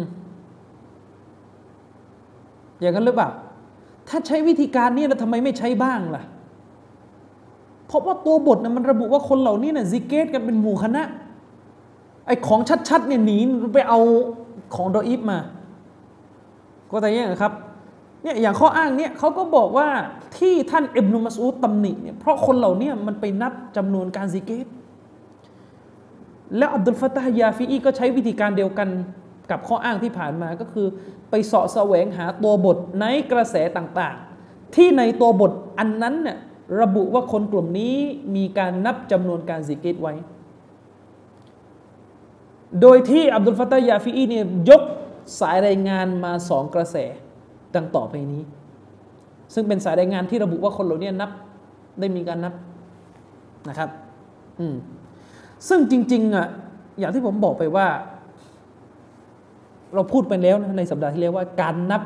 [2.80, 3.28] อย่างนั้นหรือเปล่า
[4.08, 6.22] ถ้าใช้วิธีการนี้แล้วทำไมไม่ใช้บ้างล่ะ
[7.86, 11.02] เพราะว่าตัวบทนะมันระบุว่าคนเหล่านี้นะ่ะซิกเกรกันเป็นหมู่คณะ
[12.26, 13.38] ไอ้ของชัดๆเนี่ยหนี
[13.74, 13.98] ไปเอา
[14.74, 15.38] ของดออีฟมา
[16.90, 17.52] ก็แต่เนี่ยครับ
[18.22, 19.88] เนี่ยอย่างข้ออ้างเนี่ยเขาก็บอกว่า
[20.38, 24.66] ที่ท่านอิบนุมัสอูดตำหนิเนี่ยเพราะคนเหล่านี้มันไปนับจำนวนการซิกเกร
[26.56, 28.88] แล้วอับดุลฟาตาฮยาฟีอีก็ใช้วิธีการเดียวกัน
[29.50, 30.86] กับข้ออ้างที่ผ่านมาก็คือ
[31.30, 36.38] ไปเสาะแสวงหาตัวบทในกระแสต่างๆ ที่ในตัวบทอันนั้นเนี่ย
[36.80, 37.94] ระบุว่าคนกลุ่มนี้
[38.36, 40.14] มีการนับจำนวนการซิกเกตไว้
[42.80, 44.82] โดยที่อับดุลฟาตยาฟีอีเนี่ยยก
[45.40, 46.96] สายรายงานมาสองกระแส
[47.74, 48.42] ดังต่อไปนี้
[49.54, 51.30] ซึ่งเป็นสายรายงานที่ระบุว่าคนเหล่านี้นับ
[52.00, 52.54] ได้มีการนับ
[53.68, 53.90] นะครับ
[54.60, 54.76] อืม
[55.68, 56.46] ซึ่งจริงๆอะ
[56.98, 57.86] อย่างที่ผมบอกไปว่า
[59.94, 62.02] เราพูดไปแล้วนะในสัปดาห์ที่แล้วว่าการนับ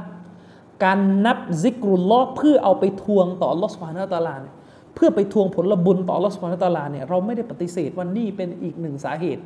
[0.84, 4.54] การนับซิกรุลลอเพื่อเอาไปทวงต่อลอสฟานาตาลาเนี่ย
[4.94, 9.42] เพื่อไปทวงผลบุญต่อลอสฟานาตาลาเนี่ยเราไม่ได้ปฏิเสธว่านี่เป็นอีกหนึ่งสาเหตุ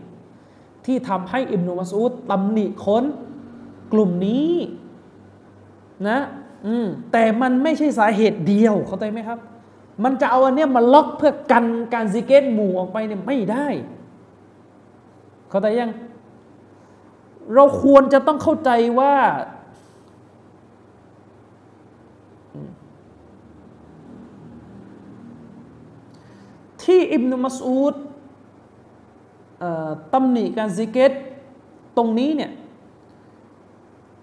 [0.86, 3.04] ที่ทำให้อิบนุมัสูดตำหนิคน
[3.92, 4.52] กลุ่มนี้
[6.08, 6.18] นะ
[6.66, 9.38] อืมแต่มันไม่ใช่สาเหตุเดียวเข้าใจไหมครับ
[10.04, 13.66] มันจะเอาอันเนี้ยมาล็อกเพื่อกันการซิกเกรหมู่ออกไปเนี่ยไม่ได้
[15.50, 15.90] เข้าใจยัง
[17.54, 19.14] เราควรจะต้องเข้าใจว่า
[26.82, 27.94] ที่อิบนุมัสอูด
[30.14, 31.12] ตำหนิการซิกเกร
[31.96, 32.52] ตรงนี้เนี่ย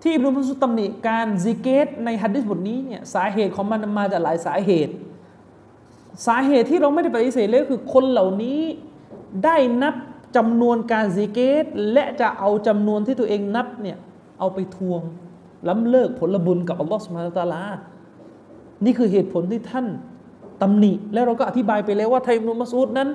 [0.02, 4.94] ที่อิบนุมัสอูดตำหนิการซิกเกรในฮัดดิษบทนี้เนี่ยสาเหตุของมันมาจากหลายสาเหตุ
[6.26, 8.62] สาเหตุที่เราไม่ได้ปฏิเสธเลยคือคนเหล่านี้
[9.44, 9.96] ได้นับ
[10.36, 13.98] จำนวนการซีเกตและจะเอาจำนวนที่ตัวเองนับเนี่ย
[14.40, 15.02] เอาไปทวง
[15.68, 17.64] ล้ำเลิกผลบุญกับอัลลอฮฺสุบฮานตะลา
[18.86, 19.88] นี่คือเหตุผลที่ท่าน
[20.62, 23.10] ตำหนิ แล้วเราก็อธิบายไปแล้วว่าไทมุมัสูดนั้น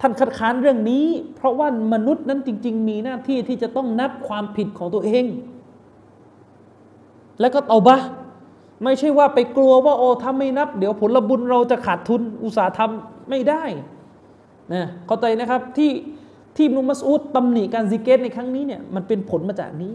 [0.00, 1.06] ท่านคัดค้านเรื่องนี้
[1.36, 5.24] เพราะว่ามนุษย์นั้นจริง ๆ มีหน้าที่ที่จะต้องนับความผิดของตัวเอง
[7.40, 7.98] แล้วก็เอาบะ
[8.84, 13.64] ไม่ใช่ว่าไปกลัวว่าโอ้ถ้าไม่นับ เดี๋ยวผลบุญเราจะขาดทุนอุตสาห์ทำไม่ได้
[14.72, 15.90] นะเข้าใจนะครับที่
[16.58, 19.92] อิบนุมัสอูดตำหนิการซิกเกรในครั้งนี้เนี่ยมันเป็นผลมาจากนี้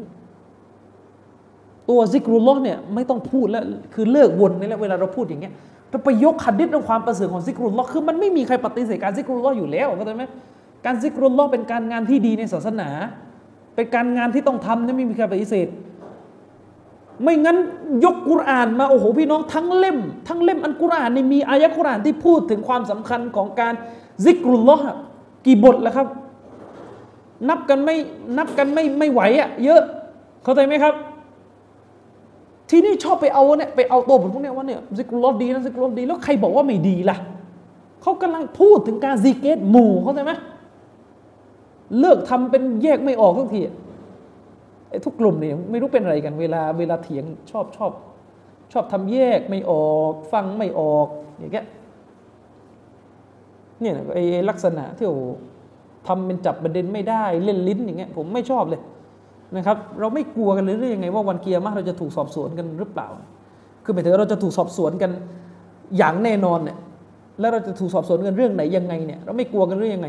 [1.89, 5.53] ตัว ذكر الله เนี่ยไม่ต้องพูดแล้วคือเลิกวนนี่แหละเวลาเราพูดอย่างเงี้ย
[5.89, 10.24] เราไปยกฮัดดิษเรื่องความประเสริฐของ ذكر اللهคือมันไม่มีใครปฏิเสธการ ذكر الله อยู่แล้วเข้าใจไหม
[10.86, 12.89] การ ذكر الله เป็นการงานที่ดีในศาสนา
[13.76, 15.68] เป็นการงานที่ต้องทำนี่ไม่มีใครปฏิเสธ
[17.24, 17.57] ไม่งั้น
[18.05, 19.97] ยกกุรานมาโอ้โหพี่น้องทั้งเล่ม
[20.28, 23.74] ทั้งเล่มอันกุรานนี่มีอายะกุรานที่พูดถึงความสำคัญของการ
[24.26, 24.86] ซิกรุลลอฮ์
[25.45, 26.07] กี่บทแล้วครับ
[27.49, 27.95] นับกันไม่
[28.37, 29.81] นับกันไม่ไม่ไหวอะเยอะ
[30.43, 30.93] เข้าใจไหมครับ
[32.69, 37.17] ที่นี่ชอบไปเอาเนี่ยไปเอาตัวบทพวกเนี้ยว่าเนี่ยซิกรุลอฮ์ดีนะซิกรุลอฮ์ดี แล้วใครบอกว่าไม่ดีล่ะ
[38.01, 40.31] เขากำลังพูดถึงการซิกเกตหมู่เข้าใจไหม
[41.99, 43.61] เลิกทำเป็นแยกไม่ออกทุกที
[44.89, 47.91] ไอ้ทุกกลุ่มเนี่ยไม่รู้เป็นอะไรกัน เวลาเวลาเถียงชอบชอบ
[48.73, 51.65] ชอบทำแยกไม่ออก ฟังไม่ออกอย่างเงี้ย
[53.81, 55.17] เนี่ยไอ้ลักษณะที่โอ้
[56.08, 58.82] ทำเป็นจับประเด็นไม่ได้เล่นลิ้นอย่างเงี้ยผมไม่ชอบเลย
[59.58, 63.08] นะครับ เราไม่กลัวกันเลยหรือยังไง ว่าวันเกียร์มาเราจะถูกสอบสวนกันหรือเปล่า
[63.84, 65.12] คือหมายถึงเราจะถูกสอบสวนกัน
[65.97, 66.78] อย่างแน่นอนเนี่ย
[67.39, 70.08] แล้วเราจะถูกสอบสวนกันเรื่องไหนยังไงเนี่ย เราไม่กลัวกันหรือยังไง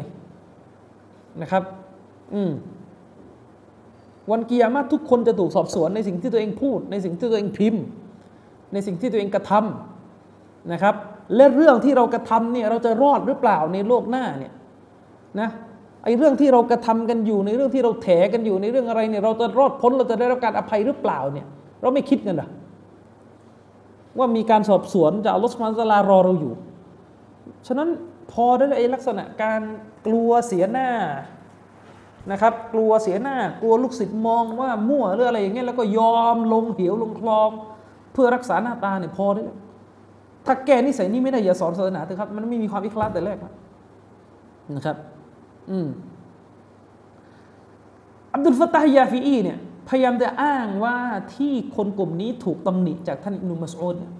[1.42, 1.62] นะครับ
[2.34, 2.52] อืม
[4.30, 7.82] วันเกิยามาทุกคนจะถูกสอบสวนในสิ่งที่ตัวเองพูด ในสิ่งที่ตัวเองพิมพ์
[8.72, 10.94] ในสิ่งที่ตัวเองกระทำนะครับ
[11.36, 14.52] และเรื่องที่เรากระทำเนี่ยเราจะรอดหรือเปล่าในโลกหน้าเนี่ย
[15.40, 15.48] นะ
[16.04, 21.46] ไอ้เรื่องที่เรากระทำกันอยู่ในเรื่องที่เราแถกันอยู่ในเรื่องอะไรเนี่ยเราจะรอดพ้นเราจะได้รับการอภัยหรือเปล่าเนี่ย
[21.82, 22.48] เราไม่คิดกันหรอ
[24.18, 26.52] ว่ามีการสอบสวนจากอัลลอฮฺสุบฮานตะลารอเราอยู่
[27.66, 27.88] ฉะนั้น
[28.32, 29.60] พอได้ไอ้ลักษณะการ
[30.06, 30.88] กลัวเสียหน้า
[32.32, 37.50] นะครับ กลัวเสียหน้ากลัวลูกศิษย์มองว่ามั่วหรืออะไรอย่างเงี้ยแล้วก็ยอมลงเหวลงคลอง
[38.12, 39.58] เพื่อรักษาหน้าตาเนี่ยพอได้แล้ว
[40.46, 43.38] ถ้าแก้นิสัยนี้ไม่ได้อย่าสอนศาสนาเถอะครับ มันไม่มีความอิคลาสแต่แรก
[44.76, 44.96] นะครับ
[45.70, 45.88] อืม
[48.32, 49.58] อับดุลฟตาฮยาฟีอีเนี่ย
[49.88, 50.96] พยายามจะอ้างว่า
[51.34, 54.12] ที่คนกลุ่มนี้ถูกตำหนิจากท่านอิบนุมัสอุดเนี่ย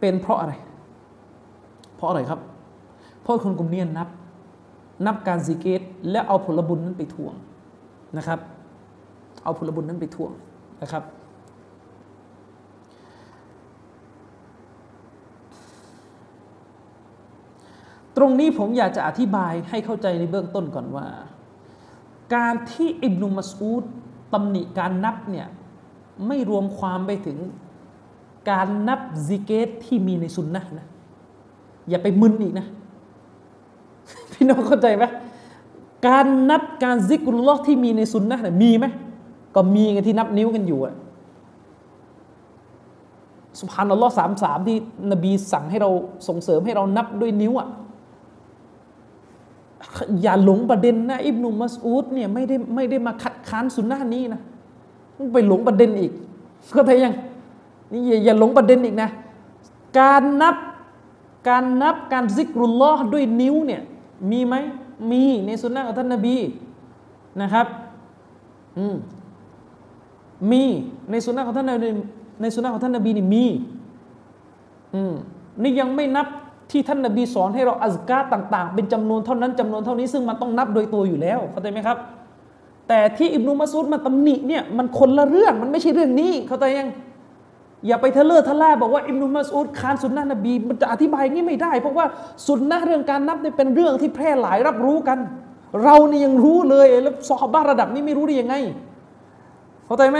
[0.00, 0.52] เป็นเพราะอะไร
[1.96, 2.40] เพราะอะไรครับ
[3.22, 4.08] เพราะคนกลุ่มนี้นับ
[5.06, 5.80] นับการซิกเกต
[6.10, 7.34] และเอาผลบุญนั้นไปทวง
[8.16, 8.38] นะครับ
[9.44, 10.30] เอาผลบุญนั้นไปทวง
[10.82, 11.02] นะครับ
[18.18, 21.06] ตรงนี้ผมอยากจะอธิบายให้เข้าใจในเบื้องต้นก่อนว่า
[22.34, 23.84] การที่อิบนุมัสอูด
[24.32, 25.46] ตำหนิการนับเนี่ย
[26.26, 27.38] ไม่รวมความไปถึง
[28.50, 30.86] การนับซิกเกตที่มีในสุนนะนะ
[31.88, 32.66] อย่าไปมึนอีกนะ
[34.32, 35.04] พี่น้องเข้าใจไหม
[36.06, 38.86] การนับการซิกรุลลอฮ์ที่มีในสุนนะเนี่ยมีไหม
[39.54, 40.94] ก็มีไงที่นับนิ้วกันอยู่อะ
[43.60, 44.76] สุภานัลลอฮ์สามสามที่
[45.12, 45.90] นบีสั่งให้เรา
[46.28, 47.68] ส่งเสริมให้เรานับด้วยนิ้วอะ
[50.22, 54.40] อย่าหลงประเด็นนะอิบนุมัสอูดเนี่ยไม่ได้ไม่ได้มาคัดค้านสุนนะนี้นะ
[55.32, 56.12] ไปหลงประเด็นอีก
[56.72, 57.14] เข้ายัง
[57.92, 59.08] นี่อย่าอย่าหลงประเด็นอีกนะ
[59.98, 60.56] การนับ
[61.48, 63.82] การนับการซิกรุลลอฮ์ด้วยนิ้วเนี่ย
[64.30, 64.54] มีไหม
[65.10, 66.36] มีในสุนนะของท่านนบี
[67.40, 67.66] นะครับ
[68.78, 68.96] อืม
[70.50, 70.62] มี
[71.10, 71.72] ในสุนนะของท่านน
[72.40, 73.44] ในสุนนะของท่านนบีนี่มี
[74.94, 75.14] อืม
[75.62, 76.26] นี่ยังไม่นับ
[76.70, 81.96] ที่ท่านนบีสอนให้เราอัซกาต่าง ๆ เป็นจำนวนเท่านั้นจำนวนเท่านี้ซึ่งมันต้องนับโดยตัวอยู่แล้วเข้าใจไหมครับ
[82.88, 86.88] แต่ที่อิบนุมัสูดมาตำหนิเนี่ยมันคนละเรื่องมันไม่ใช่เรื่องนี้ เข้าใจยัง
[87.86, 92.06] อย่าไปทะเลอะทะล่าบอกว่าอิบนุมัสูดคานสุนนะนบีมันจะอธิบายงี้ไม่ได้ เพราะว่า
[92.46, 95.18] สุนนะเรื่องการนับเนี่ยเป็นเรื่องที่แพร่หลายรับรู้กัน
[95.84, 98.54] เรานี่ยังรู้เลยแล้วซอฮาบะระดับนี้ไม่รู้ได้ยังไง
[99.86, 100.18] เข้าใจไหม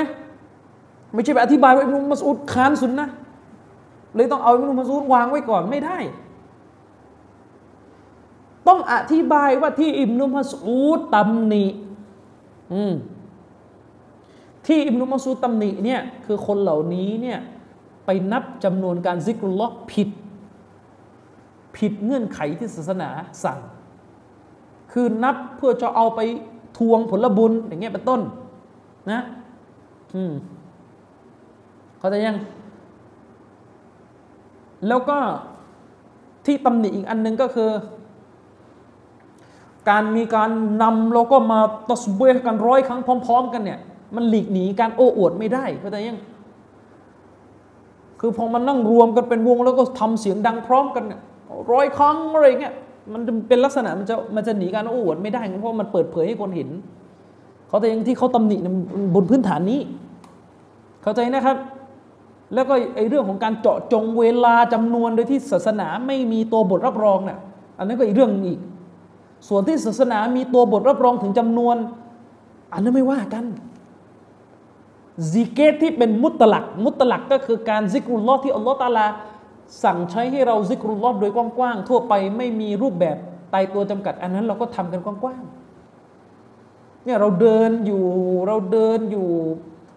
[1.14, 3.06] ไม่ใช่ไปอธิบายว่าอิบนุมัสูดคานสุนนะ
[4.14, 5.98] เลยต้องเอาอิบนุมัสูดวางไว้ก่อนไม่ได้
[8.68, 11.64] ต้องอธิบายว่าที่อิบนุมัสูดตำหนิ
[14.66, 17.38] ที่อิบนุมัสูดตำหนิเนี่ยคือคนเหล่านี้เนี่ย
[18.06, 20.08] ไปนับจำนวนการซิกรุลลอฮ์ผิด
[21.76, 23.10] ผิดเงื่อนไขที่ศาสนา
[23.44, 23.58] สั่ง
[24.92, 26.20] คือนับเพื่อจะเอาไป
[26.78, 28.20] ทวงผลบุญอย่างเงี้ยเป็นต้น
[29.10, 29.22] นะ
[30.14, 30.32] อืม
[31.98, 32.36] เขาใจยัง
[34.88, 35.18] แล้วก็
[36.46, 37.70] ที่ตำหนิอีกอันหนึ่งก็คือ
[39.88, 40.50] การมีการ
[40.82, 43.78] นำแล้วก็มาตสเบกันร้อยครั้งพร้อม ๆ กันเนี่ย
[44.16, 46.18] มันหลีกหนีการโอ้อวดไม่ได้เข้าใจยัง
[48.20, 51.20] คือพอมันนั่งรวมกันเป็นวงแล้วก็ทำเสียงดังพร้อมกันเนี่ย
[51.72, 52.74] ร้อยครั้งอะไรเงี้ย
[53.12, 56.68] มันเป็นลักษณะมันจะมันจะหนีการโอ้อวดไม่ได้เพราะมันเปิดเผยให้คนเห็น
[57.68, 58.56] เขาแต่ยังที่เขาตำหนิ
[59.14, 59.80] บนพื้นฐานนี้
[61.02, 61.56] เข้าใจนะครับ
[62.54, 67.38] แล้วก็ไอเรื่องของการเจาะจงเวลาจำนวนโดยที่ศาสนาไม่มีตัวบทรับรองเนี่ย
[67.78, 68.60] อันนั้นก็อีกเรื่องอีก
[69.48, 71.76] ส่วนที่ศาสนามีตัวบทรับรองถึงจำนวน
[72.72, 73.44] อันนั้นไม่ว่ากัน
[75.32, 79.06] ซิกเกตที่เป็นมุตลัก มุตลักก็คือการซิกรุลลอฮ์ที่อัลลอฮ์ตาลา
[79.84, 83.16] สั่งใช้ให้เราซิกรุลลอฮ์โดยกว้างๆทั่วไปไม่มีรูปแบบ
[83.52, 88.04] ตายตัวจำกัด อันนั้นเราก็ทำกันกว้างๆเนี่ยเราเดินอยู่
[88.46, 89.28] เราเดินอยู่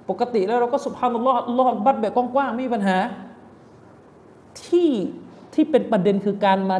[0.09, 2.97] ปกติแล้วเราก็สุภาพอัลลอฮ์อัลลอฮ์บัดแบบกว้างๆไม่มีปัญหา
[4.63, 4.89] ที่
[5.53, 6.77] ที่เป็นประเด็นคือการมา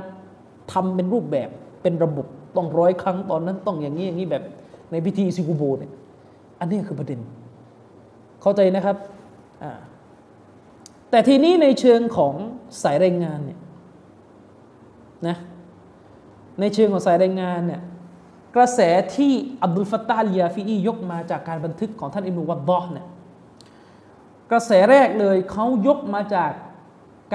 [0.72, 1.50] ทำเป็นรูปแบบ
[1.82, 2.26] เป็นระบบ
[2.56, 4.44] ต้องร้อยครั้งตอนนั้นต้องอย่างนี้อย่างนี้แบบ
[4.92, 5.92] ในพิธีซิกูโบเนี่ย
[6.60, 7.20] อันนี้คือประเด็น
[8.42, 8.98] เข้าใจนะครับ
[11.10, 12.34] แต่ทีนี้ในเชิงของ
[12.84, 13.60] สายรายงานเนี่ย
[15.28, 15.38] นะ
[16.60, 17.82] ในเชิงของสายรายงานเนี่ย
[18.56, 18.80] กระแส
[19.16, 19.32] ที่
[19.64, 23.08] อับดุลฟัตตาลียาฟีอียกมาจากการบันทึกของท่านอิบนุวัดดอเนี่ย
[24.52, 26.52] กระแสแรกเลยเขายกมาจาก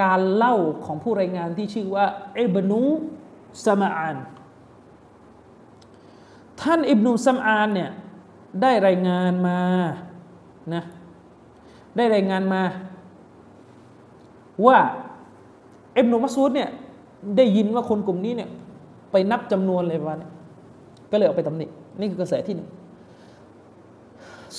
[0.01, 2.05] การเล่าของผู้รายงานที่ชื่อว่า
[2.39, 2.81] อิบนุ
[3.65, 4.15] สมาอาน
[6.61, 7.89] ท่านอิบนุสมอานเนี่ย
[8.61, 9.59] ได้รายงานมา
[10.73, 10.83] นะ
[11.97, 12.61] ได้รายงานมา
[14.65, 14.77] ว่า
[15.97, 16.69] อิบนุมัสูดเนี่ย
[17.37, 18.49] ได้ยินว่าคนกลุ่มนี้เนี่ย
[19.11, 20.19] ไปนับจำนวนเลยวัน
[21.11, 21.65] ก็เลยออกไปตำหนิ
[21.99, 22.69] นี่คือกระแสที่หนึ่ง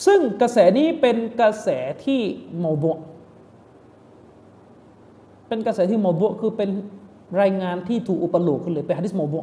[0.07, 1.69] ซึ่งกระแสนี้เป็นกระแส
[2.05, 2.21] ที่
[2.59, 2.93] โมบุ
[5.49, 6.71] เป็นกระแสที่โมบุคือเป็น
[7.41, 9.39] รายงานที่ถูกอุปโลกขึ้นเลยเป็นฮะดิษโมบุ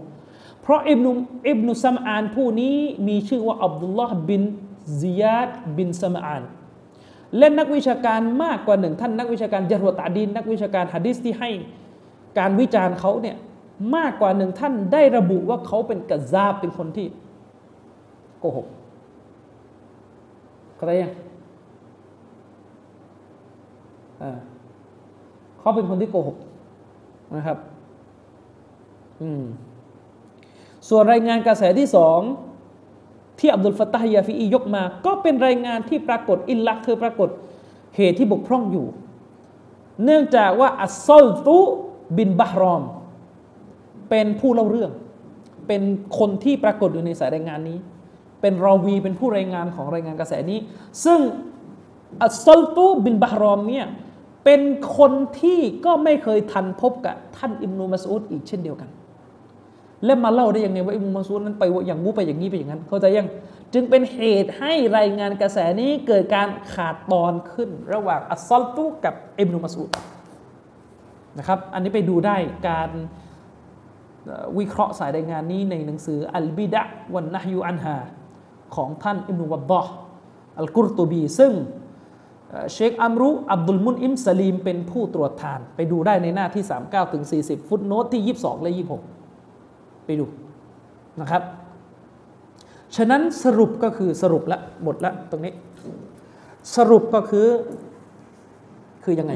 [0.66, 1.12] เพราะอิบนุ
[1.50, 2.76] อิบนุซัมอานผู้นี้
[3.08, 4.42] มีชื่อว่าอับดุลลอฮ์บิน
[5.00, 6.44] ซิยาดบินซัมอาน
[7.38, 11.50] เล่นนักวิชาการมากกว่าหนึ่งท่านนักวิชาการจรวตาดีนนักวิชาการฮะดิษที่ให้
[12.40, 13.38] การวิจารณ์เขาเนี่ย
[13.96, 17.08] มากกว่าหนึ่งท่านได้ระบุว่าเขาเป็นกัซาบเป็นคนที่
[18.40, 18.68] โกหก
[20.76, 21.14] เข้าใจยัง
[25.60, 26.38] เขาเป็นคนที่โกหก
[27.36, 27.58] นะครับ
[29.22, 29.44] อืม
[30.90, 32.20] ส่วนรายงานกระแสที่สอง
[33.40, 37.30] ที่อับดุลฟตตาฮยาฟีอียกมา ก็เป็นรายงานที่ปรากฏอินลักเธอปรากฏ
[37.95, 38.88] เหตุที่บกพร่องอยู่
[40.03, 41.57] เนื่องจากว่าอัสซอลตุ
[42.18, 42.84] บินบารอม
[44.10, 44.91] เป็นผู้เล่าเรื่อง
[45.68, 45.82] เป็น
[46.18, 47.78] คนที่ปรากฏอยู่ในสายรายงานนี้
[48.41, 50.60] เป็นรอวีเป็นผู้รายงานของรายงานกระแสนี้
[51.06, 51.20] ซึ่ง
[52.22, 53.86] อัสซอลตุบินบารอมเนี่ย
[54.45, 54.62] เป็น
[54.98, 58.90] คนที่ก็ไม่เคยทันพบกับท่านอิมนุมัสอุดอีกเช่นเดียวกัน
[60.06, 63.27] แล้วมาเล่าได้ยังไงว่าอิมมุมัสูดนั้นไปอย่างงู้ไปอย่างนี้ไปอย่างนั้น เข้าใจยัง
[63.73, 69.90] จึงเป็นเหตุให้รายงานกระแสนี้เกิดการขาดตอนขึ้น ระหว่างอัสซอลตุกับอิมนุมัสูด
[71.38, 72.38] นะครับ อันนี้ไปดูได้
[72.69, 72.90] การ
[74.57, 76.82] วิเคราะห์สายรายงานนี้ในหนังสืออัลบิดะ
[77.14, 77.98] วันนะยูอันฮา
[78.76, 79.82] ของท่านอิมนุวัดดอ
[80.60, 81.53] อัลกุรตูบี ซึ่ง
[82.73, 89.15] เชคอัมรุอับดุลมุนอิมสลีมเป็นผู้ตรวจทาน ไปดูได้ในหน้าที่ 39ถึง40 ฟุตโนตที่ 22 และ 26
[90.06, 90.26] ไปดู
[91.22, 91.44] นะครับ
[92.95, 95.53] ฉะนั้นสรุปก็คือสรุปละหมดละตรงนี้
[96.76, 97.48] สรุปก็คือ
[99.03, 99.34] คือยังไง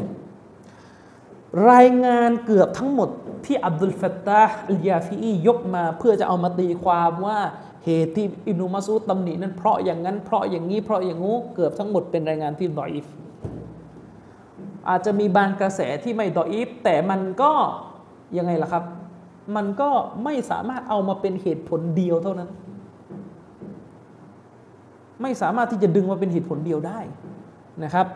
[1.72, 3.10] รายงานเกือบทั้งหมด
[3.46, 7.40] ที่อับดุลฟัตตาอัลยาฟียกมาเพื่อจะเอามาตีความว่า
[7.86, 13.06] เหตุที่อิบนุมัสูดตำหนินั้นเพราะอย่างนั้นเพราะอย่างนี้เพราะอย่างงู้เกือบทั้งหมดเป็นรายงานที่ดออีฟ
[14.90, 17.52] อาจจะมีบางกระแสที่ไม่ดออีฟแต่มันก็
[18.38, 18.84] ยังไงล่ะครับ
[19.56, 19.90] มันก็
[20.24, 22.50] ไม่สามารถเอามาเป็นเหตุผลเดียวเท่านั้น
[25.22, 27.00] ไม่สามารถที่จะดึงมาเป็นเหตุผลเดียวได้
[27.84, 28.08] นะครับ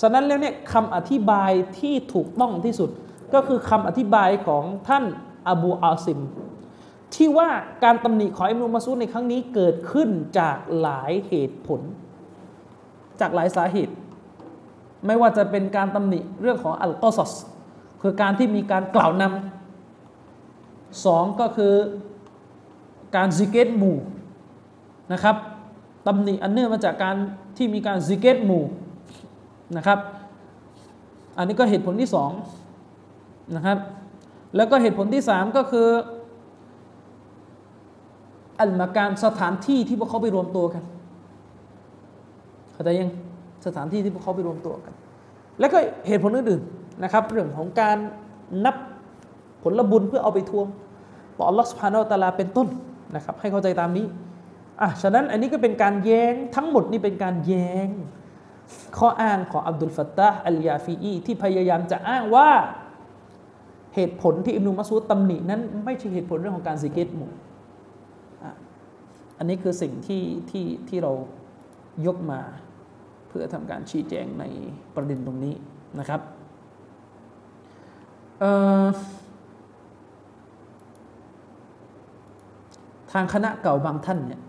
[0.00, 2.90] ฉะนั้นแล้วเนี่ยคำอธิบายที่ถูกต้องที่สุด
[3.34, 5.04] ก็คือคำอธิบายของท่าน
[5.48, 6.20] อบูอาซิม
[7.14, 7.48] ที่ว่า
[7.84, 10.08] การตำหนิของอิมรุมาซูดในครั้งนี้เกิดขึ้น
[10.38, 11.80] จากหลายเหตุผล
[13.20, 13.94] จากหลายสาเหตุ
[15.06, 17.32] ไม่ว่าจะเป็นการตำหนิเรื่องของอัลกอซอส
[18.02, 19.59] คือการที่มีการกล่าวนำ
[21.06, 21.74] สองก็คือ
[23.16, 23.98] การซิกเกตหมู่
[25.12, 25.36] นะครับ
[26.06, 27.16] ตำหนิอันเนื่องมาจากการ
[27.56, 28.64] ที่มีการซิกเกตหมู่
[29.76, 29.98] นะครับ
[31.36, 32.30] อันนี้ก็เหตุผลที่สอง
[33.56, 33.78] นะครับ
[34.56, 35.88] แล้วก็เหตุผลที่สามก็คือ
[38.60, 40.84] อัลมาการสถานที่ที่พวกเขาไปรวมตัวกัน
[42.72, 43.10] เข้าใจยัง
[43.66, 44.94] สถานที่ที่พวกเขาไปรวมตัวกัน
[45.60, 47.98] แล้วก็เหตุผลอื่นๆนะครับ เรื่องของการ
[48.64, 48.76] นับ
[49.62, 50.66] ผลบุญเพื่อเอาไปทวง
[51.36, 52.68] ต่ออัลลอฮฺสุบฮานาอัลตะลาเป็นต้น
[53.14, 54.06] นะครับ ให้เข้าใจตามนี้
[54.80, 57.88] อะฉะนั้นอันนี้ก็เป็นการแย้งทั้งหมดนี่เป็นการแย้ง
[58.98, 62.50] ข้ออ้างของอับดุลฟัตตาอัลยาฟีอีที่พยายามจะอ้างว่า
[63.94, 67.32] เหตุผลที่อิบนุมัสูดตำหนินั้นไม่ใช่เหตุผลเรื่องของการซิกเกตหมู่
[69.38, 71.12] อันนี้คือสิ่งที่ที่ที่เรา
[72.06, 72.40] ยกมา
[73.28, 74.44] เพื่อทำการชี้แจงใน
[74.94, 75.54] ประเด็นตรงนี้
[75.98, 76.20] นะครับ
[78.40, 78.50] เอ่
[78.84, 78.86] อ
[83.12, 84.40] ทางคณะเก่าบางท่านเนี่ย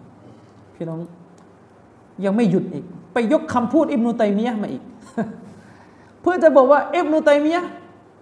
[0.75, 0.99] พี่น้อง
[2.25, 4.83] ยังไม่หยุดอีก ไปยกคำพูดอิบนุตัยมียะห์มาอีก
[6.21, 7.69] เพื่อจะบอกว่าอิบนุตัยมียะห์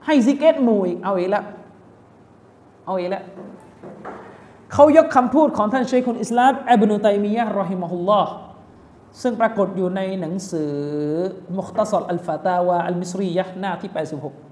[0.05, 1.43] ให้ซิกเกตมูอีกเอาอีกแล้ว
[2.85, 3.23] เอาอีกแล้ว
[4.73, 8.31] เขายกคำพูดของท่านเชคุนอิสลามอิบนุตัยมียะห์รอฮิมะฮุลลอฮ์
[9.21, 10.73] ซึ่งปรากฏอยู่ในหนังสือ
[11.57, 13.91] มุคตสรอัลฟาตาวาอัลมิสรียะหน้าที่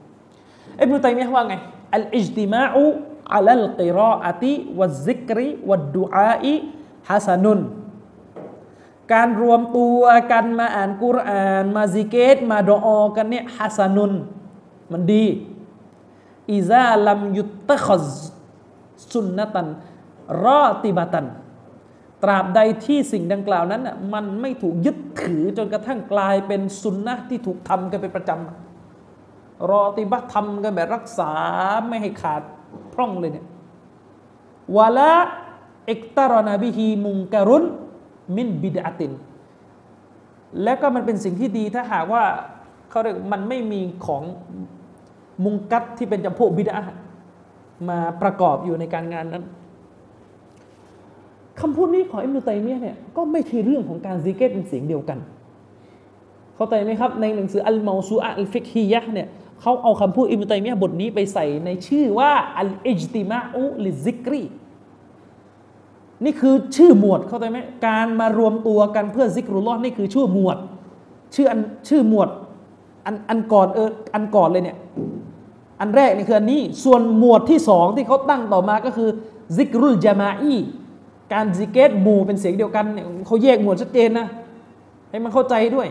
[0.09, 1.55] 86อิบนุตัยมียะห์ว่าไง
[1.95, 2.83] อัลอิจติมาอุ
[3.33, 6.53] อัลลกิรออะติวัดซิกริวัดดุอาอิ
[7.09, 7.59] ฮัสนุน
[9.13, 10.01] การรวมตัว
[10.31, 14.11] กันมาอ่านกุรอาน มาซิกเกต มาดออกันเนี่ยฮัสนุน
[14.91, 15.25] มันดี
[16.51, 18.05] อิซาลัมยุตตะขซ
[19.11, 19.67] สุนนตัน
[20.45, 21.27] รอติบตัน
[22.23, 31.31] ตราบใดที่สิ่งดังกล่าวนั้นน่ะมันไม่ถูกยึดถือจนกระทั่งกลายเป็นสุนนะที่ถูกทำกันเป็นประจำรอติบัตทำกันแบบรักษา
[31.87, 32.41] ไม่ให้ขาด
[32.99, 33.45] ร่องเลยเนี่ย
[34.77, 39.11] ولا اقترن به منكر من بدعة
[40.63, 42.23] และก็มันเป็นสิ่งที่ดีถ้าหากว่า
[42.89, 44.23] เขาเรียกมันไม่มีของ
[45.43, 46.77] มุงกัรที่เป็นจำพวกบิดอะฮ์
[47.89, 49.43] มาประกอบอยู่ในการงานนั้น
[51.59, 55.19] คำพูดนี้ของอิบนุตัยมียะเนี่ยก็ไม่ใช่เรื่องของการซิกเกรเป็นเสียงเดียวกัน
[56.55, 59.27] เข้าใจไหมครับ ในหนังสืออัลมาซูอะอัลฟิกฮียะเนี่ย
[59.61, 64.43] เขาเอาคำพูดอิบนุตัยมียะบทนี้ไปใส่ในชื่อว่าالاجتماع للذكر
[66.23, 70.57] นี่คือชื่อหมวดเข้าใจไหมการมารวมตัวกันเพื่อ ذكر اللهนี่คือชื่อหมวด
[71.35, 71.59] ชื่ออัน
[71.89, 72.29] ชื่อหมวด
[73.05, 74.77] อันอันก่อนเอออันก่อนเลยเนี่ย
[75.79, 79.09] อันแรกนี่คืออันนี้ส่วนหมวดที่สองที่เขาตั้งต่อมาก็คือ
[79.57, 80.55] الذكر الجماعي
[81.33, 84.27] การซิกเกรหมู่เป็นเสียงเดียวกันเนี่ยเขาแยกหมวดชัดเจนนะ
[85.09, 85.87] ให้มันเข้าใจด้วย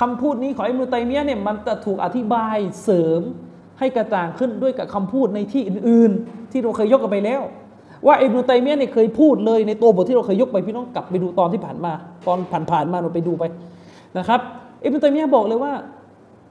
[0.00, 3.20] คำพูดนี้ของอิบนุตัยมียะเนี่ยมันจะถูกอธิบายเสริม
[3.78, 7.42] ให้กระจ่างขึ้นด้วยกับคำพูดในที่อื่น ๆ ที่เราเคยยกกันไปแล้ว
[8.06, 11.92] ว่าอิบนุตัยมียะเนี่ยเคยพูดเลยในตัวบทที่เราเคยยกไปพี่น้องกลับไปดูตอนที่ผ่านมา
[12.26, 12.38] ตอน
[12.70, 13.44] ผ่านๆมาเราไปดูไป
[14.18, 14.40] นะครับ
[14.82, 15.72] อิบนุตัยมียะบอกเลยว่า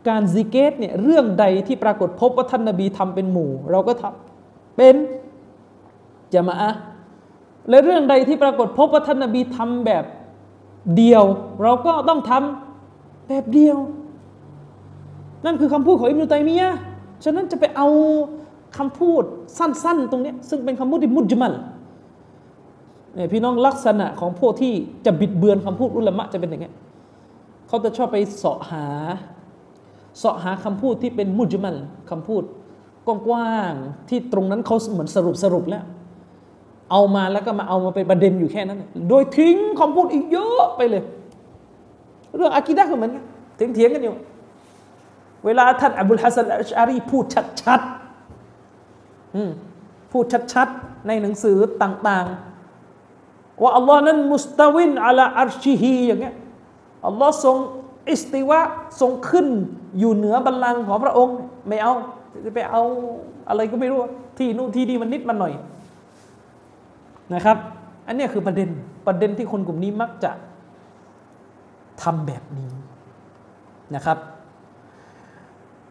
[0.09, 4.95] การซิกเกตเนี่ยเรื่องใดที่ปรากฏพบว่าท่านนบีทำเป็นหมู่ เราก็ทำเป็น
[6.33, 6.71] จะมาอะ
[7.69, 10.03] และเรื่องใดที่ปรากฏพบว่าท่านนบีทำแบบ
[10.97, 11.23] เดียว
[11.63, 12.66] เราก็ต้องทำ
[13.27, 13.77] แบบเดียว
[15.45, 16.69] นั่นคือคำพูดของอิบนุตัยมียะ
[17.23, 17.87] ฉะนั้นจะไปเอา
[18.77, 19.23] คำพูด
[19.57, 21.53] สั้น ๆ ตรงนี้ซึ่งเป็นคำพูดที่มุจมัล
[23.15, 24.73] เนี่ยพี่น้องลักษณะของพวกที่
[25.05, 26.75] จะบิดเบือนคำพูดอุลามะจะเป็นอย่างเงี้ย
[27.67, 28.85] เขาจะชอบไปเสาะหา
[30.17, 31.75] เสาะหาคำพูดที่เป็นมุจมัล
[32.09, 32.43] คำพูด
[33.07, 35.83] กว้างๆที่ตรงนั้นเขาเหมือนสรุปสรุปแล้ว
[36.91, 41.03] เอามาแล้วก็มาเอามาเป็นประเด็นอยู่แค่นั้น โดยทิ้งคำพูดอีกเยอะไปเลย
[42.37, 43.23] เรื่องอากีดะก็เหมือนกัน
[43.75, 44.15] เถียงๆกันอยู่
[45.45, 47.25] เวลาท่านอับดุลฮัสซันอัชอารีพูด
[47.61, 52.25] ชัดๆพูดชัดๆ ในหนังสือต่าง
[52.93, 56.35] ๆ ว่าอัลลอฮ์นั้นมุสตาวินอัลาอัรชิฮีอย่างเงี้ย
[57.07, 57.57] อัลลอฮ์ทรง
[58.11, 58.59] อิสติวะ
[59.01, 59.47] ทรงขึ้น
[59.99, 61.37] อยู่เหนือบัลลังก์ของพระองค์
[61.67, 61.93] ไม่เอา
[62.45, 62.81] จะไปเอา
[63.49, 63.99] อะไรก็ไม่รู้
[64.37, 65.53] ที่นู่นที่นี่มันนิดมันหน่อย
[67.33, 67.57] นะครับ
[68.07, 68.69] อันนี้คือประเด็น
[69.07, 70.31] ประเด็นที่คนกลุ่มนี้มักจะ
[72.03, 72.71] ทำแบบนี้
[73.95, 74.17] นะครับ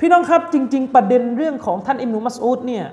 [0.01, 2.85] พี่น้องครับจริง ๆ ประเด็นเรื่องของท่านอิมนุมัสอูดเนี่ย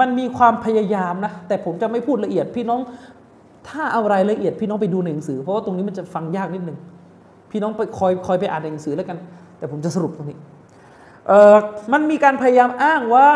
[0.00, 2.80] มันมีความพยายามนะแต่ผมจะไม่พูดละเอียดพี่น้อง
[3.68, 6.78] ถ้าเอารายละเอียดพี่น้องไปดูในหนังสือ เพราะว่าตรงนี้มันจะฟังยากนิดนึง
[7.50, 9.18] พี่น้องไปคอยคอยไปอ่านในหนังสือแล้วกัน
[9.58, 10.38] แต่ผมจะสรุปตรงนี้
[11.26, 11.56] เออ
[11.92, 13.28] มันมีการพยายามอ้างว่า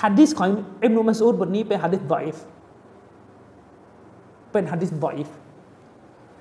[0.00, 0.48] ฮัดดิสของ
[0.84, 2.36] อิมนุมัสอูดบทนี้เป็นฮัดดิสดอยฟ
[4.52, 5.28] เป็นฮัดดิสดอยฟ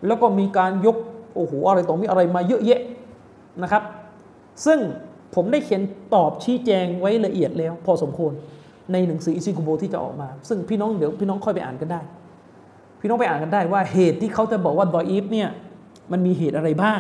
[0.08, 0.98] แล้วก็มีการยก
[1.38, 2.82] โอ้โหอะไรต่อมีอะไรมาเยอะแยะ
[3.64, 3.84] นะครับ
[4.66, 4.80] ซึ่ง
[5.36, 5.82] ผมได้เขียน
[6.14, 8.34] ตอบชี้แจงไว้ละเอียดแล้ว พอสมควร
[8.92, 12.02] ในหนังสืออิซิกุโบที่จะออกมา ซึ่งพี่น้องเดี๋ยวพี่น้องค่อยไปอ่านกันได้
[13.00, 15.50] พี่น้องไปอ่านกันได้ว่าเหตุที่เขาจะบอกว่าดอยอีฟเนี่ย
[16.12, 17.00] มันมีเหตุอะไรบ้าง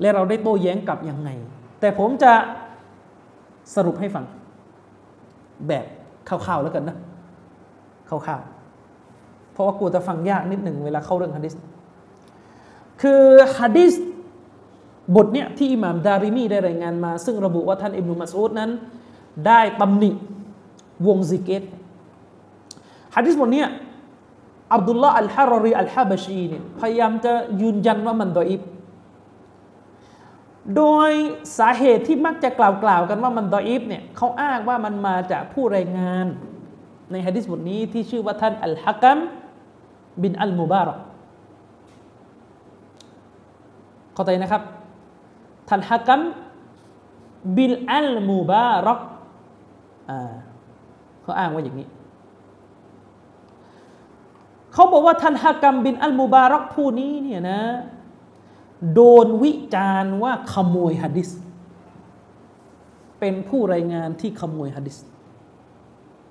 [0.00, 1.30] และเราได้โต้แย้งกลับยังไง
[1.80, 2.32] แต่ผมจะ
[3.74, 4.24] สรุปให้ฟัง
[5.68, 5.84] แบบ
[6.28, 6.96] คร่าวๆแล้วกันนะ
[8.08, 11.54] คร่าวๆเพราะว่ากลัวจะฟังยากนิดหนึ่งเวลาเข้าเรื่องฮะดิษ
[13.02, 13.24] คือ
[13.58, 13.94] ฮะดิษ
[15.16, 18.70] บทเนี้ยที่อิหม่ามดาริมีได้รายงานมา ซึ่งระบุว่าท่านอิบนุมัสอูดนั้น
[19.46, 20.10] ได้ตำหนิ
[21.06, 21.62] วงซิกเกต
[23.14, 23.68] ฮะดิษบทเนี้ย
[24.74, 28.62] อับดุลลาห์อัลฮารรีอัลฮาบชีเนี่ยพยายามจะยืนยันว่ามันดออีฟ
[30.76, 31.10] โดย
[31.58, 36.26] สาเหตุที่มักจะกล่าวกล่าวกันว่ามันดออีฟเนี่ยเขาอ้างว่ามันมาจากผู้รายงาน
[37.10, 39.18] ในฮะดิษบทนี้ที่ชื่อว่าท่านอัลฮักัม
[40.22, 40.98] บินอัลมุบารัก
[44.14, 44.62] เข้าใจนะครับ
[45.68, 46.20] ท่านฮักัม
[47.56, 49.00] บินอัลมูบารัก
[50.10, 50.32] อ่า
[51.22, 51.88] เขาอ้างว่าอย่างนี้
[54.72, 57.60] เขาบอกว่าท่านฮากรรมบินอัลมูบารักผู้นี้เนี่ยนะ
[58.94, 61.30] โดนวิจารณ์ว่าขโมยฮะดิษ
[63.20, 64.96] เป็นผู้รายงานที่ขโมยฮะดิษ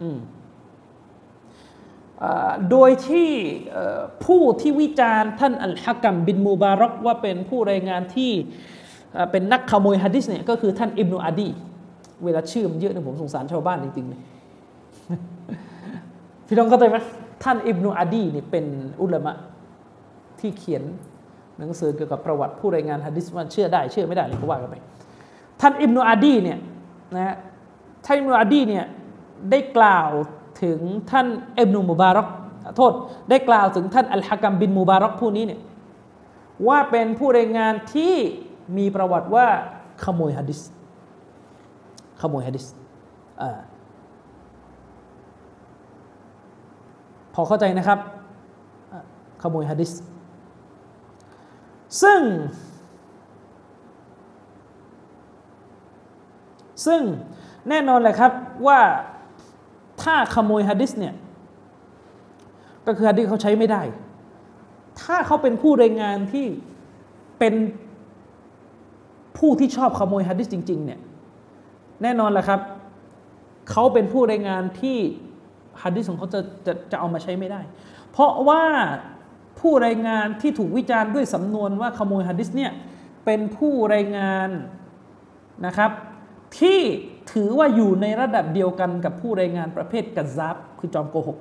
[0.01, 0.17] อืม
[2.71, 3.29] โดยที่
[4.25, 8.31] ผู้ที่วิจารณ์ท่านอัลฮะกัมบินมูบารักว่าเป็นผู้รายงานที่
[9.31, 11.49] เป็นนักขโมยฮะดิษเนี่ยก็คือท่านอิบนุอาดี
[12.23, 14.21] เวลาชื่อมันเยอะนะผมสงสารชาวบ้านจริงๆเลย
[16.47, 16.97] พี่น้องเข้าใจไหม
[17.43, 18.65] ท่านอิบนุอาดีนี่เป็น
[19.01, 19.33] อุลามะ
[20.39, 20.83] ที่เขียน
[21.59, 24.75] หนังสือเกี่ยวกับประวัติผู้รายงานฮะดิษว่าเชื่อได้เชื่อไม่ได้เลยก็ว่ากันไป
[25.61, 26.59] ท่านอิบนุอาดีเนี่ย
[27.15, 27.35] นะ
[28.05, 28.85] ท่านอิบนุอาดีเนี่ย
[29.51, 30.09] ได้กล่าว
[30.63, 30.79] ถึง
[31.11, 31.27] ท่าน
[31.59, 32.27] อิบนุมุบารัก
[32.77, 32.93] โทษ
[33.29, 35.61] ได้กล่าวถึงท่านอัลฮะกัมบินมุบารักผู้นี้เนี่ย
[36.67, 38.15] ว่าเป็นผู้รายงานที่
[38.77, 39.47] มีประวัติว่า
[40.03, 40.59] ขโมยฮะดิษ
[42.21, 42.65] ขโมยฮะดิษ
[47.33, 47.99] พอเข้าใจนะครับ
[49.41, 49.91] ขโมยฮะดิษ
[52.01, 52.21] ซึ่ง
[56.85, 57.01] ซึ่ง
[57.69, 58.31] แน่นอนเลยครับ
[58.67, 58.79] ว่า
[60.01, 61.15] ถ้าขโมยฮะดิษเนี่ย
[62.85, 63.81] ก็คือฮะดิษเขาใช้ไม่ได้
[65.01, 66.45] ถ้าเขาเป็นผู้รายงานที่
[67.39, 67.53] เป็น
[69.37, 70.99] ผู้ที่ชอบขโมยฮะดิษจริงๆเนี่ย
[72.01, 72.59] แน่นอนแหละครับ
[73.71, 74.97] เขาเป็นผู้รายงานที่
[75.83, 77.61] ฮะดิษของเขาจะจะจะเอามาใช้ไม่ได้
[78.11, 78.63] เพราะว่า
[79.59, 82.71] ผู้รายงานที่ถูกวิจารณ์ด้วยสำนวนว่าขโมยฮะดิษเนี่ย
[83.25, 84.49] เป็นผู้รายงาน
[85.65, 85.91] นะครับ
[86.59, 86.79] ที่
[87.31, 91.37] ถือว่าอยู่ในระดับเดียวกันกับผู้รายงานประเภทกัซซับคือจอมโกหก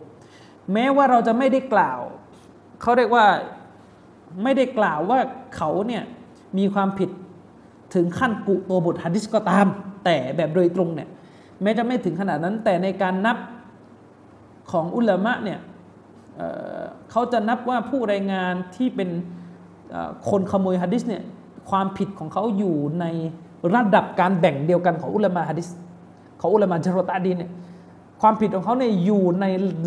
[0.73, 2.01] แม้ว่าเราจะไม่ได้กล่าว
[2.83, 3.27] เขาเรียกว่า
[4.43, 5.19] ไม่ได้กล่าวว่า
[5.57, 6.03] เขาเนี่ย
[6.59, 7.11] มีความผิด
[7.95, 9.67] ถึงขั้นกุตัวบทฮะดิษก็ตาม
[10.05, 11.09] แต่แบบโดยตรงเนี่ย
[11.63, 13.39] แม้จะไม่ถึงขนาดนั้น แต่ในการนับ
[14.73, 15.59] ของอุลามะเนี่ย
[16.37, 19.11] เเขาจะนับว่าผู้รายงานที่เป็น
[20.31, 21.23] คนขโมยฮะดิษเนี่ย
[21.71, 23.07] ความผิดของเขาอยู่ใน
[23.75, 25.69] ระดับการแบ่งเดียวกันของอุลามะฮะดิษ
[26.41, 27.51] ของอุลามะจารตาดีเนี่ย
[28.21, 29.47] ความผิดของเขาเนี่ยอยู่ใน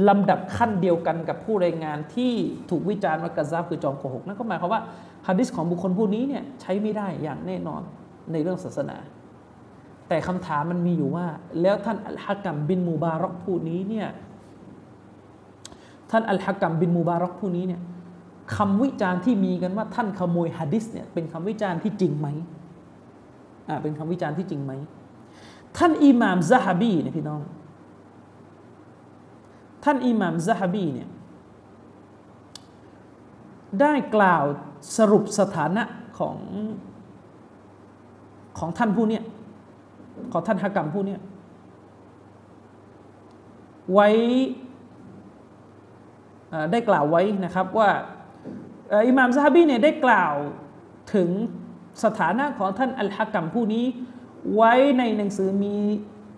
[0.10, 2.32] ลำดับขั้นเดียวกันกับผู้รายงานที่
[2.70, 4.82] ถูกวิจารณ์ว่ากะซาบคือจอมโกหกนั่นก็หมายความว่า
[5.28, 7.82] ฮะดิษของบุคคลผู้นี้เนี่ยใช้ไม่ได้อย่างแน่นอน
[8.32, 8.98] ในเรื่องศาสนา
[10.08, 11.26] แต่คำถามมันมีอยู่ว่า
[11.62, 14.08] แล้วท่านอัลฮะกัมบินมูบารักผู้นี้เนี่ย
[16.12, 17.82] ท่านอัลฮะกัมบินมูบารักผู้นี้เนี่ย
[18.56, 22.28] คำวิจารณ์ที่มีกันว่าท่านขโมยฮะดิษเนี่ยเป็นคำวิจารณ์ที่จริงไหม
[23.82, 24.74] เป็นคำวิจารณ์ที่จริงไหม
[25.78, 27.42] ท่านอิหม่ามซะฮบีเนี่ยพี่น้อง
[29.84, 31.10] ท่านอิหม่ามซะฮบีเนี่ย
[33.82, 34.44] ได้กล่าว
[34.98, 35.84] สรุปสถานะ
[36.18, 36.38] ของ
[38.60, 39.20] ของท่านผู้เนี้
[40.32, 41.16] ของท่านฮะกัมผู้เนี้
[43.94, 44.10] ไว้
[46.72, 47.90] ได้กล่าวไว้นะครับว่า
[49.08, 50.36] อิหม่ามซาฮบีเนี่ยได้กล่าว
[51.14, 51.30] ถึง
[52.04, 53.86] สถานะของท่านอัลฮะกัมผู้นี้
[54.56, 55.76] ไว้ในหนังสือมี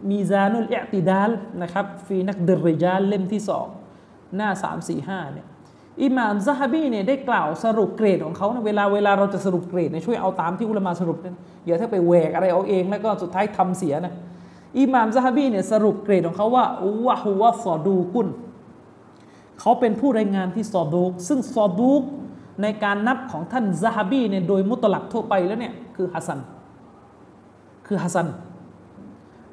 [0.10, 3.68] มีซานุลอิติดาลนะครับฟีนักเดริจาลเล่มที่สอง
[4.36, 5.48] หน้า 3 4 5เนี่ย
[6.04, 14.14] อิหม่ามซาฮบีเนี่ยได้กล่าวสรุปเกรดของเขานะเวลาเวลาเราจะสรุปเกรดเนี่ยช่วยเอาตามที่อุลามาสรุปนะอย่าถ้าไปแหวกอะไรเอาเองแล้วก็สุดท้ายทำเสียนะ
[14.80, 16.66] อิหม่ามซาฮบีเนี่ยสรุปเกรดของเขาว่า
[17.06, 18.28] วะฮุวะซอดูกุน
[19.60, 22.04] เขาเป็นผู้รายงานที่ซอดูกซึ่งซอดูก
[22.62, 26.40] ในการนับของท่านซาฮบีเนี่ยโดยมุตลักทั่วไปแล้วเนี่ยคือฮัสซัน
[27.88, 28.28] คือฮัสซัน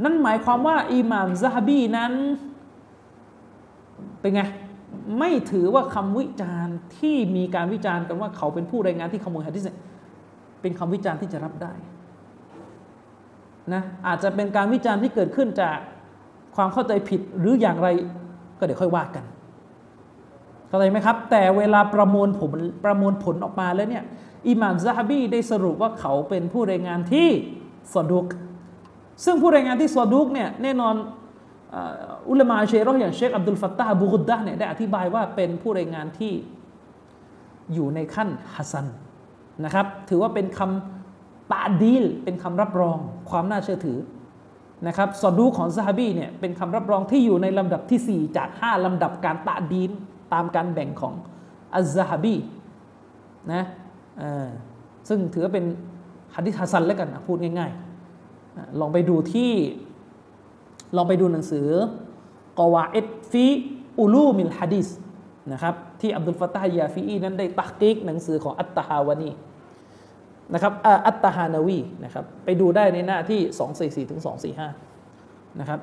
[0.05, 2.12] นั่นหมายความว่าอิหม่ามซาฮบีนั้น
[4.20, 4.43] เป็นไง
[5.19, 9.79] ไม่ถือว่าคำวิจารณ์ที่มีการวิจารณ์กันว่าเขาเป็นผู้รายงานที่ขโมยฮะดิษเนี่ย
[10.61, 11.73] เป็นคำวิจารณ์ที่จะรับได้
[13.74, 15.77] นะอาจจะเป็นการวิจารณ์ที่เกิดขึ้นจาก
[16.57, 17.89] ความเข้าใจผิดหรืออย่างไร
[18.59, 19.24] ก็เดี๋ยวค่อยว่ากัน
[20.73, 22.53] เข้าใจไหมครับ แต่เวลาประมวลผล
[22.85, 24.05] ประมวลผลออกมาแล้วเนี่ย
[24.49, 27.28] อิหม่ามซาฮบีได้สรุปว่าเขาเป็นผู้รายงานที่
[27.93, 28.27] สอดุก
[29.24, 30.94] ซึ่งผู้รายงานที่สอดุกเนี่ยแน่นอน
[32.28, 36.32] อุลามาเชรออย่างเชคอับดุลฟัตตาบูกุดดะเนี่ยได้อธิบายว่าเป็นผู้รายงานที่
[37.74, 38.86] อยู่ในขั้นฮัสัน
[39.65, 42.97] นะครับ ถือว่าเป็นคำตาดีล เป็นคำรับรอง
[43.31, 43.99] ความน่าเชื่อถือ
[44.86, 49.90] นะครับصدوق ของซาฮบีเนี่ยเป็นคำรับรองที่อยู่ในลำดับที่ 4 จาก 5ลำดับการ تعديل
[50.33, 51.15] ตามการแบ่งของ
[51.75, 52.37] อัลซาฮบี
[53.53, 53.65] นะ
[55.09, 55.65] ซึ่งถือว่าเป็น
[56.35, 59.53] ฮะดิษฮัสซันแล้วกันพูดง่ายๆ ลองไปดูที่
[60.97, 61.69] ลองไปดูหนังสือ
[62.59, 64.89] قواعد في علوم الحديث
[65.53, 69.31] นะครับที่อับดุลฟาตาฮยาฟีอีนั้น ได้تحقيقหนังสือของอัตตาฮานาวี
[70.53, 70.73] นะครับ
[71.07, 73.41] อัตตาฮานาวีนะครับไปดูได้ในหน้าที่
[74.05, 74.21] 244ถึง
[74.91, 75.81] 245นะครับ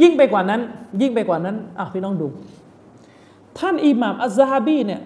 [0.00, 0.60] ยิ่งไปกว่านั้น
[1.00, 2.26] ยิ่งไปกว่านั้นอะพี่น้องดู
[3.58, 5.00] ท่านอิหม่ามอัซซะฮาบีเนี่ย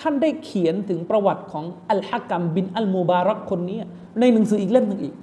[0.00, 3.78] ท่านได้เขียนถึงประวัติของอัลฮักกัมบินอัลมูบารักคนนี้
[4.20, 5.14] ในหนังสืออีกเล่มหนึ่งอีก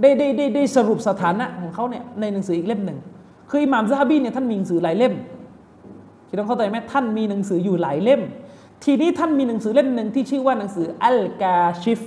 [0.00, 2.98] ได้ได้ได้ได้สรุปสถานะของเขาเนี่ยในหนังสืออีกเล่มหนึ่ง
[3.50, 5.14] คืออิหม่ามซะฮาบีเนี่ยท่านมีหนังสือหลายเล่ม
[6.28, 8.20] พี่น้องเข้าใจไหมท่านมีหนังสืออยู่หลายเล่ม
[8.84, 12.00] ทีนี้ท่านมีหนังสือเล่มหนึ่งที่ชื่อว่าหนังสืออัลกาชิฟ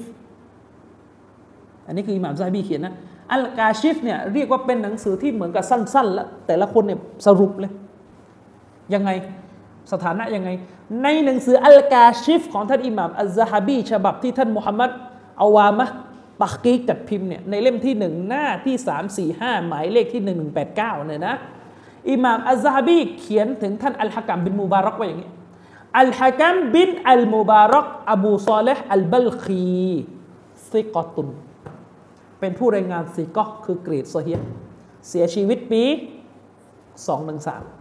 [1.87, 2.93] อันนี้คืออิหม่ามซาบีเขียนนะ
[3.33, 7.71] อัลกาชิฟเนี่ยเรียกว่าเป็นหนังสือที่เหมือนกับสั้นๆแล้วแต่ละคนเนี่ยสรุปเลย
[8.93, 9.09] ยังไง
[9.91, 10.49] สถานะยังไง
[11.03, 14.91] ในหนังสืออัลกาชิฟของท่านอิหม่ามอัลซะฮาบี ฉบับที่ท่านมุฮัมมัด
[15.41, 15.85] อาวามะ
[16.43, 21.35] تحقيقจัดพิมพ์เนี่ยในเล่มที่หนึ่งหน้าที่สามสี่ห้าหมายเลขที่หนึ่งหนึ่งแปดเก้าเนี่ยนะ
[22.11, 25.29] อิหม่ามอัลซะฮาบีเขียนถึงท่านอัลฮะกัมบินมูบารักว่าอย่างนี้
[25.99, 29.93] อัลฮะกัมบินอัลมูบารักอบูซอเลห์อัลบัลคี
[30.71, 31.27] ซิกอตุน
[32.43, 34.39] เป็นผู้รายงานซีก็คือเกรดซอเฮียะห์
[35.09, 35.83] เสียชีวิตปี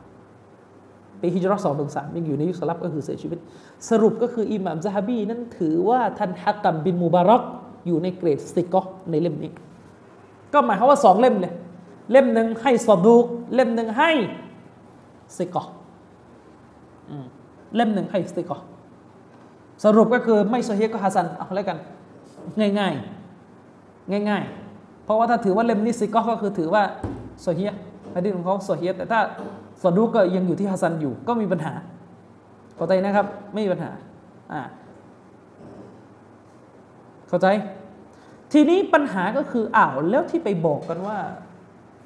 [0.03, 3.39] 213 ปีฮิจรัต213ยังอยู่ในยุคสลับก็คือเสียชีวิต
[3.89, 7.43] สรุปก็คืออิหม่ามซะฮบีนั้นถือว่าท่านฮักกัมบินมูบารัก
[7.87, 8.81] อยู่ในเกรดซิก็
[9.11, 9.53] ในเล่มนี้
[10.53, 11.53] ก็หมายความว่าสองเล่มเลย
[12.11, 13.25] เล่มหนึ่งให้สอดูก
[13.55, 14.11] เล่มหนึ่งให้
[15.37, 15.65] ซิกอ
[17.77, 18.59] เล่มหนึ่งให้ซิกอ
[19.85, 21.79] สรุปก็คือไม่โซเฮียก็ฮัสซันเอาแล้วกัน
[22.79, 23.22] ง่าย ๆ
[24.13, 26.83] ง่ายๆ เพราะว่าถ้าถือว่าเล่มนี้ซิกอก็คือถือว่า
[27.41, 27.73] โซเฮีย
[28.15, 29.21] ฮะดีษของเขาโซเฮียแต่ถ้า
[29.83, 31.73] สอดูก็ยังอยู่ที่ฮัสซันอยู่ก็มีปัญหา
[32.77, 33.91] เข้าใจนะครับ ไม่มีปัญหา
[34.53, 34.63] อ่า
[37.29, 37.47] เข้าใจ
[38.53, 41.19] ทีนี้ปัญหาก็คืออ้าวแล้วที่ไปบอกกันว่า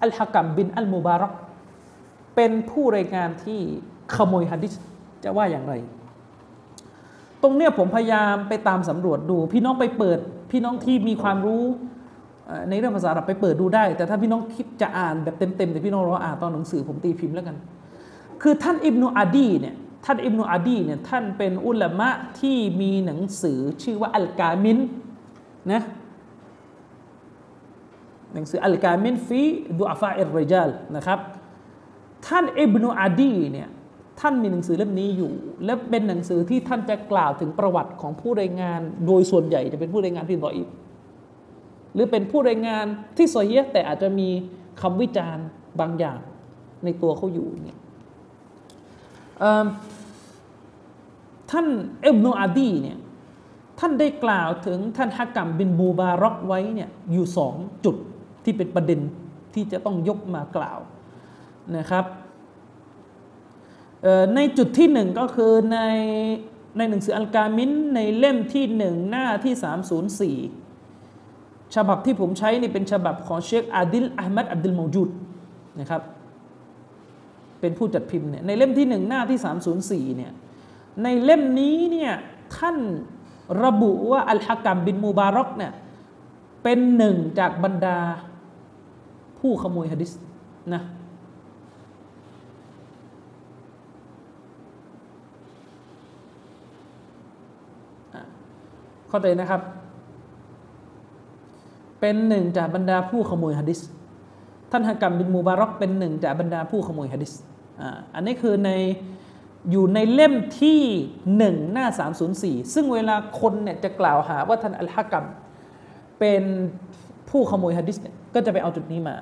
[0.03, 1.33] อัลฮะกัมบินอัลมูบารัก
[2.37, 3.61] เป็นผู้รายงานที่
[4.15, 4.73] ขโมยฮะดิษ
[5.24, 5.74] จะว่าอย่างไร
[7.43, 10.19] ตรงเนี้ยผมพยายามไปตามสำรวจดู พี่น้องไปเปิด
[10.51, 11.65] พี่น้องที่มีความรู้
[12.70, 17.56] ในเรื่องภาษาอาหรับไปเปิดดูได้ แต่ถ้าพี่น้องคิดจะอ่านแบบเต็มๆแต่พี่น้องรออ่านตอนหนังสือผมตีพิมพ์แล้วกัน
[18.43, 19.74] คือท่านอิบนุอาดีเนี่ย
[20.05, 22.10] ท่านอิบนุอาดีเนี่ยท่านเป็นอุลามะ
[22.40, 24.78] ที่มีหนังสือชื่อว่าอัลกามิน
[25.73, 25.82] นะ
[28.35, 29.43] หนังสืออัลกามินฟี
[29.78, 31.18] ดูอาฟาอิรรจาลนะครับ
[32.27, 33.68] ท่านอิบนุอาดีเนี่ย
[34.20, 35.32] ท่านมีหนังสือเล่มนี้อยู่
[35.64, 40.68] และเป็นหนังสือที่ท่านจะกล่าวถึงประวัติของผู้รายงาน โดยส่วนใหญ่จะเป็นผู้รายงานที่ดออีฟ
[41.97, 42.86] หรือเป็นผู้รายงาน
[43.16, 44.28] ที่ซอยเยแต่อาจจะมี
[44.81, 45.47] คำวิจารณ์
[45.81, 46.18] บางอย่าง
[46.85, 47.78] ในตัวเขาอยู่เนี่ย
[51.51, 51.66] ท่าน
[52.05, 52.98] อิบนอาดีเนี่ย
[53.78, 57.55] ท่านได้กล่าวถึงท่านฮักกัมบินบูบารอกไว้เนี่ยอยู่สอง
[57.85, 57.97] จุด
[58.44, 59.01] ที่เป็นประเด็น
[59.55, 60.78] ที่จะต้องยกมากล่าว
[61.77, 62.05] นะครับ
[64.35, 65.78] ในจุดที่หนึ่งก็คือใน
[66.77, 69.55] ในหนังสืออัลกามินในเล่มที่หนึ่งหน้าที่
[70.39, 70.65] 304
[71.74, 75.10] ฉบับที่ผมใช้นี่เป็นฉบับของเชคอาดิลอามัดอับดุลมูจูด
[75.80, 76.02] นะครับ
[77.60, 79.38] เป็นผู้จัดพิมพ์เนี่ยในเล่มที่หนึ่งหน้าที่
[80.12, 80.32] 304เนี่ย
[81.02, 82.12] ในเล่มนี้เนี่ย
[82.56, 82.76] ท่าน
[83.64, 85.72] ระบุว่าอัลฮะกัมบินมูบารอกเนี่ย
[86.62, 87.98] เป็นหนึ่งจากบรรดา
[89.38, 90.12] ผู้ขโมยฮะดิษ
[90.74, 90.82] นะ
[99.09, 99.60] เข้าใจนะครับ
[102.07, 103.81] เป็นหนึ่งจากบรรดาผู้ขโมยฮะดิษ
[104.70, 107.33] ท่านฮะกัมบินมูบารอกเป็นหนึ่งจากบรรดาผู้ขโมยฮะดิษ
[107.81, 108.70] อ่าอันนี้คือใน
[109.70, 110.81] อยู่ในเล่มที่
[111.37, 111.87] หนึ่งหน้า
[112.31, 115.24] 304 ซึ่งเวลาคนเนี่ยจะกล่าวหาว่าท่านอัลฮะกัม
[116.19, 116.43] เป็น
[117.31, 119.16] ผู้ขโมยฮะดิษเนี่ยก็จะไปเอาจุดนี้มา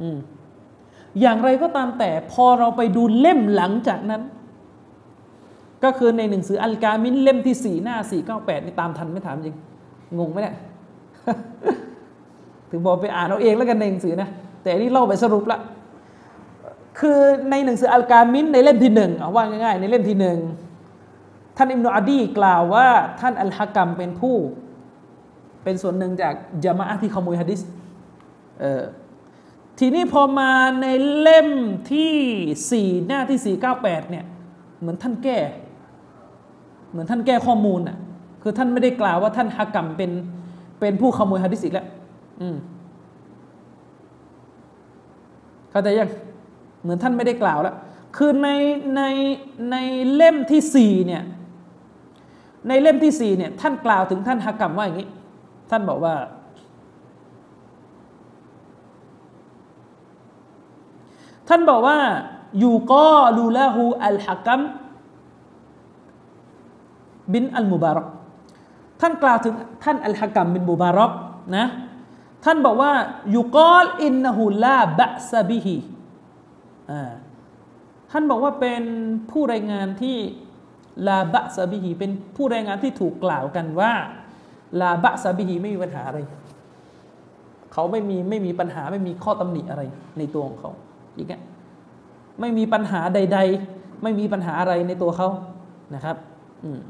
[0.00, 0.16] อืม
[1.20, 4.22] อย่างไรก็ตามแต่พอเราไปดูเล่มหลังจากนั้น
[5.84, 9.56] ก็คือในหนังสืออัลกามินเล่มที่สี่หน้าสี่เก้าแปดนี่ตามทันไม่ถามจริง
[10.18, 10.56] งงไหมเนี่ย
[12.70, 14.28] ถึงบอกไปอ่านเอาเองแล้วกันในหนังสือนะ
[14.62, 15.58] แต่อันนี้เล่าไปสรุปละ
[17.00, 17.18] คือ
[17.50, 20.38] ในหนังสืออัลกามินในเล่มที่หนึ่งเอาว่าง่ายๆ ในเล่มที่หนึ่ง
[21.56, 22.86] ท่านอิมโนอาดีกล่าวว่า
[23.20, 24.36] ท่านอัลฮะกัมเป็นผู้
[25.64, 26.34] เป็นส่วนหนึ่งจาก
[26.64, 27.60] จามะที่ขโมยฮะดิษ
[28.60, 28.82] เออ
[29.78, 30.50] ทีนี้พอมา
[30.80, 30.86] ใน
[31.18, 31.48] เล่ม
[31.92, 32.12] ที่
[32.70, 34.24] สี่หน้าที่สี่เก้าแปดเนี่ย
[34.80, 35.38] เหมือนท่านแก้
[36.90, 37.96] เหมือนท่านแก้ข้อมูลอะ
[38.42, 40.10] คือท่านไม่ได้กล่าวว่าท่านฮะกัมเป็น
[40.80, 41.86] เป็นผู้ขโมยฮะดิษอีกแล้ว
[42.40, 42.56] อืม
[45.70, 46.10] เข้าใจยัง
[46.82, 47.76] เหมือนท่านไม่ได้กล่าวแล้ว
[48.16, 48.48] คือใน
[48.96, 49.02] ใน
[49.70, 49.76] ใน
[50.14, 51.22] เล่มที่สี่เนี่ย
[52.68, 55.08] ในเล่มที่สี่เนี่ย ท่านกล่าวถึงท่านฮะกัมว่าอย่างนี้
[55.70, 56.14] ท่านบอกว่า
[61.48, 61.98] ท่านบอกว่า
[62.62, 64.60] ยูกอลูละหูอัลฮักัม
[67.32, 68.06] บินอัลมุบารัก
[69.00, 69.54] ท่านกล่าวถึง
[69.84, 71.10] ท่านอัลฮักัมบินมุบารัก
[71.56, 71.64] นะ
[72.44, 72.92] ท่านบอกว่า
[73.34, 75.76] ยูกอลอินนหูลาบะซาบิฮี
[78.10, 78.82] ท่านบอกว่าเป็น
[79.30, 80.16] ผู้รายงานที่
[81.08, 83.92] ลาบะซาบิฮีเป็นผู้รายงานที่ถูกกล่าวกันว่า
[84.80, 86.20] ลาบะซาบิฮีไม่มีปัญหาอะไร
[87.72, 89.82] เขาไม่มีไม่มีปัญหาไม่มีข้อตำหนิอะไร
[90.18, 90.70] ในตัวของเขา
[91.14, 91.42] อย่างเงี้ย
[92.40, 93.38] ไม่มีปัญหาใด
[93.70, 95.28] ๆ ไม่มีปัญหาอะไรในตัวเขา
[95.94, 96.16] นะครับ
[96.64, 96.80] อืม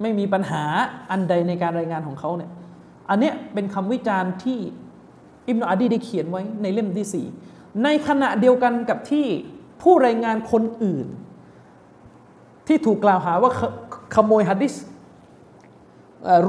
[0.00, 0.62] ไม่มีปัญหา
[1.10, 2.50] อันใดในการรายงานของเขาเนี่ย
[3.10, 4.58] อันเนี้ยเป็นคำวิจารณ์ที่
[5.48, 7.26] อิบนาอดีได้เขียนไว้ในเล่มที่สี่
[7.84, 9.26] ในขณะเดียวกันกับที่
[9.82, 11.06] ผู้รายงานคนอื่น
[12.66, 13.50] ที่ถูกกล่าวหาว่า
[14.14, 14.74] ขโมยฮะดิษ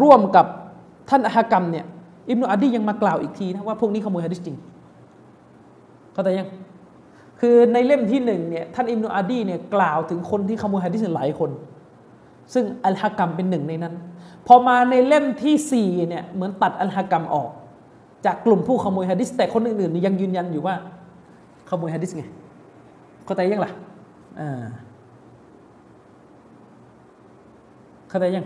[0.01, 0.45] ร่วมกับ
[1.09, 1.85] ท่านอะฮกรรมเนี่ย
[2.29, 4.57] อิบนาอดียังมากล่าวอีกทีนะว่าพวกนี้ขโมยฮะดิษจริง
[6.13, 6.49] เข้าใจยัง
[7.39, 11.51] คือในเล่มที่หนึ่งเนี่ยท่านอิบนาอดีเนี่ยกล่าวถึงคนที่ขโมยฮะดิษหลายคน
[12.53, 13.93] ซึ่งอัลฮะกัมเป็นหนึ่งในนั้น
[14.47, 17.49] พอมาในเล่มที่สี่เนี่ย เหมือนตัดอัลฮะกัมออก
[18.25, 20.75] จากกลุ่มผู้ขโมยฮะดิษแต่คนอื่นๆยังยืนยันอยู่ว่า
[21.69, 22.23] ขโมยฮะดิษไง
[23.25, 23.71] เข้าใจยังล่ะ
[24.39, 24.63] อ่า
[28.09, 28.45] เข้าใจยัง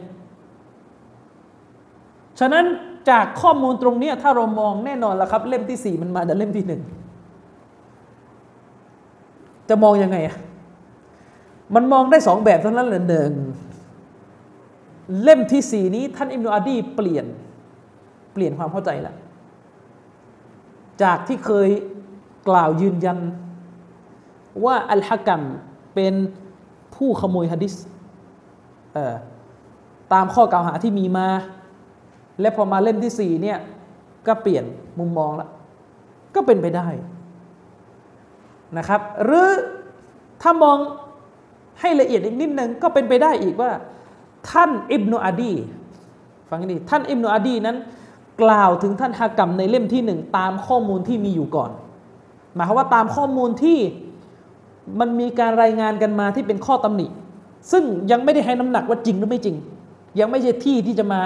[2.39, 2.65] ฉะนั้น
[3.09, 6.81] จากข้อมูลตรงนี้ถ้าเรามองแน่นอนล้วครับ เล่มที่สี่มันมาจากเล่มที่หนึ่ง
[9.69, 10.35] จะมองยังไงอะ
[11.75, 13.31] มันมองได้สองแบบเท่านั้นเลยหนึ่ง
[15.21, 17.25] เล่มที่สี่นี้ ท่านอิมนุอาดีเปลี่ยน
[18.33, 19.15] เปลี่ยนความเข้าใจแล้ว
[21.03, 21.69] จากที่เคย
[22.49, 23.19] กล่าวยืนยัน
[24.65, 25.41] ว่าอัลฮะกัม
[25.95, 26.13] เป็น
[26.95, 27.73] ผู้ขโมยฮะดิษ
[30.13, 31.27] ตามข้อกล่าวหาที่มีมา
[32.41, 33.57] และพอมาเล่มที่สี่เนี่ย
[34.27, 34.63] ก็เปลี่ยน
[34.99, 35.49] มุมมองล้ว
[36.35, 36.87] ก็เป็นไปได้
[38.77, 39.49] นะครับ หรือ
[40.41, 40.77] ถ้ามอง
[41.79, 43.71] ให้ละเอียดอีกนิดนึงก็เป็นไปได้อีกว่า
[44.49, 45.53] ท่านอิบนุอาดี
[46.49, 47.77] ฟังดีท่านอิบนุอาดีนั้น
[48.41, 51.71] กล่าวถึงท่านฮากรรมในเล่มที่หนึ่งตามข้อมูลที่มีอยู่ก่อน
[52.55, 53.77] หมายความว่าตามข้อมูลที่
[54.99, 57.07] มันมีการรายงานกันมาที่เป็นข้อตำหนิ
[57.71, 59.55] ซึ่งยังไม่ได้ให้น้ำหนักว่าจริงหรือไม่จริง
[60.19, 61.19] ยังไม่ใช่ที่ที่จะมา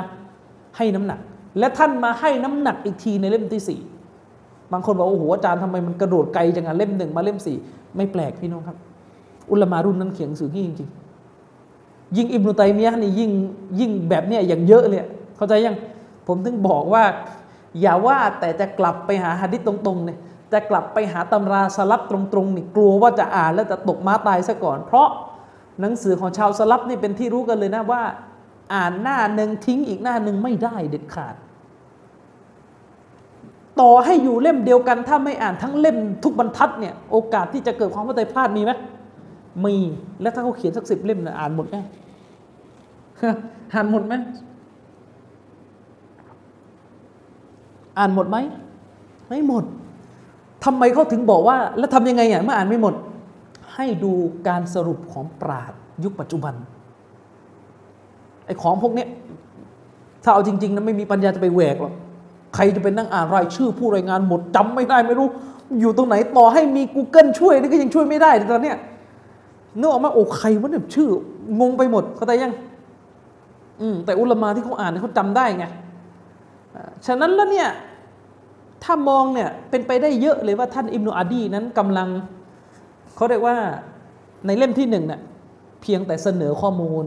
[0.77, 1.19] ให้น้ำหนัก
[1.59, 3.79] และท่านมาให้น้ำหนักอีกทีในเล่มที่สี่
[4.71, 7.57] บางคนบอกโอ้โหอาจารย์ทำไมมันกระโดดไกลจังอะเล่มหนึ่งมาเล่มสี่
[7.95, 8.77] ไม่แปลกพี่น้องครับ
[9.51, 10.89] อุลมารุ่นนั้นเขียนสื่อที่จริง
[12.17, 13.31] ยิ่งอิบนุตัยมียะนี่ยิ่ง
[13.79, 14.99] ยิ่งแบบเนี้ยอย่างเยอะเลย
[15.37, 15.75] เข้าใจยัง
[16.27, 17.03] ผมถึงบอกว่า
[17.81, 20.19] อย่าว่าแต่จะกลับไปหาฮะดิษตรงๆเนี่ย
[20.53, 25.07] จะกลับไปหาตำราสลับตรงๆนี่กลัวว่าจะอ่านแล้วจะตกม้าตายซะก่อน เพราะ
[25.81, 28.01] หนังสือของชาวสลับนี่เป็นที่รู้กันเลยนะว่า
[28.73, 31.35] อ่านหน้าหนึ่งทิ้งอีกหน้าหนึ่งไม่ได้เด็ดขาด
[33.79, 38.71] ต่อให้อยู่เล่มเดียวกัน ถ้าไม่อ่านทั้งเล่มทุกบรรทัดเนี่ยโอกาสที่จะเกิดความเข้าใจพลาดมีไหม
[39.65, 39.75] มี
[40.21, 41.75] แล้วถ้าเขาเขียนสักสิบเล่มนะอ่านหมดไหม
[43.73, 44.13] อ่านหมดไหม
[47.97, 48.37] อ่านหมดไหม
[49.27, 49.63] ไม่หมด
[50.65, 52.93] ทำไมเขาถึงบอกว่า แล้วทำยังไงอะเมื่ออ่านไม่หมด
[53.75, 54.11] ให้ดู
[54.47, 55.73] การสรุปของปราด
[56.03, 56.53] ยุคปัจจุบัน
[58.45, 59.05] ไอ้ของพวกนี้
[60.23, 61.93] ถ้าเอาจริงๆนะไม่มีปัญญาจะไปแหวกหรอก
[62.55, 65.27] ใครจะเป็นนั่งอ่านรายชื่อผู้รายงานหมดจำไม่ได้ไม่รู้
[65.79, 68.77] อยู่ตรงไหนต่อให้มี Google ช่วยนี่ก็ยังช่วยไม่ได้ตอนเนี้ย
[69.79, 71.07] นึกออกมาโอ้ใครวะเนี่ยชื่อ
[71.59, 72.53] งงไปหมดเข้าใจยัง
[73.81, 75.65] อืมแต่อุลมาที่เขาอ่านเขาจำได้ไง
[77.07, 77.69] ฉะนั้นแล้วเนี่ย
[78.83, 82.09] ถ้ามองเนี่ยเป็นไปได้เยอะเลยว่าท่านอิมนุอาดีนั้นกำลัง
[83.15, 83.57] เขาเรียกว่า
[84.45, 85.21] ในเล่มที่หนึ่งเนี่ย
[85.81, 87.05] เพียงแต่เสนอข้อมูล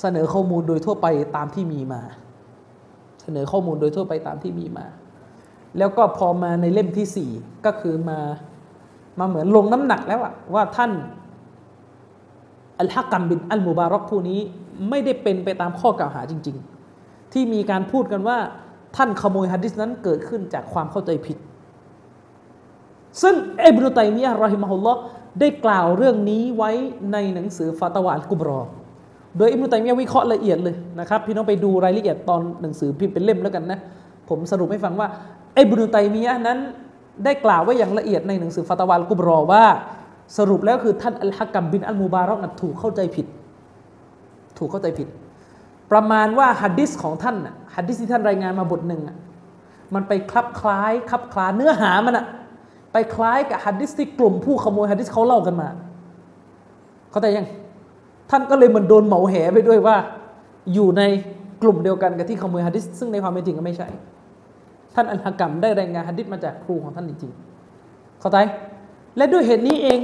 [0.00, 1.06] เสนอข้อมูลโดยทั่วไป
[1.36, 2.02] ตามที่มีมา
[3.22, 4.86] เสนอข้อมูลโดยทั่วไปตามที่มีมา
[5.78, 7.30] แล้วก็พอมาในเล่มที่สี่
[7.66, 8.18] ก็คือมา
[9.18, 10.20] มาเหมือนลงน้ำหนักแล้ว
[10.54, 10.90] ว่าท่าน
[12.80, 14.40] อัลฮักกัมบินอัลมุบารอกผู้นี้
[14.88, 16.56] ไม่ได้เป็นไปตามข้อกล่าวหาจริง
[16.94, 18.38] ๆ ที่มีการพูดกันว่า
[18.96, 21.36] ท่านขโมยฮะดิษนั้นเกิดขึ้นจากความเข้าใจผิด
[23.22, 23.34] ซึ่ง
[23.66, 25.00] อิบนุตัยมียะรอฮิมะฮุลลอฮ์
[25.40, 26.70] ได้กล่าวเรื่องนี้ไว้
[27.12, 28.60] ในหนังสือฟาตาวาลกุบรอ
[29.38, 33.78] โดยอิบนุตัยมียะวิเคราะห์ละเอียดเลยนะครับพี่น้องไปดูรายละเอียดตอนหนังสือพิมพ์เป็นเล่มแล้วกันนะ
[34.28, 35.08] ผมสรุปให้ฟังว่า
[35.58, 36.58] อิบนุตัยมียะนั้น
[37.24, 39.64] ได้กล่าวไว้อย่างละเอียดในหนังสือฟาตาวาลกุบรอว่า
[40.38, 43.26] สรุปแล้วคือท่านอัลฮักกัมบินอัลมูบารอกนั้นถูกเข้าใจผิด
[44.58, 45.08] ถูกเข้าใจผิด
[45.92, 47.36] ประมาณว่าฮัดดิสของท่าน
[47.74, 49.02] ฮัดดิสที่ท่านรายงานมาบทหนึ่ง
[49.94, 52.26] มันไปคลับคล้ายคลับคลาเนื้อหามันอะ
[52.92, 55.68] ไปคล้ายกับฮัดดิสที่กลุ่มผู้ขโมยฮัดดิสเขาเล่ากันมา
[57.10, 57.46] เข้าใจยัง
[58.30, 59.96] ท่านก็เลยเหมือนโดนเหมาแหไปด้วยว่า
[60.74, 61.02] อยู่ใน
[61.62, 63.88] กลุ่มเดียวกันกับที่ขโมยฮัดดิสซึ่งในความเป็นจริงก็ไม่ใช่
[64.94, 68.36] ท่านอัลฮะกัมได้รายงานฮะดิษมาจากครูของท่านจริงๆเข้าใจ
[69.16, 69.98] และด้วยเหตุนี้เอง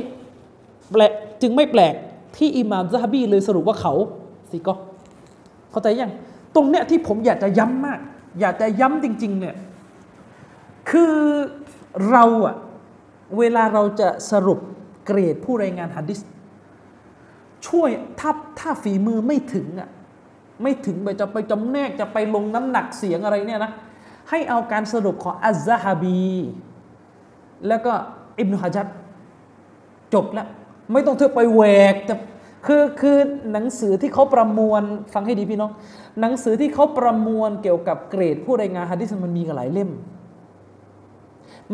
[0.93, 1.95] แปลกจึงไม่แปลก
[2.37, 3.95] ที่อิหม่ามซะฮบีเลยสรุปว่าเขา
[4.51, 4.75] สิก็
[5.71, 6.13] เข้าใจยัง
[6.55, 8.01] ตรงเนี้ยที่ผมอยากจะย้ำมาก
[8.41, 9.57] อยากจะย้ำจริง ๆ เนี่ย
[10.91, 11.15] คือ
[12.11, 12.57] เราอะ
[13.39, 14.59] เวลาเราจะสรุป
[15.07, 16.21] เกรดผู้รายงานฮะดิษ
[17.67, 17.91] ช่วย
[18.21, 19.89] ถ้าถ้าฝีมือไม่ถึงอะ
[20.63, 23.73] ไม่ถึงไปจะไปจำแนกจะไปลงน้ำหนักเสียงอะไรเนี่ยนะ
[24.31, 26.21] ให้เอาการสรุปของอัซซะฮาบี
[27.69, 27.93] แล้วก็
[28.39, 28.87] อิบนุฮะจัด
[30.15, 30.49] จบแล้ว
[30.93, 32.15] ไม่ต้องเธอไปแหวกจะ
[32.67, 33.17] คือคือ
[33.53, 34.83] หนังสือที่เขาประมวล
[35.15, 35.71] ฟังให้ดีพี่น้อง
[36.21, 39.91] หนังสือที่เขาประมวลเกี่ยวกับเกรดผู้รายงานฮะดิษมันมีกันหลายเล่ม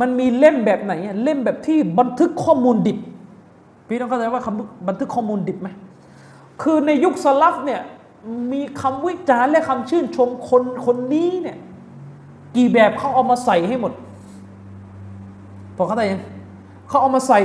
[0.01, 0.93] มันมีเล่มแบบไหน
[1.25, 2.99] เล่มแบบที่บันทึกข้อมูลดิบ
[3.89, 5.69] พี่ต้องเข้าใจว่าคำบันทึกข้อมูลดิบไหม
[6.63, 7.81] คือในยุคสลับเนี่ย
[8.53, 11.59] มีคำวิจารณ์และคำชื่นชมคนคนนี้เนี่ย
[12.57, 13.93] กี่แบบเขาเอามาใส่ให้หมด
[15.77, 16.23] พอเข้าใจยัง
[16.89, 17.41] เขาเอามาใส่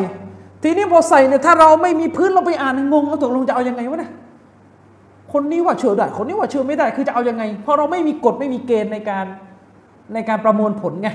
[0.63, 4.11] ทีนี้พอใส่เนี่ยถ้าเราไม่มีพื้นเราไปอ่านงงแล้วตกลงจะเอายังไงวะเนี่ย
[5.34, 9.25] คนนี้ว่าเชื่อได้ คนนี้ว่าเชื่อไม่ได้คือจะเอายังไง เพราะเราไม่มีกฎไม่มีเกณฑ์ในการ
[10.13, 11.09] ในการประมวลผลไง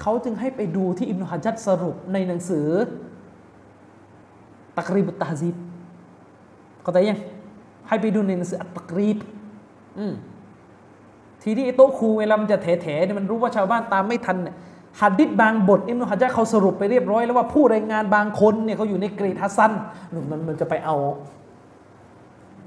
[0.00, 2.66] เขาจึงให้ไปดูที่อิมนุฮัจัดสรุปในหนังสือ
[4.76, 5.54] ตักรีบุตตาซีบ
[6.82, 7.20] เข้าใจยัง
[7.88, 9.18] ให้ไปดูในหนังสืออัตตกรีบ
[9.98, 10.12] อืม
[11.42, 14.56] ทีนี้ไอ้โต๊ะครูเวลามันจะแถๆเนี่ยมันรู้ว่าชาวบ้านตามไม่ทันเนี่ย
[15.02, 19.72] หัดดิษบางบทอิมนุฮัจัดเขาสรุปไปเรียบร้อยแล้วว่าผู้รายงานบางคนเนี่ยเขาอยู่ในเกรดฮัสซัน
[20.30, 20.96] มันมันจะไปเอา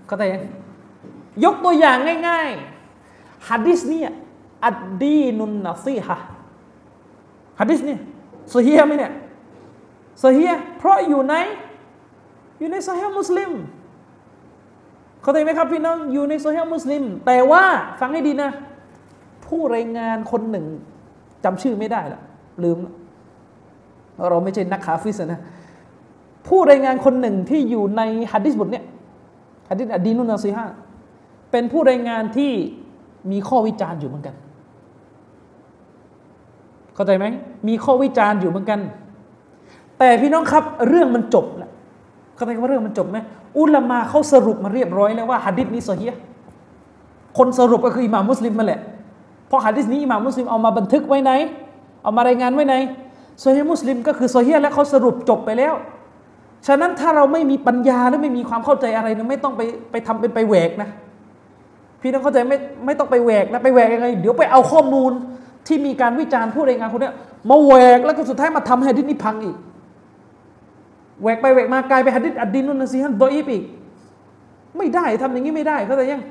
[0.07, 0.41] เข้าใจยัง
[1.43, 1.97] ยกตัวอย่าง
[2.27, 4.11] ง่ายๆฮัดดิษเนี่ย
[4.65, 6.17] อัดดีนุนนัซีฮะ
[7.59, 7.99] ฮัดดิษเนี่ย
[8.49, 9.11] โซเฮียไหมเนี่ย
[10.19, 11.35] โซเฮียเพราะอยู่ใน
[12.59, 13.51] อยู่ในซอเฮียะห์มุสลิม
[15.21, 17.63] เข้าใจไหมครับพี่น้องอยู่ในซอเฮียะห์มุสลิม แต่ว่า
[17.99, 18.51] ฟังให้ดีนะ
[19.45, 20.65] ผู้รายงานคนหนึ่ง
[21.43, 22.21] จำชื่อไม่ได้ละ
[22.63, 22.77] ลืม
[24.29, 25.41] เราไม่ใช่นักحافظนะ
[26.47, 28.01] ผู้รายงานคนหนึ่งที่อยู่ใน
[28.31, 28.85] ฮัดดิษบทเนี่ย
[29.69, 30.65] ฮัดดิษالدين النصيحة
[31.51, 32.51] เป็นผู้รายงานที่
[33.31, 34.35] มีข้อวิจารณ์อยู่เหมือนกัน
[36.95, 37.25] เข้าใจไหม
[37.67, 38.79] มีข้อวิจารณ์อยู่เหมือนกัน
[39.99, 41.71] แต่พี่น้องครับเรื่องมันจบแล้ว
[42.35, 43.17] เข้าใจว่าเรื่องมันจบไหม
[43.59, 46.15] อุลามาเขาสรุปมาเรียบร้อยแล้วว่าฮัดดิษนี้โซเฮีย
[47.37, 48.81] คนสรุปก็คืออิหม่ามมุสลิมมาแหละ
[49.51, 51.31] พราะฮัดดิษนี้อิหม่ามมุสลิมเอามาบันทึกไว้ใน
[52.03, 52.75] เอามารายงานไว้ใน
[53.39, 55.73] โซเฮีมุสลิมก็คือโซเฮีและเขาสรุปจบไปแล้ว
[56.67, 59.61] ฉะนั้นถ้าเราไม่มีปัญญาหรือไม่มีความเข้าใจอะไรนะไม่ต้องไป
[59.91, 60.89] ไปทำเป็นไปแหวกนะ
[62.01, 65.11] พี่ต้องเข้าใจไม่ไม่ต้องไปแหวกนะไปแหวกยังไง เดี๋ยวไปเอาข้อมูล
[65.67, 67.11] ที่มีการวิจารณ์ผู้รายงานคนนี้
[67.49, 69.57] มาแหวกแล้วก็สุดท้ายมาทำให้ฮัดดิษนี้พังอีก
[71.21, 73.63] แหวกไปแหวกมากลายไปฮัดดิษอัดดินนุนนะซีฮันดออีฟอีก
[74.77, 76.21] ไม่ได้ทำอย่างนี้ไม่ได้เข้าใจยัง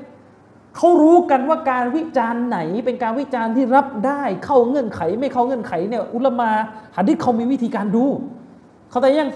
[0.77, 6.49] เขารู้กันว่าการวิจารณ์ไหนเป็นการวิจารณ์ที่รับได้เข้าเงื่อนไข ไม่เข้าเงื่อนไขเนี่ยอุลมา
[6.97, 8.05] ฮัดดิษเขามีวิธีการดู
[8.89, 9.31] เข้าใจยัง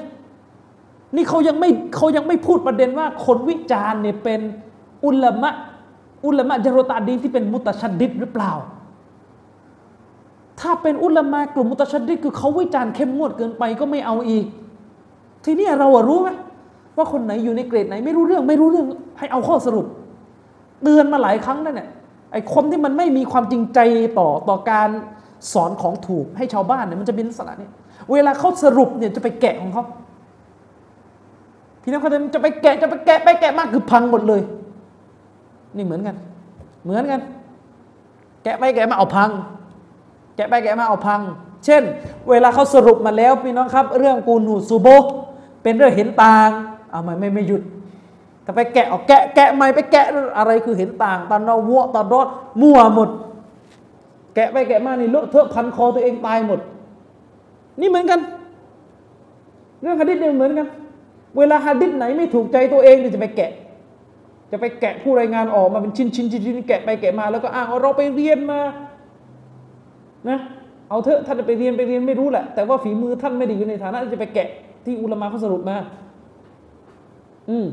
[1.15, 4.39] นี่เขายังไม่เขายังไม่พูดประเด็นว่าคนวิจารณ์เนี่ยเป็น
[5.05, 5.51] อุลมะ
[6.25, 8.51] อุลมะจารตาดีที่เป็นมุตชัดดิดหรือเปล่า
[10.59, 14.45] ถ้าเป็นอุลมะกลุ่มมุตชัดดิดคือเขาวิจารณ์เข้มงวดเกินไปก็ไม่เอาอีก
[15.45, 16.29] ทีนี้เราอะรู้ไหม
[16.97, 18.85] ว่าคนไหนอยู่ในเกรดไหนไม่รู้เรื่องไม่รู้เรื่อง
[19.17, 19.85] ให้เอาข้อสรุป
[20.85, 21.89] เตือนมาหลายครั้งแล้วเนี่ย
[22.31, 23.79] ไอ้คนที่มันไม่มีความจริงใจ
[24.19, 24.89] ต่อต่อการ
[25.53, 27.69] สอนของถูกให้ชาวบ้านเนี่ยมันจะเป็นลักษณะนี้
[28.11, 29.83] เวลาเขาสรุปเนี่ยจะไปแกะของเขา
[31.81, 34.41] พี่น้องเขาจะไปแกะจะไปแกะไปแกะมากคือพังหมดเลย
[35.75, 36.15] นี่เหมือนกัน
[36.83, 37.21] เหมือนกัน
[38.43, 39.29] แกะไปแกะมาเอาพัง
[40.35, 41.21] แกะไปแกะมาเอาพัง
[41.65, 41.83] เช่น
[42.29, 44.87] เวลาเขาสรุปมาแล้วพี่น้องครับ เรื่องกูนูซูโบ
[45.63, 46.49] เป็นเรื่องเห็นต่าง
[46.91, 47.61] เอาไม่ไม่ไม่หยุด
[48.45, 50.05] ถ้าไปแกะออกแกะแกะไม่ไปแกะ
[50.37, 52.27] อะไรคือเห็นต่างตอนนอวัวตอนรอด
[52.61, 53.09] มั่วหมด
[54.35, 56.59] แกะไปแกะมานี่เลอะเทอะพันคอตัวเองตายหมด
[57.79, 58.19] นี่เหมือนกัน
[59.81, 60.67] เรื่องฮะดิษเนี่ยเหมือนกัน
[61.37, 63.51] เวลาฮะดิษไหนไม่ถูกใจตัวเองเนี่ยจะไปแกะ
[64.51, 68.59] จะไปแกะผู้รายงานออกมาเป็นชิ้นชิ้นชิ้นชิ้นแกะไปแกะมาแล้วก็อ้างว่าเราไปเรียนมา
[70.29, 70.37] นะ
[70.89, 74.47] เอาเถอะท่านไปเรียนไปเรียนไม่รู้แหละ แต่ว่าฝีมือท่านไม่ด้อยู่ในฐานะจะไปแกะ
[74.85, 75.77] ที่อุลามะเขาสรุปมา
[77.49, 77.65] อืม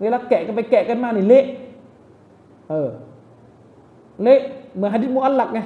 [0.00, 1.44] เวลาแกะกันไปแกะกันมานี่เละ
[2.70, 2.88] เออ
[4.22, 4.40] เละ
[4.74, 5.60] เหมือนฮะดิษมุอัลลักไง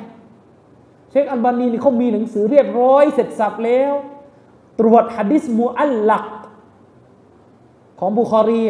[1.11, 3.93] เชคอัลบานีนี่เขามีหนังสือเรียบร้อยเสร็จสับแล้ว
[4.81, 6.25] ตรวจฮะดิษมุอัลลัก
[7.99, 8.63] ของบุคอรี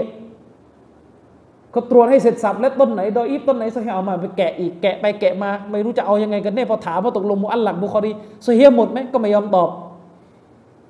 [1.75, 8.11] ก็ตรวจให้เสร็จสับแล้วต้นไหนดออีฟต้นไหนสเฮียเอามาไปแกะอีกแกะไปแกะมา ไม่รู้จะเอายังไงกันแน่พอถามว่าตกลงมุอัลลักบุคอรี
[8.47, 9.71] สเฮียหมดไหมก็ไม่ยอมตอบ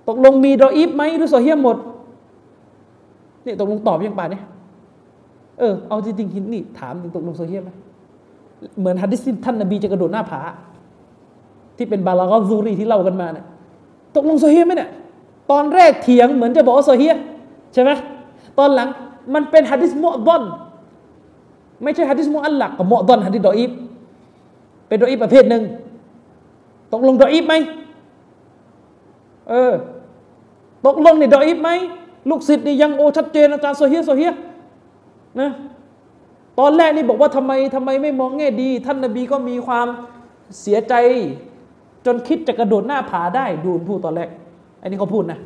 [0.08, 1.76] ตกลงมีดออีฟไหมหรือสเฮียหมด
[3.44, 4.36] นี่ตกลงตอบยังป่าน
[5.58, 7.70] เออเอาจริงๆนี่ถามตกลงโซเฮียไหม
[8.78, 10.40] เหมือนฮะดิษที่ท่านนบีจะกระโดดหน้าผา
[11.76, 13.46] ที่เป็นบาลากอซูรีที่เล่ากันมาเนี่ย
[14.16, 14.90] ตกลงโซเฮียไหมเนี่ย
[15.50, 17.14] ตอนแรกเถียงเหมือนจะบอกว่าโซเฮีย
[17.72, 17.90] ใช่ไหม
[18.58, 18.88] ตอนหลัง
[19.34, 20.42] มันเป็นฮะดิษมุอดอน
[21.82, 23.70] ไม่ใช่ฮะดิษมุอัลลักกับมุอดอนฮะดิษดออีฟ
[24.88, 25.62] เป็นดออีฟประเภทหนึ่ง
[26.92, 27.54] ตกลงดออีฟไหม
[29.48, 29.72] เออ
[30.86, 31.70] ตกลงเนี่ยดออีฟไหม
[32.30, 34.32] ลูกศิษย์นี่ยังโอชัดเจนอาจารย์โซเฮียโซเฮีย
[35.40, 35.50] นะ
[36.58, 39.86] ตอนแรกนี่บอกว่าทำไมทำไมไม่มองแง่ดี ท่านนบีก็มีความ
[40.60, 40.94] เสียใจ
[42.06, 44.28] จนคิดจะกระโดดหน้าผาได้ดูนพูดตอนแรก
[44.82, 45.38] อันนี้เขาพูดนะ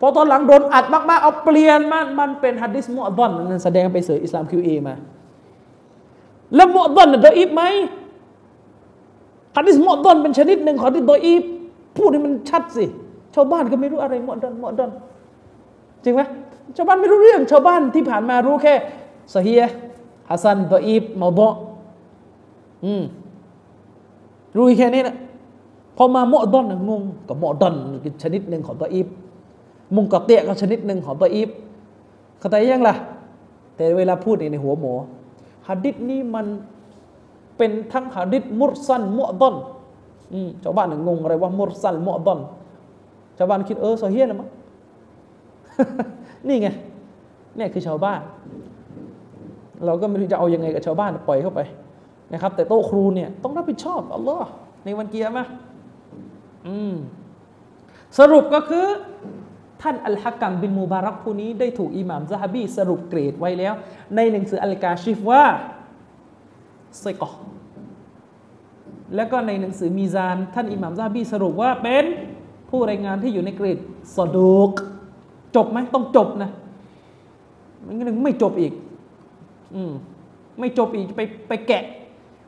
[0.00, 4.94] พอตอนหลังโดนอัดมากๆเอาเปลี่ยนมันมันเป็นฮัดดิสมุอัดอนนั่นแสดงไปเสืออิสลามคิวเอมา
[6.54, 7.62] แล้วมุอัดอนน่ะดออีฟไหม
[9.56, 11.42] ฮัดดิสมุอัดอนเป็นชนิดหนึ่งของที่ดออีฟ
[11.98, 12.84] พูดให้มันชัดสิ
[13.34, 14.90] ชาวบ้านก็ไม่รู้อะไรมุอัดอนมุอัดอน
[16.04, 16.22] จริงไหม
[16.76, 18.74] ชาวบ้านไม่รู้เรื่อง ชาวบ้านที่ผ่านมารู้แค่
[19.34, 19.60] สฮีย
[20.28, 21.48] ฮัสซันดออีฟมาดอ
[22.84, 23.02] อืม
[24.56, 25.16] รู้แค่นี้นะ
[25.96, 27.74] พอมาโมอัดอนงงกับมุอัดอน
[28.22, 29.06] ชนิดหนึ่งของดออีฟ
[29.94, 31.48] มุงกะเตียก็ชนิดหนึ่งของตัวอีฟ
[32.38, 32.94] เข้าใจยังล่ะ
[33.76, 34.92] แต่เวลาพูดในหัวหมอ
[35.68, 36.46] ฮัดดิษนี้มัน
[37.56, 39.54] เป็นทั้งฮัดดิษมุรซันมุอดอน
[40.32, 42.40] อืมชาวบ้านงงอะไรว่ามุรซันมุอดอน
[43.38, 44.48] ชาวบ้านคิดเออโซเฮียนะมั้ง
[46.48, 46.68] นี่ไง
[47.56, 48.20] เนี่ยคือชาวบ้าน
[49.84, 51.60] เราก็ไม่รู้จะเอายังไงกับชาวบ้านปล่อยเข้าไป
[52.32, 54.48] นะครับ แต่โต๊ะครูเนี่ยต้องรับผิดชอบอัลลอฮ์
[54.84, 55.46] ในวันเกียร์มะ
[56.66, 56.94] อืม
[58.18, 58.86] สรุปก็คือ
[59.82, 63.74] ท่านอัลฮักกัมบินมูบารักผู้นี้ได้ถูกอิหม่ามซะฮบีสรุปเกรดไว้แล้ว
[64.16, 65.44] ในหนังสืออัลกาชิฟว่า
[67.00, 67.30] ไซกอ
[69.16, 72.04] แล้วก็ในหนังสือมีซาน ท่านอิหม่ามซะฮบีสรุปว่าเป็น
[72.70, 73.78] ผู้รายงานที่อยู่ในเกรด
[74.16, 74.72] สดูก
[75.56, 76.50] จบไหมต้องจบนะ
[77.82, 78.72] ไม่งั้นไม่จบอีก
[79.74, 79.92] อืม
[80.58, 81.84] ไม่จบอีกไปไปแกะ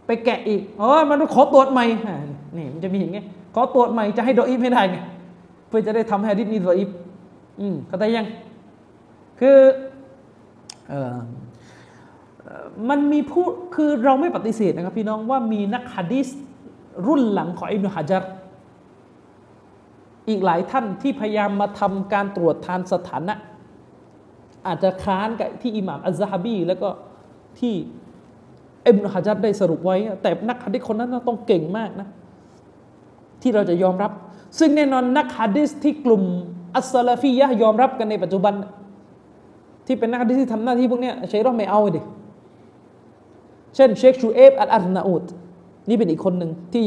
[0.06, 1.84] ไปแกะอีกเออมันขอตรวจใหม่
[2.56, 4.98] นี่มันจะมีอย่างเงี้ยขอตรวจใหม่จะให้ดออีฟไม่ได้ไง
[5.68, 6.88] เพื่อจะได้ทำให้ฮะดิษนี้ดออีฟ
[7.60, 8.26] อืมเข้าใจยัง
[9.40, 9.58] คือ
[10.88, 11.16] เออ
[12.88, 13.44] มันมีผู้
[13.74, 16.28] คือเราไม่ปฏิเสธนะครับพี่น้องว่ามีนักฮะดิษ
[17.06, 18.22] รุ่นหลังของอิบนุฮะจัร
[20.28, 23.34] อีกหลายท่านที่พยายามมาทำการตรวจทานสถานะ
[24.66, 26.88] อาจจะค้านกับที่อิหม่ามอัลซะฮบีแล้วก็
[27.58, 27.74] ที่
[28.82, 32.08] เอิบนุฮะจัรได้สรุปไว้ แต่นักฮะดิษคนนั้นต้องเก่งมากนะ
[33.42, 34.12] ที่เราจะยอมรับ
[34.58, 36.22] ซึ่งแน่นอนนักฮะดิษที่กลุ่ม
[36.76, 38.54] อัสซาลาฟียะยอมรับกันในปัจจุบัน
[39.86, 42.00] ที่เป็นนักฮะดิษที่ทำหน้าที่พวกนี้ใช้รอไม่เอาดิ
[43.74, 45.24] เช่นเชคชูเอฟอัลอาร์นาอูด
[45.88, 46.86] นี่เป็นอีกคนหนึ่งที่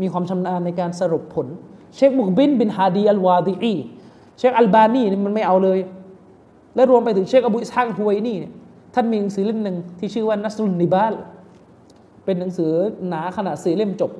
[0.00, 1.46] มีความชำนาญในการสรุปผล
[1.94, 3.74] เชคมุกบินบินฮาดีอัลวาดีอี
[4.38, 5.78] เชคอัลบานีนี่มันไม่เอาเลย
[6.74, 8.52] และรวมไปถึงเชคอบูอิสฮากฮุไวนี่เนี่ย
[8.94, 11.12] ท่านมีหนังสือเล่มหนึ่งที่ชื่อว่านัสรุนนิบาล
[12.24, 12.70] เป็นหนังสือ
[13.08, 14.10] หนาขนาดสี่เล่มจบ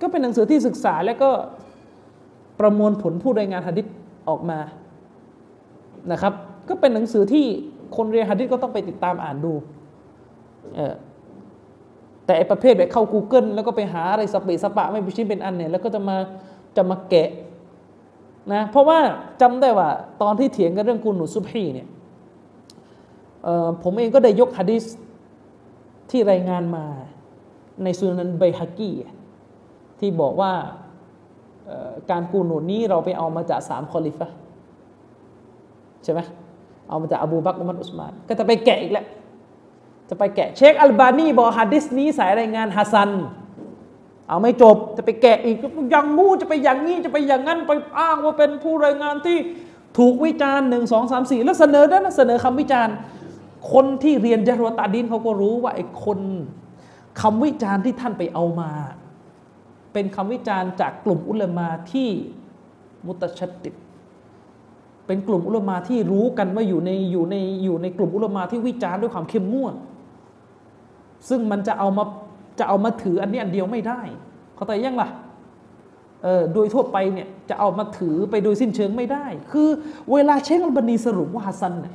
[0.00, 1.30] ก็เป็นหนังสือที่ศึกษาแล้วก็
[2.60, 3.86] ประมวลผลผู้รายงานหะดิษ
[4.28, 4.58] ออกมา
[6.12, 6.32] นะครับ
[6.68, 7.44] ก็เป็นหนังสือที่
[7.96, 9.52] คนเรียนหะดิษก็ต้องไปติดตามอ่านดู
[10.76, 10.94] เออ
[12.26, 16.16] แต่ประเภทแบบเข้า Google แล้วก็ไปหาอะไรสเปซสปะไม่เป็นชิ้นเป็นอันเนี่ยแล้วก็จะมา
[16.76, 17.28] จะมาแกะ
[18.52, 18.98] นะเพราะว่า
[19.40, 19.90] จำได้ว่า
[20.22, 21.88] ตอนที่เถียงกันเรื่องกูนุซุบฮีเนี่ย
[23.82, 24.84] ผมเองก็ได้ยกฮะดิษ
[26.10, 26.84] ที่รายงานมา
[27.82, 28.94] ในสุนันไบฮักกี้
[30.00, 30.52] ที่บอกว่า
[32.10, 34.28] การกูนูนี้เราไปเอามาจากสามคอลิฟะ
[36.04, 36.20] ใช่ไหม
[36.88, 39.06] เอามาจากอบูบักอุมัรอุสมาน ก็จะไปแกะอีกแล้ว
[40.08, 43.10] จะไปแกะเชคอัลบานีบอกฮะดิษนี้สายรายงานฮัสซัน
[44.32, 45.56] เอาไม่จบจะไปแกะอีก
[45.94, 49.38] ยังงู้จะไปอย่างนี้จะไปอย่างนั้นไปอ้างว่าเป็นผู้รายงานที่
[49.98, 52.94] ถูกวิจารณ์หนึ่งสองสามสี่แล้วเสนอด้นะเสนอคำวิจารณ์
[53.72, 56.18] คนที่เรียนจารวตาดินเขาก็รู้ว่าไอ้คน
[57.20, 58.70] คำวิจารณ์ที่ท่านไปเอามา
[59.92, 62.08] เป็นคำวิจารณ์จากกลุ่มอุลมาที่
[63.06, 63.74] มุตชัดติด
[65.06, 69.74] เป็นกลุ่มอุลมาที่รู้กันว่าอยู่ในอยู่ในอยู่ในกลุ่มอุลมาที่วิจารณ์ด้วยความเข้มงวด
[71.28, 72.04] ซึ่งมันจะเอามา
[72.62, 74.00] จะเอามาถืออันนี้อันเดียวไม่ได้
[74.54, 75.08] เขาแต่ยังล่ะ
[76.22, 79.68] เออโดยทั่วไปเนี่ยจะเอามาทิ้งไปโดยสิ้นเชิงไม่ได้ คือ
[80.12, 81.94] เวลาเชคอัลบานีสรุปว่าحسنเนี่ย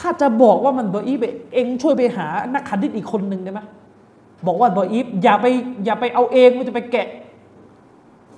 [0.00, 1.18] ถ้าจะบอกว่ามันضعيف
[1.54, 3.60] เองช่วยไปหานักฮะดิษอีกคนหนึ่งได้ไหม
[4.46, 5.46] บอกว่าضعيفอย่าไป
[5.84, 7.08] อย่าไปเอาเองมันจะไปแกะ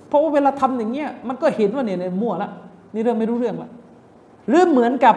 [0.09, 2.51] เพราะว่าเวลาทำอย่างเงี้ยมันก็เห็นว่าเนี่ยมั่วละ
[2.94, 3.70] นี่เรื่องไม่รู้เรื่องละ
[4.48, 5.16] หรือเหมือนกับ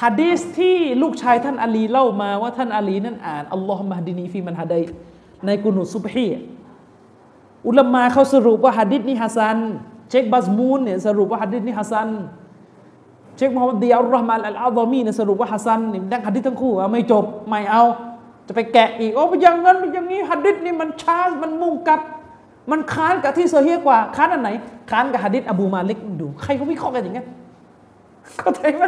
[0.00, 4.82] ฮะดีสที่ลูกชายท่านอาลีเล่ามาว่าท่านอาลีนั้นอ่านاللهم اهدني فيمن هديت
[5.46, 6.28] ในกุนุซุบฮี
[7.66, 9.58] อุลามาเขาสรุปว่าฮะดิษนี้ฮัสซัน
[10.10, 12.08] เชคบัสมูนเนี่ยสรุปว่าฮะดิษนี้ฮัสซัน
[13.36, 17.82] เชคมุฮัมมัดดีอัลรอฮ์มานอัลอาดอมีเนี่ยสรุปว่าฮัสซันนี่ดังฮะดิษทั้งคู่ไม่จบไม่เอา
[18.46, 22.00] จะไปแกะอีกโอ้อย่างนั้นอย่างนี้ฮัดดิษนี่มันช้ามันมุ่งกัด
[22.70, 24.50] มันค้านกับที่โซเฮียกว่าค้านอันไหน
[24.90, 27.26] ค้านกับฮัดดิษอบูมาลิกดูใครเขาวิเคราะห์กันอย่างนั้น
[28.38, 28.84] เข้าใจไหม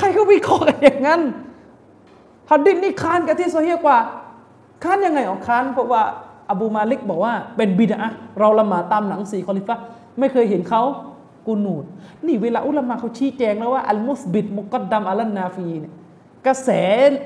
[0.00, 1.20] ใครเขาวิเคราะห์กันอย่างนั้น
[2.50, 3.98] ฮัดดิษนี่ค้านกับที่โซเฮียกว่า
[4.84, 6.02] ค้านยังไงอ๋อค้านเพราะว่า
[6.50, 9.76] อบูมาลิกบอกว่าเป็นบิดะเราละหมาดตามหนังสีคอลิฟะ
[10.18, 10.82] ไม่เคยเห็นเขา
[11.46, 11.84] กูนูด
[12.26, 15.92] นี่เวลาอุลามะเขาชี้แจงแล้วว่าอัลมุสบิดมุกัดดัมอัลนาฟีเนี่ย
[16.46, 16.70] กระแส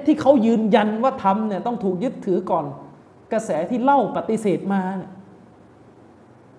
[0.06, 2.64] ที่เขายืนยันว่าทำเนี่ยต้องถูกยึดถือก่อน
[3.32, 5.10] กระแสที่เล่าปฏิเสธมาเนี่ย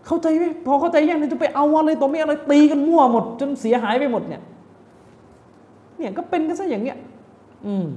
[0.05, 4.41] เข้าใจไหมพอเข้าใจยังเนี่ยจะไปเอาอะไรต่อไม่อะไรตีกันมั่วหมด จนเสียหายไปหมดเนี่ย
[5.97, 6.97] เนี่ยก็เป็นกันซะอย่างเงี้ย
[7.65, 7.87] อืม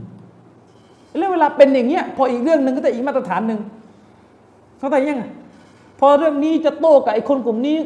[1.19, 3.61] แล้วเวลาเป็นอย่างเงี้ยพออีกเรื่องหนึ่งก็จะอีกมาตรฐานหนึ่ง
[4.79, 5.25] เข้าใจยังไง
[6.01, 7.77] พอเรื่องนี้จะโต้กับไอ้คนกลุ่มนี้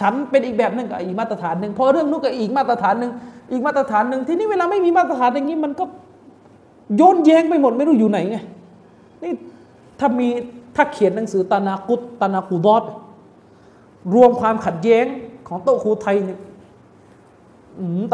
[0.00, 3.12] ฉันเป็นอีกแบบหนึ่งกับอีกมาตรฐานหนึ่งพอเรื่องนู้นกับอีกมาตรฐานหนึ่ง
[3.50, 5.84] อีกมาตรฐานหนึ่งทีนี้เวลาไม่มีมาตรฐานอย่างนี้มันก็
[6.96, 8.38] โยนแย้งไปหมดไม่รู้อยู่ไหนไง
[9.22, 9.32] นี่
[10.00, 10.28] ถ้ามี
[10.76, 12.84] ถ้าเขียนหนังสือตานากุตตานากูดอด
[14.14, 15.06] รวมความขัดแย้ง
[15.48, 16.38] ของโต๊ะครูไทยเนี่ย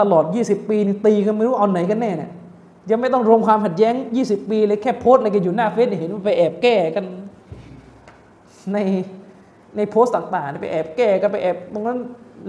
[0.01, 2.31] ตลอด 20 ปีนี่ตีกันไม่รู้เอาไหนกันแน่เนี่ย
[2.91, 7.05] ยังไม่ต้องรวมความขัดแย้ง 20 ปีเลยแค่โพสอะไรกันอยู่หน้าเฟซเห็นมันไปแอบแก้กัน
[8.73, 8.79] ใน
[9.77, 11.99] ในโพสต์ต่างๆไปแอบแก้กันไปแอบตรงนั้น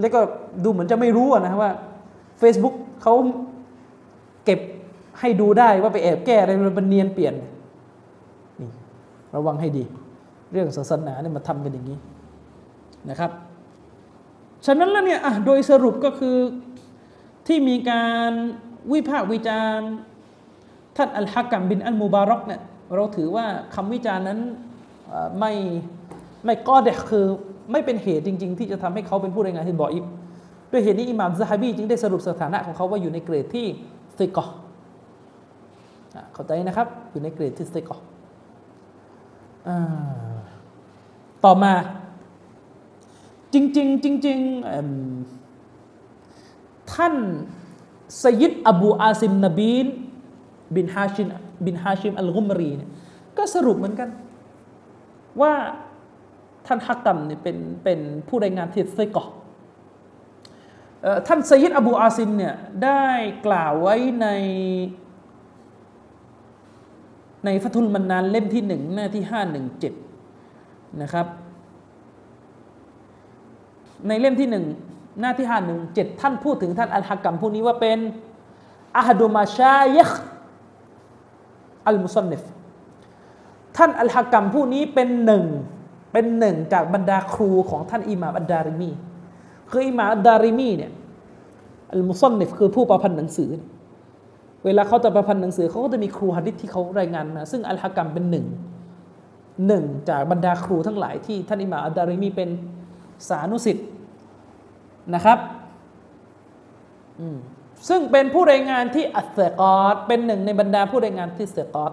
[0.00, 0.20] แล้วก็
[0.64, 1.70] ดูเหมือนจะไม่รู้นะว่า
[2.42, 3.14] Facebook เขา
[4.44, 4.60] เก็บ
[5.20, 7.34] ให้ดูได้ว่าไปแอบแก้อะไรมันเนียนเปลี่ยน
[8.60, 8.70] นี่
[9.34, 9.84] ระวังให้ดี
[10.52, 11.98] เรื่องศาสนาเนี่ยมาทำกันอย่างนี้
[13.10, 13.30] นะครับ
[14.66, 16.36] ฉะนั้นแล้วเนี่ยโดยสรุปก็คือ
[17.46, 18.30] ที่มีการ
[18.92, 19.90] วิพากษ์วิจารณ์
[20.96, 22.62] ท่านอัลฮักกัมบินอัลมูบารอกเนี่ย
[22.94, 24.40] เราถือว่าคำวิจารณ์นั้น
[25.38, 25.52] ไม่
[26.44, 27.26] ไม่ก็เด็กคือ
[27.72, 30.04] ไม่เป็นเหตุจริง ๆ ที่จะทำให้เขาเป็นผู้รายงานที่บออิบ
[30.70, 33.66] ด้วยเหตุนี้อิหม่ามซะฮาบีจึงได้สรุปสถานะของเขาว่าอยู่ในเกรดที่
[34.18, 34.44] ซิกอ
[36.34, 37.96] เข้าใจนะครับ อยู่ในเกรดที่ซิกอ
[41.44, 41.72] ต่อมา
[43.54, 44.38] จริง ๆ จริง
[44.92, 45.33] ๆ
[46.92, 47.14] ท่าน
[48.22, 49.86] สยิดอบูอาซิมนบีน
[50.76, 51.28] บินฮาชิม
[51.66, 52.90] บินฮาชิมอัลกุมรีเนี่ย
[53.36, 54.08] ก็สรุปเหมือนกัน
[55.40, 55.52] ว่า
[56.66, 59.24] ท่านฮักกัมเนี่ยเป็นเป็นผู้รายงานที่ไซกอ
[61.26, 62.54] ท่านสยิดอบูอาซิมเนี่ย
[62.84, 63.04] ได้
[63.46, 64.26] กล่าวไว้ใน
[67.44, 69.94] ในฟัตุลมันนานเล่มที่หนึ่งหน้าที่ห้าหนึ่งเจ็ด
[71.02, 71.26] นะครับ
[74.08, 74.64] ในเล่มที่หนึ่ง
[75.20, 77.98] หน้าที่ห้าหนึ่งเจ็ดท่านพูดถึงท่านอัลฮักกัมผู้นี้ว่าเป็น
[78.96, 80.10] อาฮดุมาชายค
[81.86, 82.42] อัลมุซันนิฟ
[83.76, 85.44] ท่านอัลฮักกัมผู้นี้เป็นหนึ่ง
[86.12, 88.90] เป็นหนึ่งจากบรรดาครูของท่านอิหม่ามอัดดาริมี
[89.70, 90.92] คืออิหม่ามอัดดาริมีเนี่ย
[91.92, 93.50] المصنفคือผู้ประพันธ์หนังสือ
[94.64, 98.46] เวลาเขาจะประพันธ์หนังสือเขาก็จะมีครูฮะดิษที่เขารายงานมาซึ่งอัลฮักกัมเป็นหนึ่ง
[99.66, 102.48] หนึ่งจากบรรดาครูทั้งหลายที่ท่านอิหม่ามอัดดาริมีเป็น
[103.28, 103.86] สานุศิษย์
[105.14, 105.38] นะครับ
[107.88, 111.92] ซึ่งเป็นผู้รายงานที่الثقاتเป็นหนึ่งในบรรดาผู้รายงานที่ثقات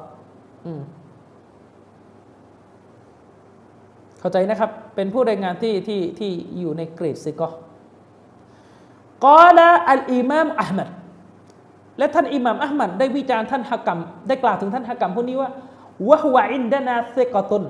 [4.19, 10.89] เข้าใจนะครับ เป็นผู้รายงานที่ที่ที่อยู่ในเกรดثقة قال الإمام أحمد
[11.97, 15.49] และท่านอิหม่ามอะห์มัดได้วิจารณ์ท่านฮักกัมได้กล่าวถึงท่านฮักกัมผู้นี้ว่า
[16.09, 17.63] وهو عندنا ثقة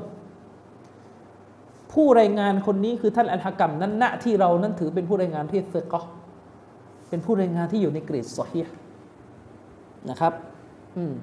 [1.94, 6.02] ผู้รายงานคนนี้คือท่านอัลฮกัมนั้นณที่เรานั้นถือเป็นผู้รายงานที่ثقة
[7.10, 8.68] เป็นผู้รายงานที่อยู่ในเกรด صحيح
[10.10, 10.34] นะครับ
[10.98, 11.14] อืม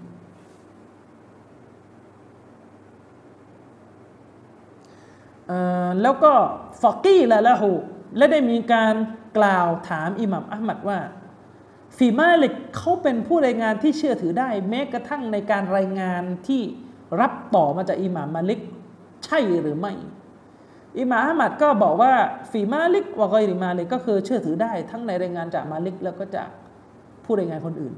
[6.02, 6.32] แล้วก็
[6.82, 7.72] فقيل له
[8.16, 8.94] และได้มีการ
[9.38, 10.98] กล่าวถามอิหม่ามอะห์มัดว่า
[11.96, 16.62] في مالكเขาเป็นผู้รายงานที่เชื่อถือได้ แม้กระทั่งในการรายงานที่
[17.20, 18.60] รับต่อมาจากอิหม่ามมาลิก
[19.24, 19.92] ใช่หรือไม่
[20.98, 22.12] อิหม่ามอะห์มัดก็บอกว่า
[22.50, 26.48] في مالك وغير مالكก็คือเชื่อถือได้ทั้งในรายงานจากมาลิกแล้วก็จาก
[27.24, 27.94] ผู้รายงานคนอื่น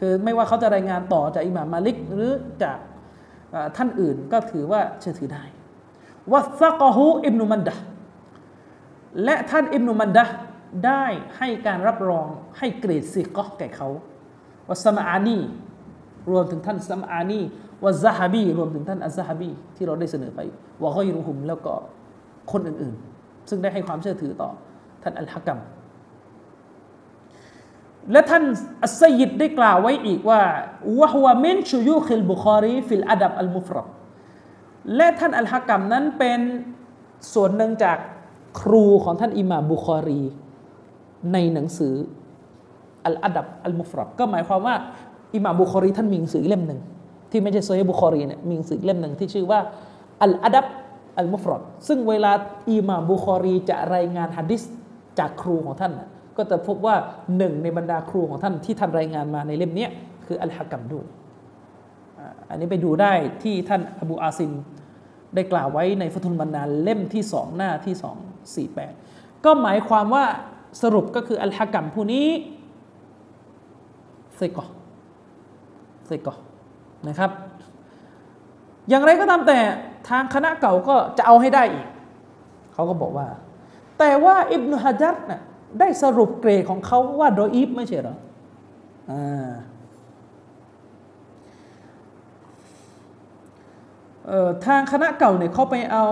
[0.00, 2.32] คือไม่ว่าเขาจะรายงานต่อจากอิหม่ามมาลิกหรือ
[2.62, 2.78] จาก
[3.76, 5.44] ท่านอื่นก็ถือว่าเชื่อถือได้
[6.32, 7.74] วัสกฮูอิบนุมันดะ
[9.24, 10.24] และท่านอิบนุมันดะ
[10.86, 11.04] ได้
[11.38, 12.26] ให้การรับรอง
[12.58, 13.88] ให้เกรดสิกอแก่เขา
[14.68, 15.38] วัสมาอานี
[16.30, 17.40] รวมถึงท่านสมอานี
[17.84, 20.40] วะซาฮบีรวมถึงท่านอัซซาฮบีที่เราได้เสนอไป
[20.82, 21.72] วะกอยรุหุมแล้วก็
[22.52, 24.50] คนอื่นๆ ซึ่งได้ให้ความเชื่อถือต่อ
[25.02, 25.58] ท่านอัลฮักกัม
[28.12, 28.44] และท่าน
[28.84, 30.40] อัสยิดได้กล่าวไว้อีกว่า
[31.00, 33.86] وهو من شيوخ البخاري في الأدب المفرد
[34.96, 36.40] และท่านอัลฮะกัมนั้นเป็น
[37.34, 37.98] ส่วนหนึ่งจาก
[38.60, 40.22] ครูของท่านอิหม่ามบุคอรี
[41.32, 41.94] ในหนังสือ
[43.06, 44.74] الأدب المفردก็หมายความว่า
[45.34, 46.80] อิหม่ามบุคอรีท่านมีหนังสือเล่มหนึ่ง
[47.32, 49.60] ที่ไม่ใช่صحيح البخاريเนี่ยมีหนังสือเล่มหนึ่งที่ชื่อว่า
[50.22, 50.66] الأدب
[51.18, 52.32] المفردซึ่งเวลา
[52.70, 54.62] อิหม่ามบุคอรีจะรายงานฮะดิษ
[55.18, 55.92] จากครูของท่าน
[56.36, 56.96] ก็จะพบว่า
[57.36, 59.86] หนึ่งในบรรดาครูของท่านที่ท่านรายงานมาในเล่มนี้
[60.26, 61.06] คืออัลฮะกัมด้วย
[62.50, 64.52] อันนี้ไปดูได้ที่ท่านอบูอาซิม
[65.34, 68.16] ได้กล่าวไว้ในฟุตุลมันนานเล่มที่สองหน้าที่สอง
[68.54, 68.92] สี่แปด
[69.44, 70.24] ก็หมายความว่า
[70.82, 72.26] สรุปก็คืออัลฮะกัมผู้นี้
[74.36, 74.64] เซกอ
[76.06, 76.34] เซกอ
[77.08, 77.30] นะครับ
[78.88, 79.58] อย่างไรก็ตามแต่
[80.08, 81.86] ทางคณะเก่าก็จะเอาให้ได้อีก
[82.72, 83.26] เขาก็บอกว่า
[83.98, 85.40] แต่ว่าอิบนุฮะจัดน่ะ
[85.80, 88.16] ได้สรุปเกรดของเขาว่าโดยอีฟไม่ใช่เหรอ
[89.10, 89.50] อ่า
[94.66, 96.06] ทางคณะเก่าเนี่ยเขาไปเอา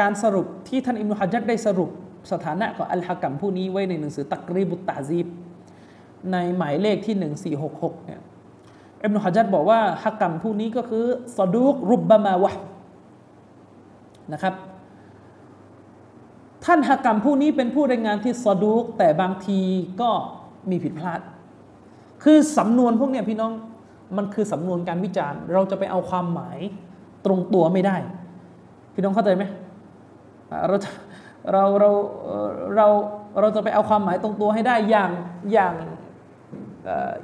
[0.00, 1.90] การสรุปที่ท่านอิมนุฮัจัดได้สรุป
[2.32, 5.26] สถานะของอัลฮะกัมผู้นี้ไว้ในหนังสือตักรีบุตตาซีบ
[6.32, 7.16] ในหมายเลขที่
[7.70, 8.20] 1466เนี่ย
[9.02, 11.04] อิมนุฮัจญัดบอกว่าฮะกัมผู้นี้ก็คือ
[11.36, 12.52] ซอดูกรุบบะมาวะ
[14.32, 14.54] นะครับ
[16.64, 19.60] ท่านฮะกัมผู้นี้เป็นผู้รายงานที่ซอดูกแต่บางที
[20.00, 20.10] ก็
[20.70, 21.20] มีผิดพลาด
[22.24, 23.52] คือสำนวนพวกเนี้ยพี่น้อง
[24.16, 26.58] มันคือสำนวนการวิจารณ์ เราจะไปเอาความหมาย
[27.24, 27.96] ตรงตัวไม่ได้
[28.94, 29.44] พี่น้องเข้าใจไหม
[30.68, 30.76] เรา
[31.52, 31.90] เราเรา
[32.76, 32.86] เรา
[33.40, 35.10] เราจะไปเอาความหมายตรงตัวให้ได้อย่าง
[35.52, 35.74] อย่าง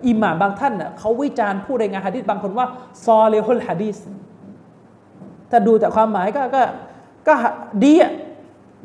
[0.07, 2.66] อิหม่ามบางท่านเขาวิจารณ์ผู้รายงานฮะดิษบางคนว่า
[3.05, 3.97] ซอเลฮุลฮะดิษ
[5.51, 6.62] ถ้าดูจากความหมายก็ก็
[7.28, 7.35] ก็
[7.85, 8.12] ดีอะ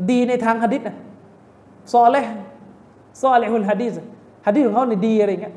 [0.09, 0.81] ดีในทางฮะดิษ
[1.93, 2.17] ซอเล
[3.21, 3.93] ซอเลฮุลฮะดิษ
[4.45, 5.55] ฮะดิษของเขาเนี่ยดีอะไรอย่างเงี้ย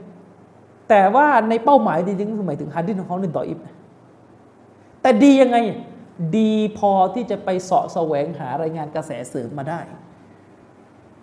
[0.88, 3.58] แต่ว่าในเป้าหมายจริงๆคือหมายถึงฮะดิษของเขาในต่ออิบ
[5.02, 5.56] แต่ดียังไง
[6.38, 9.78] ดีพอที่จะไปเสาะแสวงหารายงานกระแสเสริมมาได้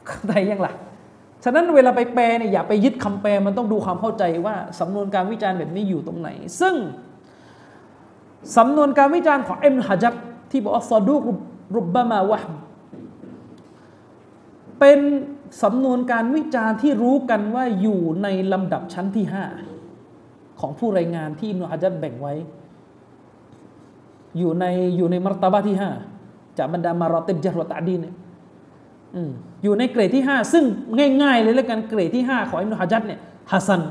[0.05, 0.73] เข้าใจยังล่ะ
[1.43, 6.75] ฉะนั้นเวลาไปแปลเนี่ยอย่าไปยึดคำแปลมันต้องดูความเข้าใจว่าสำนวนการวิจารณ์แบบนี้อยู่ตรงไหน ซึ่ง
[8.57, 10.13] สำนวนการวิจารณ์ของเอ็มฮะจับ
[10.51, 11.21] ที่บอกว่าซอดูก
[11.75, 12.39] รุบบะมาวะ
[14.79, 14.99] เป็น
[15.63, 19.45] สำนวนการวิจารณ์ที่รู้กันว่าอยู่ในลำดับชั้นที่ห้า
[20.59, 22.33] ของผู้รายงานที่อิบนุฮะจัดแบ่งไว้
[24.37, 24.65] อยู่ใน
[24.97, 25.89] อยู่ในมรตบะที่ห้า
[26.57, 28.15] จากบรรดามารอติบจารวตะดีเนี่ย
[29.63, 30.65] อยู่ในเกรดที่ห้าซึ่ง
[31.21, 33.19] ง่าย ๆ เลยแล้วกันเกรดที่ห้าของอิบนุฮะจัดเนี่ย
[33.51, 33.81] ฮัสซัน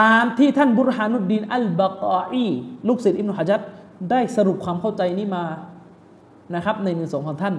[0.00, 2.46] ตามที่ท่านบุรฮานุดดีนอัลบากออี
[2.88, 3.60] ลูกศิษย์อิบนุฮะจัด
[4.10, 5.44] ได้สรุปความเข้าใจนี้มา
[6.54, 7.54] นะครับ ในหนึ่งสองของท่าน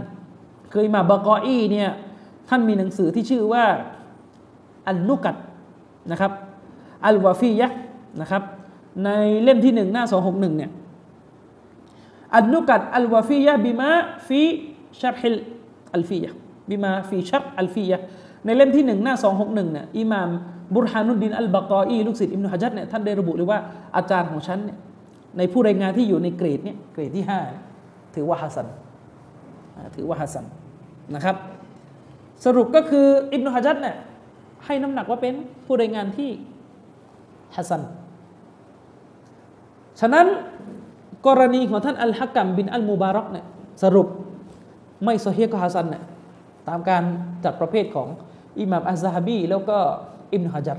[0.72, 1.90] เคยมาบากออีเนี่ย
[2.50, 3.66] ท่านมีหนังสือที่ชื่อว่า
[4.88, 5.36] อันนุกัด
[6.12, 6.32] นะครับ
[7.06, 7.68] อัลวาฟียะ
[8.22, 8.44] นะครับ
[9.04, 9.10] ใน
[9.44, 10.72] เล่มที่หนึ่งหน้าสองหกหนึ่งเนี่ย
[12.36, 17.98] النكت الوفية بما في شرح الألفية بما في شرح الألفية
[18.46, 20.30] ในเล่มที่หนึ่งหน้าสองหกหนึ่งเนี่ยอิหม่าม
[20.76, 23.60] บุรฮานุดดินอัลบากออีลูกศิษย์อิบนุฮะญัรเนี่ยท่านได้ระบุเลยว่า
[23.98, 24.78] อาจารย์ของฉันเนี่ย
[25.38, 27.40] ในผู้รายงานที่อยู่ในเกรดเนี่ยเกรดที่ห้า
[28.16, 28.68] ถือว่าحسن
[29.96, 30.46] ถือว่าحسن
[31.16, 31.36] นะครับ
[32.46, 33.96] สรุปก็คืออิบนุฮะญัรเนี่ย
[34.66, 35.34] ให้น้ำหนักว่าเป็น
[35.66, 36.30] ผู้รายงานที่
[37.56, 37.82] ฮัสซัน
[40.00, 40.28] ฉะนั้น
[41.28, 43.46] กรณีของท่านอัลฮักกัมบินอัลมูบารักเนี่ย
[43.84, 44.08] สรุป
[45.04, 46.04] ไม่ซอฮีฮ์ก็ฮัสันเนี่ย
[46.68, 47.04] ตามการ
[47.44, 48.08] จัดประเภทของ
[48.60, 49.78] อิหม่ามอัซซะฮะบีแล้วก็
[50.34, 50.78] อิบนุฮะจัด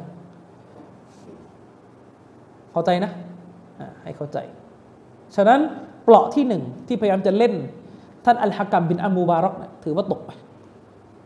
[2.72, 3.12] เข้าใจนะ
[4.02, 4.38] ให้เข้าใจ
[5.36, 5.60] ฉะนั้น
[6.05, 7.55] เปลาะที่หนึ่งที่พยายามจะเล่น
[8.24, 10.30] ท่านอัลฮักกัมบินอัมูบารักเนี่ยถือว่าตกไป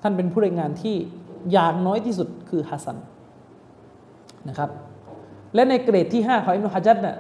[0.03, 0.97] ท่านเป็นผู้รายงานที่
[1.53, 2.97] อย่างน้อยที่สุดคือฮัสัน
[4.49, 4.71] นะครับ
[5.55, 7.17] และในเกรดที่ 5 ของอิบนุฮะจัดเนี่ย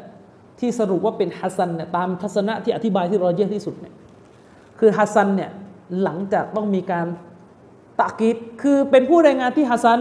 [0.61, 3.95] ที่สรุปว่าเป็นฮัสันเนี่ยตามทัศนะที่อธิบายที่รอเยอะที่สุดเนี่ย
[4.79, 5.51] คือฮัสันเนี่ย
[6.03, 7.07] หลังจากต้องมีการ
[8.01, 10.01] ตะกีดคือเป็นผู้รายงานที่ฮัสซัน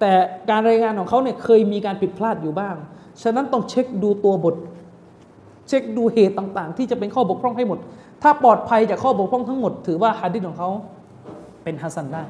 [0.00, 0.12] แต่
[0.50, 2.74] การรายงานของเขาเนี่ยเคยมีการผิดพลาดอยู่บ้าง
[3.22, 4.54] ฉะนั้นต้องเช็คดูตัวบท
[5.68, 7.78] เช็คดูเหตุต่างๆ ที่จะเป็นข้อบกพร่องให้หมด
[8.22, 10.70] ถ้าปลอดภัยจากข้อบกพร่องทั้งหมด ถือว่าฮะดิษของเขา
[11.62, 12.22] เป็นฮัสซันได้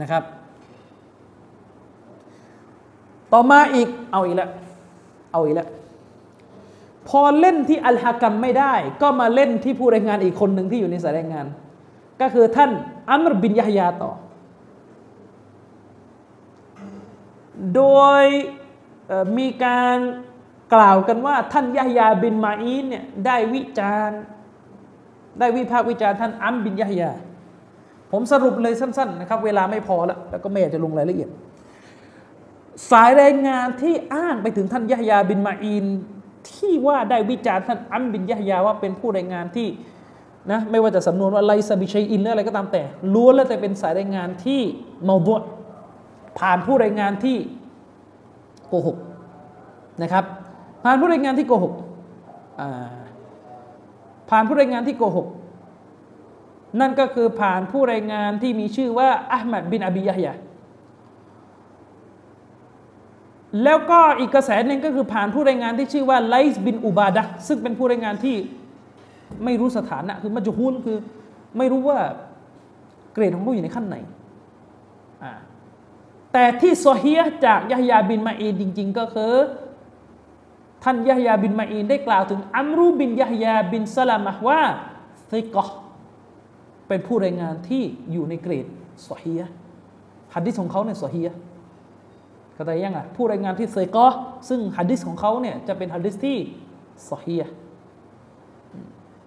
[0.00, 0.22] นะครับ
[3.32, 4.50] ต่อมาอีกเอาอีกแล้ว
[5.32, 5.68] เอาอีกแล้ว
[7.08, 11.46] พอเล่นที่อัลฮะกัมไม่ได้ ก็มาเล่นที่ผู้รายงานอีกคนหนึ่งที่อยู่ในสายรายงาน
[12.20, 12.70] ก็คือท่าน
[13.10, 14.12] อัมรบินยะฮยาต่อ
[17.74, 17.82] โด
[18.22, 18.24] ย
[19.38, 19.98] มีการ
[20.74, 24.20] กล่าวกันว่า ท่านยะฮยาบินมาอีนเนี่ยได้วิจารณ์
[25.38, 27.10] ได้วิพากษ์วิจารณ์ท่านอัมบินยะฮยา
[28.12, 31.30] ผมสรุปเลยสั้น ๆ นะครับ เวลาไม่พอแล้วแล้วก็ไม่อยากจะลงรายละเอียด
[32.90, 35.86] สายรายงานที่อ้างไปถึงท่านยะฮยาบินมาอีน
[36.50, 39.68] ที่ว่าได้วิจารณ์ท่านอัมบินยะฮยาว่าเป็นผู้รายงานที่
[40.50, 42.82] นะไม่ว่าจะสำนวนว่าไลซาบิชัยอินหรืออะไรก็ตามแต่
[43.14, 44.60] ล้วนแล้วแต่เป็นสายรายงานที่
[45.04, 45.38] เมาบว
[46.38, 47.36] ผ่านผู้รายงานที่
[48.68, 48.96] โกหก
[50.02, 50.24] นะครับ
[50.84, 51.74] ผ่านผู้รายงานที่โกหก
[54.30, 55.26] ผ่านผู้รายงานที่โกหก
[56.80, 60.34] นั่นก็คือผ่านผู้รายงานที่มีชื่อว่าอัลมัดบินอบียะฮยา
[63.64, 68.36] แล้วก็อีกกระแสหนึ่งก็คือผ่านผู้รายงานที่ชื่อว่าไลซ์บินอุบาดะซึ่งเป็นผู้รายงานที่
[69.44, 70.98] ไม่รู้สถานะ คือมัจฮุลคือ
[71.58, 71.98] ไม่รู้ว่า
[73.12, 73.96] เกรดของเขาอยู่ในขั้นไหน
[76.32, 79.34] แต่ที่ซอฮียจากยะฮยาบินมาอีนจริง ๆ ก็คือ
[80.84, 84.60] ท่านยะฮยาบินมาอีนได้กล่าวถึงอัมรุบินยะฮยาบินสลามะว่า
[85.30, 85.64] ซิกอ
[86.88, 87.82] เป็นผู้รายงานที่
[88.12, 88.66] อยู่ในเกรด
[89.08, 89.50] ซอฮียห์
[90.34, 94.06] ฮัดดิษของเขาเนี่ยซอฮียะห์เข้าใจยังอะผู้รายงานที่เซกอ
[94.48, 96.36] ซึ่งฮัดดิษของเขาเนี่ยจะเป็นฮัดดิษที่
[97.08, 97.42] ซอฮีย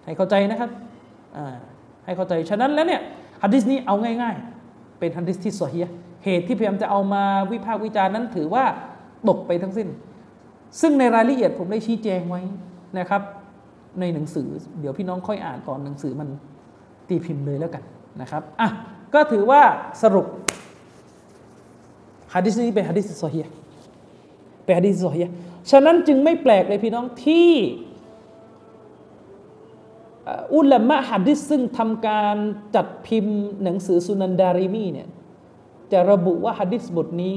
[0.04, 0.70] ให้เข้าใจนะครับ
[2.04, 3.00] ให้เข้าใจ ฉะนั้นแล้วเนี่ย
[3.42, 5.86] ฮัดดิษนี้เอาง่ายๆ เป็นฮัดดิษที่ซอฮีย
[6.24, 8.64] เหตุที่พยายามจะเอามาวิพากษ์วิจารณ์นั้นถือว่า
[9.28, 9.88] ตกไปทั้งสิ้น
[10.80, 12.42] ซึ่งในรายละเอียดผมได้ชี้แจงไว้
[12.98, 13.22] นะครับ
[14.00, 14.48] ในหนังสือ
[14.80, 16.28] เดี๋ยวพี่น้องค่อยอ่านตอนหนังสือมัน
[17.08, 17.82] ตีพิมพ์เลยแล้วกัน
[18.20, 18.68] นะครับอะ
[19.14, 19.60] ก็ถือว่า
[20.02, 20.26] สรุป
[22.34, 23.40] ฮะดิษนี้เป็นฮะดิษซอฮี
[24.64, 25.20] เป็นฮะดิษصحيح
[25.70, 27.50] ฉะนั้นจึงไม่แปลกเลยพี่น้องที่
[30.54, 32.36] อุลามะฮะดิษซึ่งทำการ
[32.74, 35.08] จัดพิมพ์หนังสือสุนันอัดดาริมีเนี่ย
[35.92, 37.36] จะระบุว่าฮะดิษบทนี้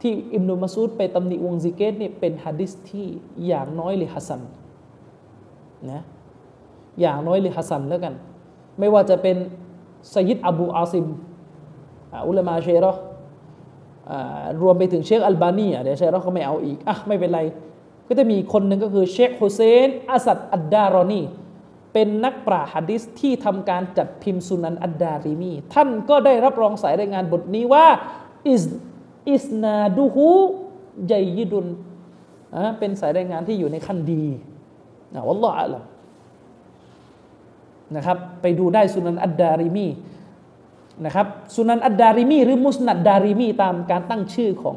[0.00, 3.06] ที่อิบนุมัสอูดไปตำหนิวงซิเกรเนี่ยเป็นฮะดิษที่
[3.46, 4.42] อย่างน้อยเลยحسن
[5.90, 6.02] นะ
[7.00, 8.14] อย่างน้อยเลยحسنแล้วกัน
[8.78, 9.36] ไม่ว่าจะเป็น
[10.14, 11.06] สยิดอบูอาซิม
[12.28, 12.92] อุลามาเชรอ
[14.62, 17.40] รวมไปถึงเชคอัลบานีอะเดี๋ยวเชเราเขาไม่เอาอีกอะไม่เป็นไร
[18.08, 21.22] ก็จะมีคนหนึ่งก็คือเชคฮุเซนอัสัดอัดดารอนี
[21.92, 27.86] เป็นนักปราชญ์ฮัดดิษที่ทำการจัดพิมพ์สุนันอัดดาริมี ท่านก็ได้รับรองสายรายงานบทนี้ว่า
[28.48, 28.64] อิส
[29.30, 30.28] อิสนาดูฮู
[31.08, 31.66] ใจยิดุน
[32.54, 34.24] อะเป็นสายรายงานที่อยู่ในขั้นดี
[35.14, 35.82] นะวัลลอฮฺอาลัม
[37.96, 39.86] นะครับไปดูได้สุนันอัดดาริมี
[41.06, 44.76] นะครับสุนันอัดดาริมีหรือมุสนัดดาริมีตามการตั้งชื่อของ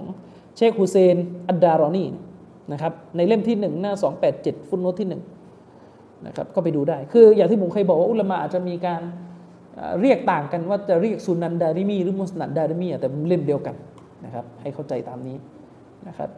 [0.56, 1.18] เชคฮุเซน
[1.50, 2.06] อัดดารอนี
[2.72, 3.94] นะครับในเล่มที่หนึ่งหน้า
[4.32, 5.22] 287 ฟุตโนตที่หนึ่ง
[6.28, 9.02] นะครับก็ไปดูได้ คืออย่างที่ผมเคยบอกว่าอุลามะอาจจะมีการ
[10.02, 13.76] เรียกต่างกันว่าจะเรียกสุนันดาริมีหรือมุสนัดดาริมีแต่เล่มเดียวกัน
[14.26, 15.38] นะครับให้เข้าใจตามนี้
[16.08, 16.30] นะครับ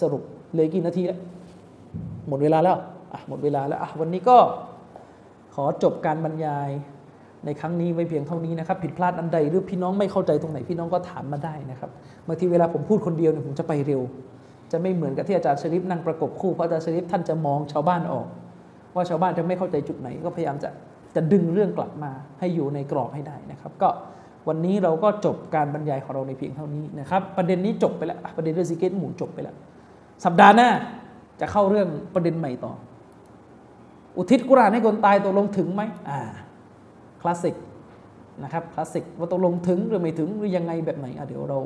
[0.00, 0.22] สรุป
[0.54, 1.18] เลยกี่นาทีแล้ว
[2.28, 2.76] หมดเวลาแล้ว
[3.28, 4.36] หมดเวลาแล้ววันนี้ก็
[5.54, 6.68] ขอจบการบรรยาย
[7.46, 11.90] ในครั้งนี้ไว้เพียงเท่านี้นะครับ ผิดพลาดอันใดหรือพี่น้องไม่เข้าใจตรงไหนพี่น้องก็ถามมาได้นะครับ
[12.26, 14.02] บางทีเวลาผมพูดคนเดียวเนี่ยผมจะไปเร็ว
[14.72, 18.26] จะไม่เหมือนกับที่อาจารย์ชริฟนั่งประกบคู่เพราะอาจารย์ชริฟท่านจะมองชาวบ้านออก
[18.94, 20.70] ว่าชาวบ้านจะไม่เข้าใจจุดไหน ก็พยายามจะ
[21.14, 22.10] จะดึงเรื่องกลับมา
[22.40, 23.88] ให้อยู่ในกรอบให้ได้นะครับ ก็
[24.48, 29.54] วันนี้เราก็จบการบรรยายของเราในเพียงเท่านี้นะครับ ประเด็นนี้จบไปแล้วประเด็นเรื่องซิกเก็ตหมู่จบไปแล้ว
[30.24, 30.68] สัปดาห์หน้า
[31.40, 32.72] จะเข้าเรื่องประเด็นใหม่ต่อ
[34.16, 36.20] อุทิศกุรานให้คนตายตกลงถึงไหมอ่า
[37.28, 37.54] คลาสสิก
[38.42, 41.58] นะครับคลาสสิกว่าตกลงถึงหรือไม่ถึงหรือยังไงแบบไหนอะเดี๋ยวเรา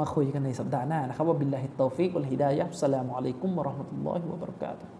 [0.00, 4.92] มาคุยกันในสัปดาห์หน้านะครับوبالله التوفيق والهداية السلام عليكم ورحمة الله وبركاته